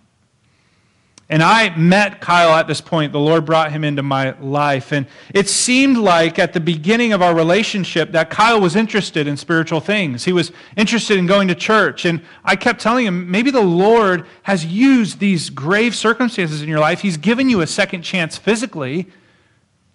And 1.29 1.43
I 1.43 1.77
met 1.77 2.21
Kyle 2.21 2.55
at 2.55 2.69
this 2.69 2.81
point. 2.81 3.13
The 3.13 3.19
Lord 3.19 3.45
brought 3.45 3.73
him 3.73 3.83
into 3.83 4.03
my 4.03 4.39
life. 4.39 4.93
And 4.93 5.07
it 5.35 5.49
seemed 5.49 5.97
like 5.97 6.39
at 6.39 6.53
the 6.53 6.61
beginning 6.61 7.13
of 7.13 7.21
our 7.21 7.35
relationship 7.35 8.13
that 8.13 8.31
Kyle 8.31 8.61
was 8.61 8.77
interested 8.77 9.27
in 9.27 9.37
spiritual 9.37 9.81
things. 9.81 10.25
He 10.25 10.33
was 10.33 10.53
interested 10.77 11.19
in 11.19 11.27
going 11.27 11.49
to 11.49 11.57
church. 11.57 12.05
And 12.05 12.23
I 12.45 12.55
kept 12.55 12.81
telling 12.81 13.07
him, 13.07 13.29
maybe 13.29 13.51
the 13.51 13.61
Lord 13.61 14.25
has 14.45 14.65
used 14.65 15.19
these 15.19 15.51
grave 15.51 15.97
circumstances 15.97 16.63
in 16.63 16.69
your 16.69 16.79
life. 16.79 17.01
He's 17.01 17.17
given 17.17 17.51
you 17.51 17.61
a 17.61 17.67
second 17.67 18.03
chance 18.03 18.39
physically. 18.39 19.09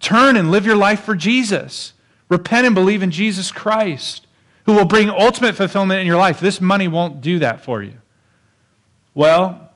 Turn 0.02 0.36
and 0.36 0.50
live 0.50 0.66
your 0.66 0.76
life 0.76 1.00
for 1.04 1.14
Jesus. 1.14 1.94
Repent 2.28 2.66
and 2.66 2.74
believe 2.74 3.02
in 3.02 3.10
Jesus 3.10 3.50
Christ, 3.50 4.26
who 4.66 4.74
will 4.74 4.84
bring 4.84 5.08
ultimate 5.08 5.54
fulfillment 5.54 6.00
in 6.00 6.06
your 6.06 6.18
life. 6.18 6.40
This 6.40 6.60
money 6.60 6.88
won't 6.88 7.22
do 7.22 7.38
that 7.38 7.64
for 7.64 7.82
you. 7.82 7.94
Well, 9.14 9.70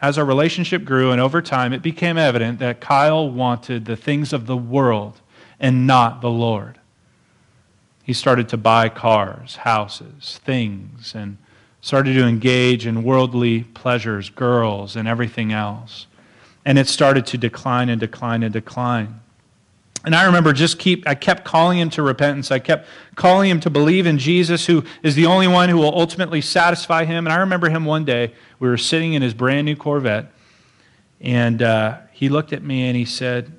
as 0.00 0.18
our 0.18 0.24
relationship 0.24 0.84
grew 0.84 1.12
and 1.12 1.20
over 1.20 1.40
time, 1.40 1.72
it 1.72 1.80
became 1.80 2.18
evident 2.18 2.58
that 2.58 2.80
Kyle 2.80 3.30
wanted 3.30 3.84
the 3.84 3.96
things 3.96 4.32
of 4.32 4.46
the 4.46 4.56
world 4.56 5.20
and 5.60 5.86
not 5.86 6.20
the 6.20 6.30
Lord. 6.30 6.78
He 8.02 8.12
started 8.12 8.48
to 8.48 8.56
buy 8.56 8.88
cars, 8.88 9.56
houses, 9.56 10.40
things, 10.44 11.14
and 11.14 11.38
started 11.80 12.14
to 12.14 12.26
engage 12.26 12.84
in 12.84 13.04
worldly 13.04 13.62
pleasures, 13.62 14.28
girls, 14.28 14.96
and 14.96 15.06
everything 15.06 15.52
else. 15.52 16.08
And 16.64 16.78
it 16.78 16.88
started 16.88 17.26
to 17.26 17.38
decline 17.38 17.88
and 17.88 18.00
decline 18.00 18.42
and 18.42 18.52
decline. 18.52 19.20
And 20.04 20.14
I 20.14 20.24
remember 20.24 20.52
just 20.52 20.78
keep 20.78 21.06
I 21.06 21.14
kept 21.14 21.44
calling 21.44 21.78
him 21.78 21.90
to 21.90 22.02
repentance. 22.02 22.50
I 22.50 22.58
kept 22.58 22.88
calling 23.14 23.48
him 23.48 23.60
to 23.60 23.70
believe 23.70 24.06
in 24.06 24.18
Jesus 24.18 24.66
who 24.66 24.84
is 25.02 25.14
the 25.14 25.26
only 25.26 25.46
one 25.46 25.68
who 25.68 25.76
will 25.76 25.96
ultimately 25.96 26.40
satisfy 26.40 27.04
him. 27.04 27.26
And 27.26 27.32
I 27.32 27.38
remember 27.38 27.68
him 27.68 27.84
one 27.84 28.04
day, 28.04 28.34
we 28.58 28.68
were 28.68 28.76
sitting 28.76 29.12
in 29.14 29.22
his 29.22 29.34
brand 29.34 29.64
new 29.64 29.76
Corvette, 29.76 30.32
and 31.20 31.62
uh, 31.62 31.98
he 32.12 32.28
looked 32.28 32.52
at 32.52 32.62
me 32.62 32.86
and 32.88 32.96
he 32.96 33.04
said, 33.04 33.52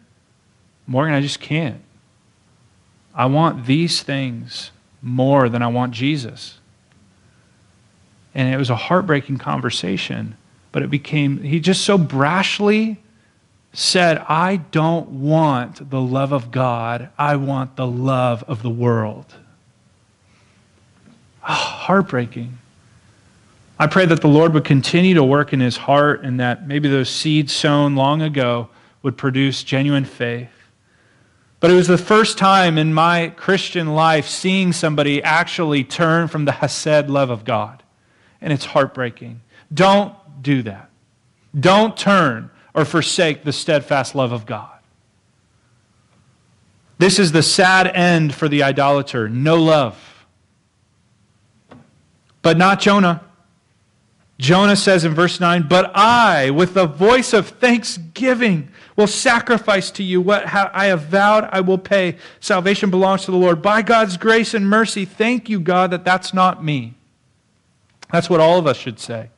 Morgan, 0.86 1.14
I 1.14 1.22
just 1.22 1.40
can't. 1.40 1.82
I 3.16 3.26
want 3.28 3.66
these 3.66 4.02
things 4.02 4.72
more 5.02 5.48
than 5.48 5.62
I 5.62 5.68
want 5.68 5.94
Jesus. 5.94 6.60
And 8.34 8.54
it 8.54 8.58
was 8.58 8.70
a 8.70 8.76
heartbreaking 8.76 9.38
conversation, 9.38 10.36
but 10.72 10.82
it 10.82 10.90
became, 10.90 11.42
he 11.44 11.60
just 11.60 11.84
so 11.84 11.98
brashly 11.98 12.98
said, 13.74 14.20
I 14.30 14.58
don't 14.58 15.10
want 15.10 15.90
the 15.90 16.00
love 16.00 16.32
of 16.32 16.52
God, 16.52 17.10
I 17.18 17.36
want 17.36 17.76
the 17.76 17.88
love 17.88 18.44
of 18.48 18.62
the 18.62 18.70
world. 18.70 19.26
Oh, 21.42 21.54
heartbreaking. 21.54 22.60
I 23.80 23.88
pray 23.88 24.06
that 24.06 24.22
the 24.22 24.28
Lord 24.28 24.54
would 24.54 24.64
continue 24.64 25.16
to 25.16 25.24
work 25.24 25.52
in 25.52 25.60
his 25.60 25.76
heart 25.76 26.24
and 26.24 26.40
that 26.40 26.68
maybe 26.68 26.88
those 26.88 27.10
seeds 27.10 27.52
sown 27.52 27.96
long 27.96 28.22
ago 28.22 28.70
would 29.02 29.18
produce 29.18 29.64
genuine 29.64 30.06
faith. 30.06 30.50
But 31.60 31.72
it 31.72 31.76
was 31.76 31.88
the 31.88 31.98
first 31.98 32.38
time 32.38 32.78
in 32.78 32.94
my 32.94 33.30
Christian 33.36 33.96
life 33.96 34.28
seeing 34.28 34.72
somebody 34.72 35.24
actually 35.24 35.84
turn 35.84 36.28
from 36.28 36.46
the 36.46 36.52
Hesed 36.52 37.10
love 37.10 37.30
of 37.30 37.44
God. 37.44 37.82
And 38.40 38.54
it's 38.54 38.66
heartbreaking. 38.66 39.42
Don't 39.74 40.14
do 40.42 40.62
that. 40.64 40.90
Don't 41.60 41.98
turn 41.98 42.52
or 42.74 42.86
forsake 42.86 43.44
the 43.44 43.54
steadfast 43.54 44.16
love 44.16 44.32
of 44.32 44.46
God. 44.46 44.70
This 46.98 47.20
is 47.20 47.32
the 47.32 47.44
sad 47.44 47.88
end 47.88 48.34
for 48.34 48.48
the 48.48 48.64
idolater 48.64 49.28
no 49.28 49.56
love. 49.56 50.26
But 52.42 52.58
not 52.58 52.80
Jonah. 52.80 53.24
Jonah 54.38 54.76
says 54.76 55.06
in 55.06 55.14
verse 55.14 55.40
9, 55.40 55.68
But 55.70 55.92
I, 55.96 56.50
with 56.50 56.74
the 56.74 56.86
voice 56.86 57.34
of 57.34 57.48
thanksgiving, 57.48 58.70
will 58.96 59.08
sacrifice 59.08 59.90
to 59.92 60.04
you 60.04 60.22
what 60.22 60.46
I 60.46 60.86
have 60.86 61.04
vowed 61.04 61.48
I 61.52 61.62
will 61.62 61.78
pay. 61.78 62.18
Salvation 62.40 62.90
belongs 62.90 63.26
to 63.26 63.32
the 63.32 63.38
Lord. 63.38 63.62
By 63.62 63.82
God's 63.82 64.18
grace 64.18 64.54
and 64.54 64.70
mercy, 64.70 65.06
thank 65.06 65.50
you, 65.50 65.60
God, 65.60 65.92
that 65.92 66.04
that's 66.04 66.34
not 66.34 66.64
me. 66.64 66.96
That's 68.12 68.30
what 68.30 68.40
all 68.40 68.60
of 68.60 68.68
us 68.68 68.78
should 68.78 69.00
say. 69.00 69.30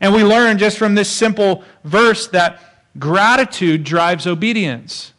And 0.00 0.14
we 0.14 0.24
learn 0.24 0.58
just 0.58 0.78
from 0.78 0.94
this 0.94 1.10
simple 1.10 1.64
verse 1.84 2.26
that 2.28 2.60
gratitude 2.98 3.84
drives 3.84 4.26
obedience 4.26 5.12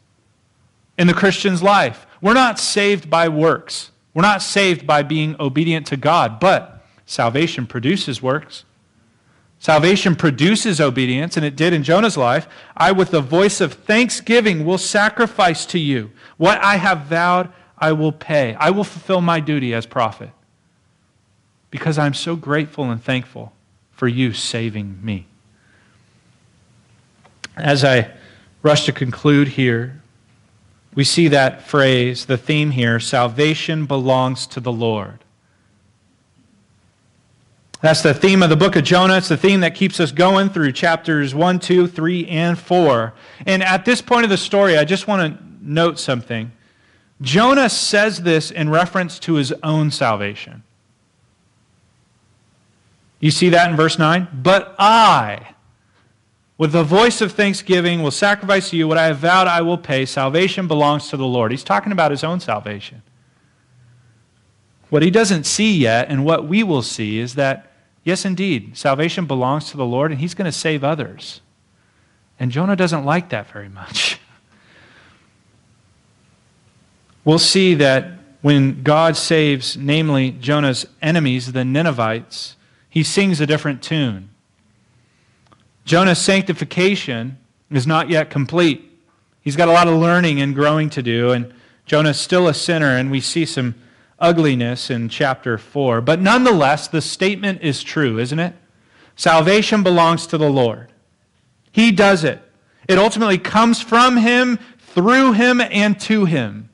in 0.98 1.08
the 1.08 1.14
Christian's 1.14 1.64
life. 1.64 2.06
We're 2.22 2.34
not 2.34 2.60
saved 2.60 3.10
by 3.10 3.28
works. 3.28 3.92
We're 4.14 4.22
not 4.22 4.42
saved 4.42 4.88
by 4.88 5.04
being 5.04 5.36
obedient 5.40 5.88
to 5.88 5.98
God, 5.98 6.40
but 6.40 6.86
salvation 7.06 7.68
produces 7.68 8.22
works. 8.22 8.64
Salvation 9.60 10.16
produces 10.16 10.80
obedience, 10.80 11.38
and 11.38 11.46
it 11.46 11.56
did 11.56 11.74
in 11.74 11.84
Jonah's 11.84 12.18
life. 12.18 12.48
I, 12.78 12.92
with 12.92 13.12
the 13.12 13.22
voice 13.22 13.62
of 13.62 13.74
thanksgiving, 13.74 14.66
will 14.66 14.78
sacrifice 14.78 15.66
to 15.68 15.80
you. 15.80 16.12
What 16.38 16.62
I 16.64 16.78
have 16.78 17.06
vowed, 17.06 17.52
I 17.78 17.92
will 17.94 18.12
pay. 18.12 18.56
I 18.56 18.70
will 18.70 18.84
fulfill 18.84 19.22
my 19.22 19.40
duty 19.40 19.74
as 19.74 19.86
prophet 19.86 20.30
because 21.72 21.98
I'm 21.98 22.14
so 22.14 22.36
grateful 22.36 22.90
and 22.92 23.04
thankful 23.04 23.54
for 23.96 24.08
you 24.08 24.34
saving 24.34 25.00
me. 25.04 25.26
As 27.56 27.84
I 27.84 28.12
rush 28.62 28.86
to 28.86 28.92
conclude 28.92 29.50
here, 29.50 30.02
we 30.94 31.04
see 31.04 31.28
that 31.30 31.68
phrase, 31.68 32.26
the 32.26 32.38
theme 32.38 32.72
here 32.72 33.00
salvation 33.00 33.86
belongs 33.86 34.48
to 34.48 34.60
the 34.60 34.72
Lord. 34.72 35.20
That's 37.82 38.02
the 38.02 38.14
theme 38.14 38.42
of 38.42 38.50
the 38.50 38.56
book 38.56 38.76
of 38.76 38.84
Jonah. 38.84 39.18
It's 39.18 39.28
the 39.28 39.38
theme 39.38 39.60
that 39.60 39.76
keeps 39.76 40.00
us 40.00 40.12
going 40.12 40.50
through 40.50 40.72
chapters 40.72 41.36
1, 41.36 41.60
2, 41.60 41.88
3, 41.88 42.28
and 42.28 42.58
4. 42.58 43.14
And 43.46 43.62
at 43.62 43.86
this 43.86 44.02
point 44.02 44.24
of 44.24 44.30
the 44.30 44.38
story, 44.38 44.78
I 44.78 44.86
just 44.86 45.08
want 45.08 45.38
to 45.38 45.44
note 45.62 46.00
something. 46.00 46.52
Jonah 47.22 47.70
says 47.70 48.24
this 48.24 48.50
in 48.50 48.70
reference 48.70 49.20
to 49.20 49.36
his 49.36 49.54
own 49.62 49.92
salvation. 49.92 50.64
You 53.26 53.32
see 53.32 53.50
that 53.50 53.72
in 53.72 53.76
verse 53.76 53.98
9? 53.98 54.28
But 54.44 54.76
I, 54.78 55.56
with 56.60 56.74
the 56.74 56.84
voice 56.84 57.22
of 57.22 57.32
thanksgiving, 57.32 58.04
will 58.04 58.12
sacrifice 58.12 58.70
to 58.70 58.78
you 58.78 58.88
what 58.88 59.00
I 59.00 59.08
have 59.08 59.18
vowed 59.18 59.48
I 59.48 59.62
will 59.62 59.80
pay. 59.80 60.06
Salvation 60.06 60.68
belongs 60.68 61.10
to 61.10 61.18
the 61.18 61.26
Lord. 61.26 61.50
He's 61.50 61.64
talking 61.64 61.92
about 61.92 62.12
his 62.12 62.24
own 62.24 62.40
salvation. 62.40 63.02
What 64.92 65.02
he 65.02 65.10
doesn't 65.10 65.46
see 65.46 65.76
yet, 65.76 66.08
and 66.08 66.24
what 66.24 66.48
we 66.48 66.62
will 66.62 66.84
see, 66.84 67.18
is 67.18 67.34
that, 67.34 67.72
yes, 68.04 68.26
indeed, 68.26 68.78
salvation 68.78 69.26
belongs 69.26 69.72
to 69.72 69.78
the 69.78 69.88
Lord, 69.88 70.12
and 70.12 70.22
he's 70.22 70.36
going 70.36 70.46
to 70.46 70.52
save 70.52 70.84
others. 70.84 71.42
And 72.40 72.52
Jonah 72.52 72.76
doesn't 72.76 73.06
like 73.06 73.30
that 73.30 73.48
very 73.48 73.70
much. 73.70 74.20
We'll 77.24 77.40
see 77.40 77.74
that 77.74 78.20
when 78.44 78.84
God 78.84 79.18
saves, 79.18 79.76
namely 79.76 80.30
Jonah's 80.30 80.86
enemies, 81.02 81.54
the 81.54 81.66
Ninevites, 81.66 82.56
he 82.96 83.04
sings 83.04 83.42
a 83.42 83.46
different 83.46 83.84
tune. 83.84 84.30
Jonah's 85.84 86.18
sanctification 86.18 87.38
is 87.70 87.86
not 87.86 88.10
yet 88.10 88.30
complete. 88.30 88.90
He's 89.42 89.58
got 89.58 89.68
a 89.68 89.74
lot 89.74 89.90
of 89.90 90.00
learning 90.00 90.40
and 90.40 90.56
growing 90.56 90.90
to 90.92 91.04
do, 91.04 91.32
and 91.32 91.54
Jonah's 91.86 92.18
still 92.18 92.48
a 92.48 92.54
sinner, 92.54 92.96
and 92.96 93.12
we 93.12 93.20
see 93.20 93.44
some 93.46 93.76
ugliness 94.18 94.90
in 94.90 95.10
chapter 95.10 95.58
4. 95.58 96.00
But 96.00 96.22
nonetheless, 96.22 96.88
the 96.88 97.02
statement 97.02 97.62
is 97.62 97.84
true, 97.84 98.18
isn't 98.18 98.40
it? 98.40 98.56
Salvation 99.18 99.84
belongs 99.84 100.26
to 100.28 100.38
the 100.38 100.50
Lord. 100.50 100.94
He 101.74 101.92
does 101.92 102.24
it. 102.24 102.42
It 102.88 102.98
ultimately 102.98 103.40
comes 103.40 103.82
from 103.82 104.16
Him, 104.16 104.58
through 104.80 105.34
Him, 105.34 105.60
and 105.60 106.00
to 106.00 106.24
Him. 106.24 106.70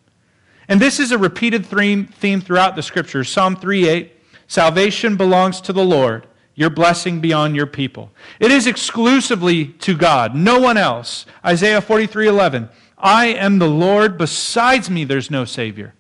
And 0.68 0.80
this 0.80 1.00
is 1.00 1.12
a 1.12 1.18
repeated 1.18 1.66
theme, 1.66 2.06
throughout 2.42 2.76
the 2.76 2.84
Scriptures. 2.84 3.28
Psalm 3.28 3.56
3 3.56 3.90
8 3.90 4.21
Salvation 4.52 5.16
belongs 5.16 5.62
to 5.62 5.72
the 5.72 5.86
Lord. 5.86 6.28
your 6.56 6.70
blessing 6.70 7.22
beyond 7.22 7.56
your 7.56 7.66
people. 7.66 8.12
It 8.38 8.52
is 8.52 8.68
exclusively 8.68 9.68
to 9.80 9.96
God, 9.96 10.36
no 10.36 10.60
one 10.60 10.76
else. 10.76 11.26
Isaiah 11.46 11.80
43 11.80 12.28
11. 12.28 12.70
I 12.98 13.28
am 13.28 13.60
the 13.60 13.70
Lord, 13.70 14.18
besides 14.18 14.90
me 14.90 15.06
there's 15.06 15.32
no 15.32 15.46
Savior. 15.46 15.94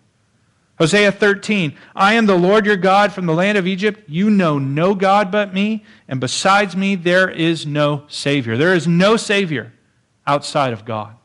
Hosea 0.77 1.13
13, 1.13 1.77
I 1.95 2.15
am 2.15 2.25
the 2.25 2.37
Lord 2.37 2.65
your 2.65 2.75
God 2.75 3.13
from 3.13 3.25
the 3.25 3.33
land 3.33 3.57
of 3.57 3.65
Egypt. 3.65 4.01
You 4.09 4.29
know 4.29 4.59
no 4.59 4.95
God 4.95 5.31
but 5.31 5.53
me, 5.53 5.85
and 6.09 6.19
besides 6.19 6.75
me 6.75 6.95
there 6.95 7.29
is 7.29 7.65
no 7.65 8.03
Savior. 8.09 8.57
There 8.57 8.75
is 8.75 8.85
no 8.85 9.15
Savior 9.15 9.71
outside 10.27 10.73
of 10.73 10.83
God. 10.83 11.15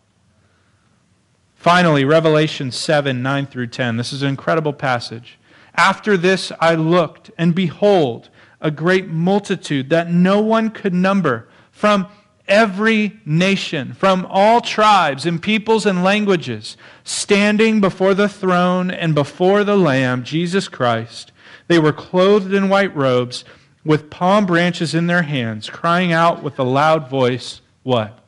Finally, 1.57 2.05
Revelation 2.05 2.71
7 2.71 3.21
9 3.21 3.47
through 3.49 3.67
10. 3.67 3.97
This 3.97 4.13
is 4.13 4.23
an 4.23 4.29
incredible 4.29 4.73
passage. 4.73 5.41
After 5.77 6.17
this 6.17 6.53
I 6.61 6.75
looked, 6.75 7.31
and 7.37 7.55
behold, 7.55 8.31
a 8.61 8.71
great 8.71 9.09
multitude 9.09 9.91
that 9.91 10.11
no 10.11 10.41
one 10.41 10.71
could 10.71 10.95
number 10.95 11.49
from 11.71 12.07
every 12.49 13.21
nation, 13.25 13.93
from 13.93 14.27
all 14.31 14.61
tribes 14.61 15.27
and 15.27 15.43
peoples 15.43 15.85
and 15.85 16.03
languages, 16.03 16.77
standing 17.05 17.81
before 17.81 18.15
the 18.15 18.29
throne 18.29 18.91
and 18.91 19.15
before 19.15 19.65
the 19.65 19.77
Lamb, 19.77 20.25
Jesus 20.25 20.69
Christ. 20.69 21.33
They 21.69 21.79
were 21.79 21.93
clothed 21.93 22.55
in 22.55 22.69
white 22.69 22.95
robes 22.97 23.45
with 23.85 24.11
palm 24.11 24.47
branches 24.47 24.95
in 24.95 25.07
their 25.07 25.23
hands, 25.23 25.69
crying 25.69 26.13
out 26.13 26.43
with 26.43 26.59
a 26.59 26.65
loud 26.65 27.09
voice, 27.09 27.61
What? 27.83 28.19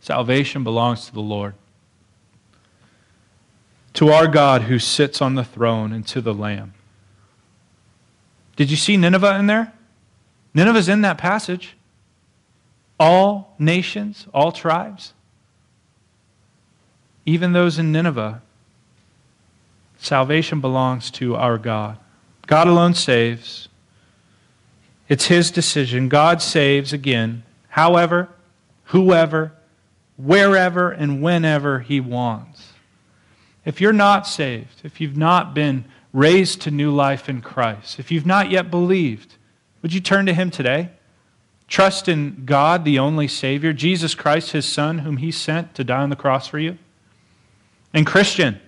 Salvation 0.00 0.64
belongs 0.64 1.06
to 1.06 1.12
the 1.12 1.20
Lord. 1.20 1.54
To 3.94 4.10
our 4.10 4.26
God 4.26 4.62
who 4.62 4.78
sits 4.78 5.20
on 5.20 5.34
the 5.34 5.44
throne 5.44 5.92
and 5.92 6.06
to 6.08 6.20
the 6.20 6.34
Lamb. 6.34 6.74
Did 8.56 8.70
you 8.70 8.76
see 8.76 8.96
Nineveh 8.96 9.38
in 9.38 9.46
there? 9.46 9.72
Nineveh's 10.54 10.88
in 10.88 11.02
that 11.02 11.18
passage. 11.18 11.76
All 12.98 13.54
nations, 13.58 14.26
all 14.32 14.52
tribes, 14.52 15.12
even 17.24 17.52
those 17.52 17.78
in 17.78 17.90
Nineveh, 17.92 18.42
salvation 19.98 20.60
belongs 20.60 21.10
to 21.12 21.34
our 21.34 21.58
God. 21.58 21.98
God 22.46 22.68
alone 22.68 22.94
saves. 22.94 23.68
It's 25.08 25.26
His 25.26 25.50
decision. 25.50 26.08
God 26.08 26.42
saves 26.42 26.92
again, 26.92 27.42
however, 27.68 28.28
whoever, 28.86 29.52
wherever, 30.16 30.90
and 30.90 31.22
whenever 31.22 31.80
He 31.80 32.00
wants. 32.00 32.71
If 33.64 33.80
you're 33.80 33.92
not 33.92 34.26
saved, 34.26 34.80
if 34.84 35.00
you've 35.00 35.16
not 35.16 35.54
been 35.54 35.84
raised 36.12 36.60
to 36.62 36.70
new 36.70 36.90
life 36.90 37.28
in 37.28 37.40
Christ, 37.40 37.98
if 37.98 38.10
you've 38.10 38.26
not 38.26 38.50
yet 38.50 38.70
believed, 38.70 39.36
would 39.80 39.92
you 39.92 40.00
turn 40.00 40.26
to 40.26 40.34
Him 40.34 40.50
today? 40.50 40.90
Trust 41.68 42.08
in 42.08 42.44
God, 42.44 42.84
the 42.84 42.98
only 42.98 43.28
Savior, 43.28 43.72
Jesus 43.72 44.14
Christ, 44.14 44.52
His 44.52 44.66
Son, 44.66 44.98
whom 44.98 45.18
He 45.18 45.30
sent 45.30 45.74
to 45.74 45.84
die 45.84 46.02
on 46.02 46.10
the 46.10 46.16
cross 46.16 46.46
for 46.46 46.58
you. 46.58 46.76
And, 47.94 48.06
Christian, 48.06 48.60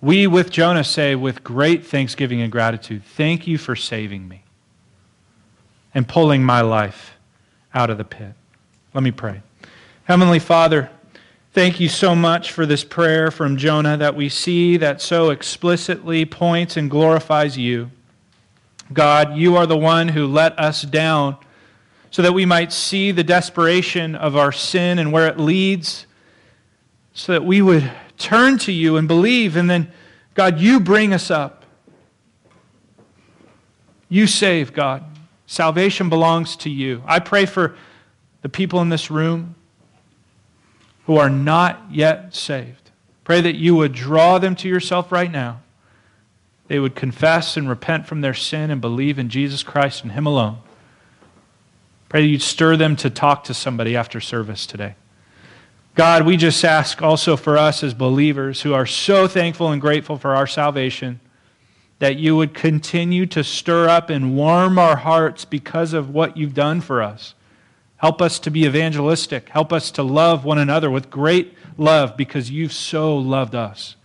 we 0.00 0.26
with 0.26 0.50
Jonah 0.50 0.84
say 0.84 1.14
with 1.14 1.42
great 1.42 1.84
thanksgiving 1.86 2.40
and 2.40 2.52
gratitude, 2.52 3.02
Thank 3.04 3.46
you 3.46 3.58
for 3.58 3.74
saving 3.74 4.28
me 4.28 4.44
and 5.94 6.06
pulling 6.06 6.44
my 6.44 6.60
life 6.60 7.16
out 7.74 7.90
of 7.90 7.98
the 7.98 8.04
pit. 8.04 8.34
Let 8.94 9.02
me 9.02 9.10
pray. 9.10 9.42
Heavenly 10.04 10.38
Father, 10.38 10.90
Thank 11.58 11.80
you 11.80 11.88
so 11.88 12.14
much 12.14 12.52
for 12.52 12.66
this 12.66 12.84
prayer 12.84 13.32
from 13.32 13.56
Jonah 13.56 13.96
that 13.96 14.14
we 14.14 14.28
see 14.28 14.76
that 14.76 15.02
so 15.02 15.30
explicitly 15.30 16.24
points 16.24 16.76
and 16.76 16.88
glorifies 16.88 17.58
you. 17.58 17.90
God, 18.92 19.36
you 19.36 19.56
are 19.56 19.66
the 19.66 19.76
one 19.76 20.06
who 20.06 20.28
let 20.28 20.56
us 20.56 20.82
down 20.82 21.36
so 22.12 22.22
that 22.22 22.32
we 22.32 22.46
might 22.46 22.72
see 22.72 23.10
the 23.10 23.24
desperation 23.24 24.14
of 24.14 24.36
our 24.36 24.52
sin 24.52 25.00
and 25.00 25.10
where 25.10 25.26
it 25.26 25.40
leads, 25.40 26.06
so 27.12 27.32
that 27.32 27.44
we 27.44 27.60
would 27.60 27.90
turn 28.18 28.58
to 28.58 28.70
you 28.70 28.96
and 28.96 29.08
believe. 29.08 29.56
And 29.56 29.68
then, 29.68 29.90
God, 30.34 30.60
you 30.60 30.78
bring 30.78 31.12
us 31.12 31.28
up. 31.28 31.64
You 34.08 34.28
save, 34.28 34.72
God. 34.72 35.02
Salvation 35.48 36.08
belongs 36.08 36.54
to 36.58 36.70
you. 36.70 37.02
I 37.04 37.18
pray 37.18 37.46
for 37.46 37.76
the 38.42 38.48
people 38.48 38.80
in 38.80 38.90
this 38.90 39.10
room 39.10 39.56
who 41.08 41.16
are 41.16 41.30
not 41.30 41.80
yet 41.90 42.34
saved. 42.34 42.90
Pray 43.24 43.40
that 43.40 43.56
you 43.56 43.74
would 43.74 43.94
draw 43.94 44.38
them 44.38 44.54
to 44.54 44.68
yourself 44.68 45.10
right 45.10 45.32
now. 45.32 45.62
They 46.66 46.78
would 46.78 46.94
confess 46.94 47.56
and 47.56 47.66
repent 47.66 48.06
from 48.06 48.20
their 48.20 48.34
sin 48.34 48.70
and 48.70 48.78
believe 48.78 49.18
in 49.18 49.30
Jesus 49.30 49.62
Christ 49.62 50.02
and 50.02 50.12
Him 50.12 50.26
alone. 50.26 50.58
Pray 52.10 52.20
that 52.20 52.28
you'd 52.28 52.42
stir 52.42 52.76
them 52.76 52.94
to 52.96 53.08
talk 53.08 53.42
to 53.44 53.54
somebody 53.54 53.96
after 53.96 54.20
service 54.20 54.66
today. 54.66 54.96
God, 55.94 56.26
we 56.26 56.36
just 56.36 56.62
ask 56.62 57.00
also 57.00 57.38
for 57.38 57.56
us 57.56 57.82
as 57.82 57.94
believers 57.94 58.60
who 58.60 58.74
are 58.74 58.84
so 58.84 59.26
thankful 59.26 59.72
and 59.72 59.80
grateful 59.80 60.18
for 60.18 60.36
our 60.36 60.46
salvation 60.46 61.20
that 62.00 62.16
you 62.16 62.36
would 62.36 62.52
continue 62.52 63.24
to 63.24 63.42
stir 63.42 63.88
up 63.88 64.10
and 64.10 64.36
warm 64.36 64.78
our 64.78 64.96
hearts 64.96 65.46
because 65.46 65.94
of 65.94 66.10
what 66.10 66.36
you've 66.36 66.52
done 66.52 66.82
for 66.82 67.02
us. 67.02 67.32
Help 67.98 68.22
us 68.22 68.38
to 68.40 68.50
be 68.50 68.64
evangelistic. 68.64 69.48
Help 69.50 69.72
us 69.72 69.90
to 69.92 70.02
love 70.02 70.44
one 70.44 70.58
another 70.58 70.90
with 70.90 71.10
great 71.10 71.54
love 71.76 72.16
because 72.16 72.50
you've 72.50 72.72
so 72.72 73.16
loved 73.16 73.54
us. 73.54 73.96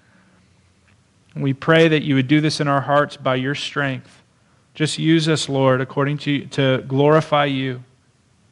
we 1.36 1.54
pray 1.54 1.88
that 1.88 2.04
you 2.04 2.16
would 2.16 2.28
do 2.28 2.42
this 2.42 2.60
in 2.60 2.68
our 2.68 2.82
hearts 2.82 3.18
by 3.18 3.36
your 3.36 3.56
strength. 3.56 4.22
Just 4.76 5.00
use 5.00 5.30
us, 5.30 5.48
Lord, 5.48 5.82
according 5.82 6.18
to, 6.20 6.46
to 6.48 6.84
glorify 6.88 7.46
you 7.46 7.84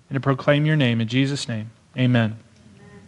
and 0.10 0.16
to 0.16 0.20
proclaim 0.20 0.66
your 0.66 0.76
name. 0.76 1.02
In 1.02 1.08
Jesus' 1.08 1.48
name, 1.48 1.72
amen. 1.98 2.38